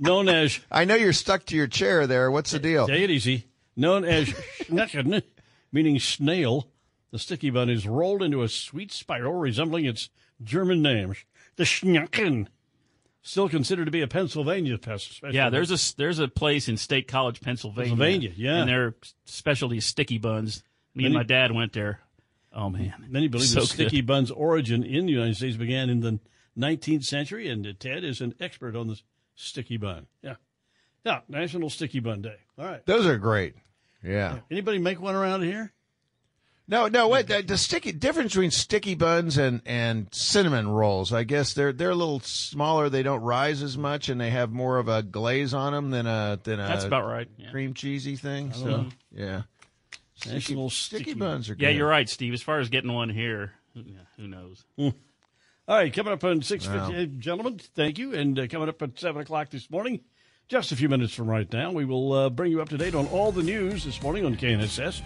Known 0.03 0.29
as. 0.29 0.61
I 0.71 0.85
know 0.85 0.95
you're 0.95 1.13
stuck 1.13 1.45
to 1.47 1.57
your 1.57 1.67
chair 1.67 2.07
there. 2.07 2.31
What's 2.31 2.51
the 2.51 2.59
deal? 2.59 2.87
Take 2.87 3.03
it 3.03 3.11
easy. 3.11 3.47
Known 3.77 4.05
as 4.05 4.27
Schnecken, 4.61 5.23
meaning 5.71 5.99
snail, 5.99 6.69
the 7.11 7.19
sticky 7.19 7.51
bun 7.51 7.71
is 7.71 7.87
rolled 7.87 8.23
into 8.23 8.43
a 8.43 8.49
sweet 8.49 8.93
spiral 8.93 9.35
resembling 9.35 9.87
its 9.87 10.11
German 10.43 10.83
name, 10.83 11.15
the 11.57 11.65
Schnecken. 11.65 12.49
Still 13.25 13.49
considered 13.49 13.85
to 13.85 13.93
be 13.93 14.01
a 14.03 14.09
Pennsylvania 14.09 14.77
pest. 14.79 15.15
special. 15.15 15.35
Yeah, 15.35 15.49
there's 15.49 15.71
a 15.71 15.97
there's 15.97 16.19
a 16.19 16.27
place 16.27 16.69
in 16.69 16.77
State 16.77 17.07
College, 17.07 17.41
Pennsylvania. 17.41 17.91
Pennsylvania, 17.91 18.33
yeah. 18.37 18.57
and 18.57 18.69
their 18.69 18.95
specialty 19.27 19.77
is 19.77 19.87
sticky 19.87 20.19
buns. 20.19 20.65
Me 20.95 21.05
and 21.05 21.15
my 21.15 21.23
dad 21.23 21.53
went 21.53 21.73
there. 21.73 22.01
Oh 22.53 22.69
man, 22.69 22.93
Many 23.09 23.29
believe 23.29 23.47
So 23.47 23.61
the 23.61 23.67
sticky 23.67 23.99
good. 23.99 24.07
bun's 24.07 24.31
origin 24.33 24.83
in 24.83 25.07
the 25.07 25.13
United 25.13 25.37
States 25.37 25.57
began 25.57 25.89
in 25.89 26.01
the 26.01 26.19
19th 26.59 27.05
century, 27.05 27.49
and 27.49 27.67
uh, 27.67 27.73
Ted 27.79 28.05
is 28.05 28.21
an 28.21 28.35
expert 28.41 28.77
on 28.77 28.89
the 28.89 29.01
sticky 29.35 29.77
bun. 29.79 30.07
Yeah. 30.23 30.35
Yeah, 31.05 31.21
National 31.29 31.69
Sticky 31.69 31.99
Bun 31.99 32.23
Day. 32.23 32.37
All 32.57 32.65
right. 32.65 32.87
Those 32.87 33.07
are 33.07 33.19
great. 33.19 33.55
Yeah. 34.05 34.39
Anybody 34.51 34.79
make 34.79 35.01
one 35.01 35.17
around 35.17 35.43
here? 35.43 35.73
No, 36.69 36.87
no. 36.87 37.09
Wait. 37.09 37.27
The, 37.27 37.43
the 37.43 37.59
sticky 37.59 37.91
difference 37.91 38.33
between 38.35 38.53
sticky 38.53 38.95
buns 38.95 39.37
and 39.37 39.63
and 39.67 40.07
cinnamon 40.13 40.69
rolls. 40.69 41.13
I 41.13 41.25
guess 41.25 41.55
they're 41.55 41.73
they're 41.73 41.91
a 41.91 41.95
little 41.95 42.21
smaller. 42.21 42.89
They 42.89 43.03
don't 43.03 43.21
rise 43.21 43.65
as 43.65 43.77
much, 43.77 44.09
and 44.09 44.21
they 44.21 44.31
have 44.31 44.53
more 44.53 44.79
of 44.79 44.87
a 44.89 45.03
glaze 45.03 45.53
on 45.55 45.73
them 45.73 45.91
than 45.91 46.07
a 46.07 46.39
than 46.43 46.61
a 46.61 46.69
That's 46.69 46.85
about 46.85 47.05
right, 47.07 47.29
yeah. 47.37 47.51
cream 47.51 47.75
cheesy 47.75 48.15
thing. 48.15 48.51
I 48.51 48.53
don't 48.53 48.61
So 48.63 48.67
know. 48.71 48.89
yeah. 49.13 49.43
National 50.25 50.71
sticky, 50.71 51.03
Sticky 51.03 51.19
buns 51.19 51.51
are 51.51 51.57
good. 51.57 51.63
Yeah, 51.65 51.71
you're 51.71 51.89
right, 51.89 52.09
Steve. 52.09 52.33
As 52.33 52.43
far 52.43 52.61
as 52.61 52.69
getting 52.69 52.93
one 52.93 53.09
here, 53.11 53.55
who 53.75 54.29
knows? 54.29 54.65
Hmm. 54.79 54.91
All 55.69 55.77
right, 55.77 55.93
coming 55.93 56.13
up 56.13 56.25
on 56.25 56.41
6.50, 56.41 56.69
Wow. 56.69 57.07
gentlemen, 57.19 57.61
thank 57.77 57.99
you. 57.99 58.15
And 58.15 58.39
uh, 58.39 58.47
coming 58.49 58.69
up 58.69 58.83
at 58.83 58.99
7 58.99 59.23
o'clock 59.23 59.51
this 59.51 59.71
morning, 59.71 60.01
just 60.49 60.73
a 60.73 60.77
few 60.77 60.89
minutes 60.89 61.15
from 61.15 61.29
right 61.31 61.51
now, 61.53 61.71
we 61.71 61.85
will 61.85 62.13
uh, 62.13 62.31
bring 62.31 62.51
you 62.51 62.61
up 62.61 62.69
to 62.71 62.77
date 62.77 62.95
on 62.97 63.07
all 63.07 63.31
the 63.31 63.45
news 63.45 63.85
this 63.85 64.03
morning 64.03 64.25
on 64.27 64.35
KNSS. 64.37 65.03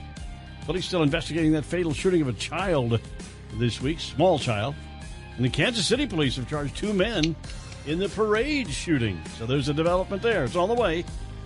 Police 0.65 0.87
still 0.87 1.03
investigating 1.03 1.53
that 1.53 1.65
fatal 1.65 1.93
shooting 1.93 2.23
of 2.23 2.29
a 2.29 2.33
child 2.33 2.99
this 3.59 3.81
week, 3.83 4.01
small 4.01 4.39
child. 4.39 4.75
And 5.37 5.45
the 5.45 5.51
Kansas 5.51 5.87
City 5.87 6.07
police 6.07 6.37
have 6.37 6.49
charged 6.49 6.75
two 6.75 6.95
men 6.95 7.37
in 7.87 7.99
the 7.99 8.09
parade 8.09 8.69
shooting. 8.71 9.21
So 9.37 9.45
there's 9.45 9.69
a 9.69 9.75
development 9.75 10.23
there. 10.23 10.45
It's 10.45 10.57
on 10.57 10.71
the 10.71 10.75
way. 10.75 11.05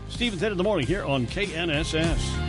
Steve 0.08 0.32
and 0.32 0.40
Ted 0.40 0.52
in 0.52 0.58
the 0.58 0.64
morning 0.64 0.86
here 0.86 1.04
on 1.04 1.26
KNSS. 1.26 2.39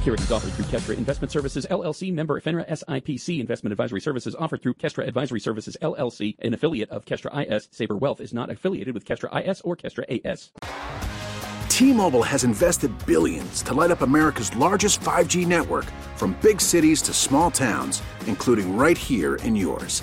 Securities 0.00 0.32
offered 0.32 0.52
through 0.54 0.64
Kestra 0.64 0.96
Investment 0.96 1.30
Services 1.30 1.66
LLC, 1.70 2.10
member 2.10 2.40
FINRA 2.40 2.66
SIPC. 2.66 3.38
Investment 3.38 3.70
advisory 3.70 4.00
services 4.00 4.34
offered 4.34 4.62
through 4.62 4.72
Kestra 4.72 5.06
Advisory 5.06 5.40
Services 5.40 5.76
LLC, 5.82 6.36
an 6.38 6.54
affiliate 6.54 6.88
of 6.88 7.04
Kestra 7.04 7.46
IS. 7.46 7.68
Saber 7.70 7.98
Wealth 7.98 8.22
is 8.22 8.32
not 8.32 8.48
affiliated 8.48 8.94
with 8.94 9.04
Kestra 9.04 9.46
IS 9.46 9.60
or 9.60 9.76
Kestra 9.76 10.06
AS. 10.24 10.52
T-Mobile 11.68 12.22
has 12.22 12.44
invested 12.44 12.90
billions 13.04 13.60
to 13.62 13.74
light 13.74 13.90
up 13.90 14.00
America's 14.00 14.56
largest 14.56 15.00
5G 15.02 15.46
network 15.46 15.84
from 16.16 16.34
big 16.40 16.62
cities 16.62 17.02
to 17.02 17.12
small 17.12 17.50
towns, 17.50 18.02
including 18.26 18.78
right 18.78 18.96
here 18.96 19.34
in 19.36 19.54
yours. 19.54 20.02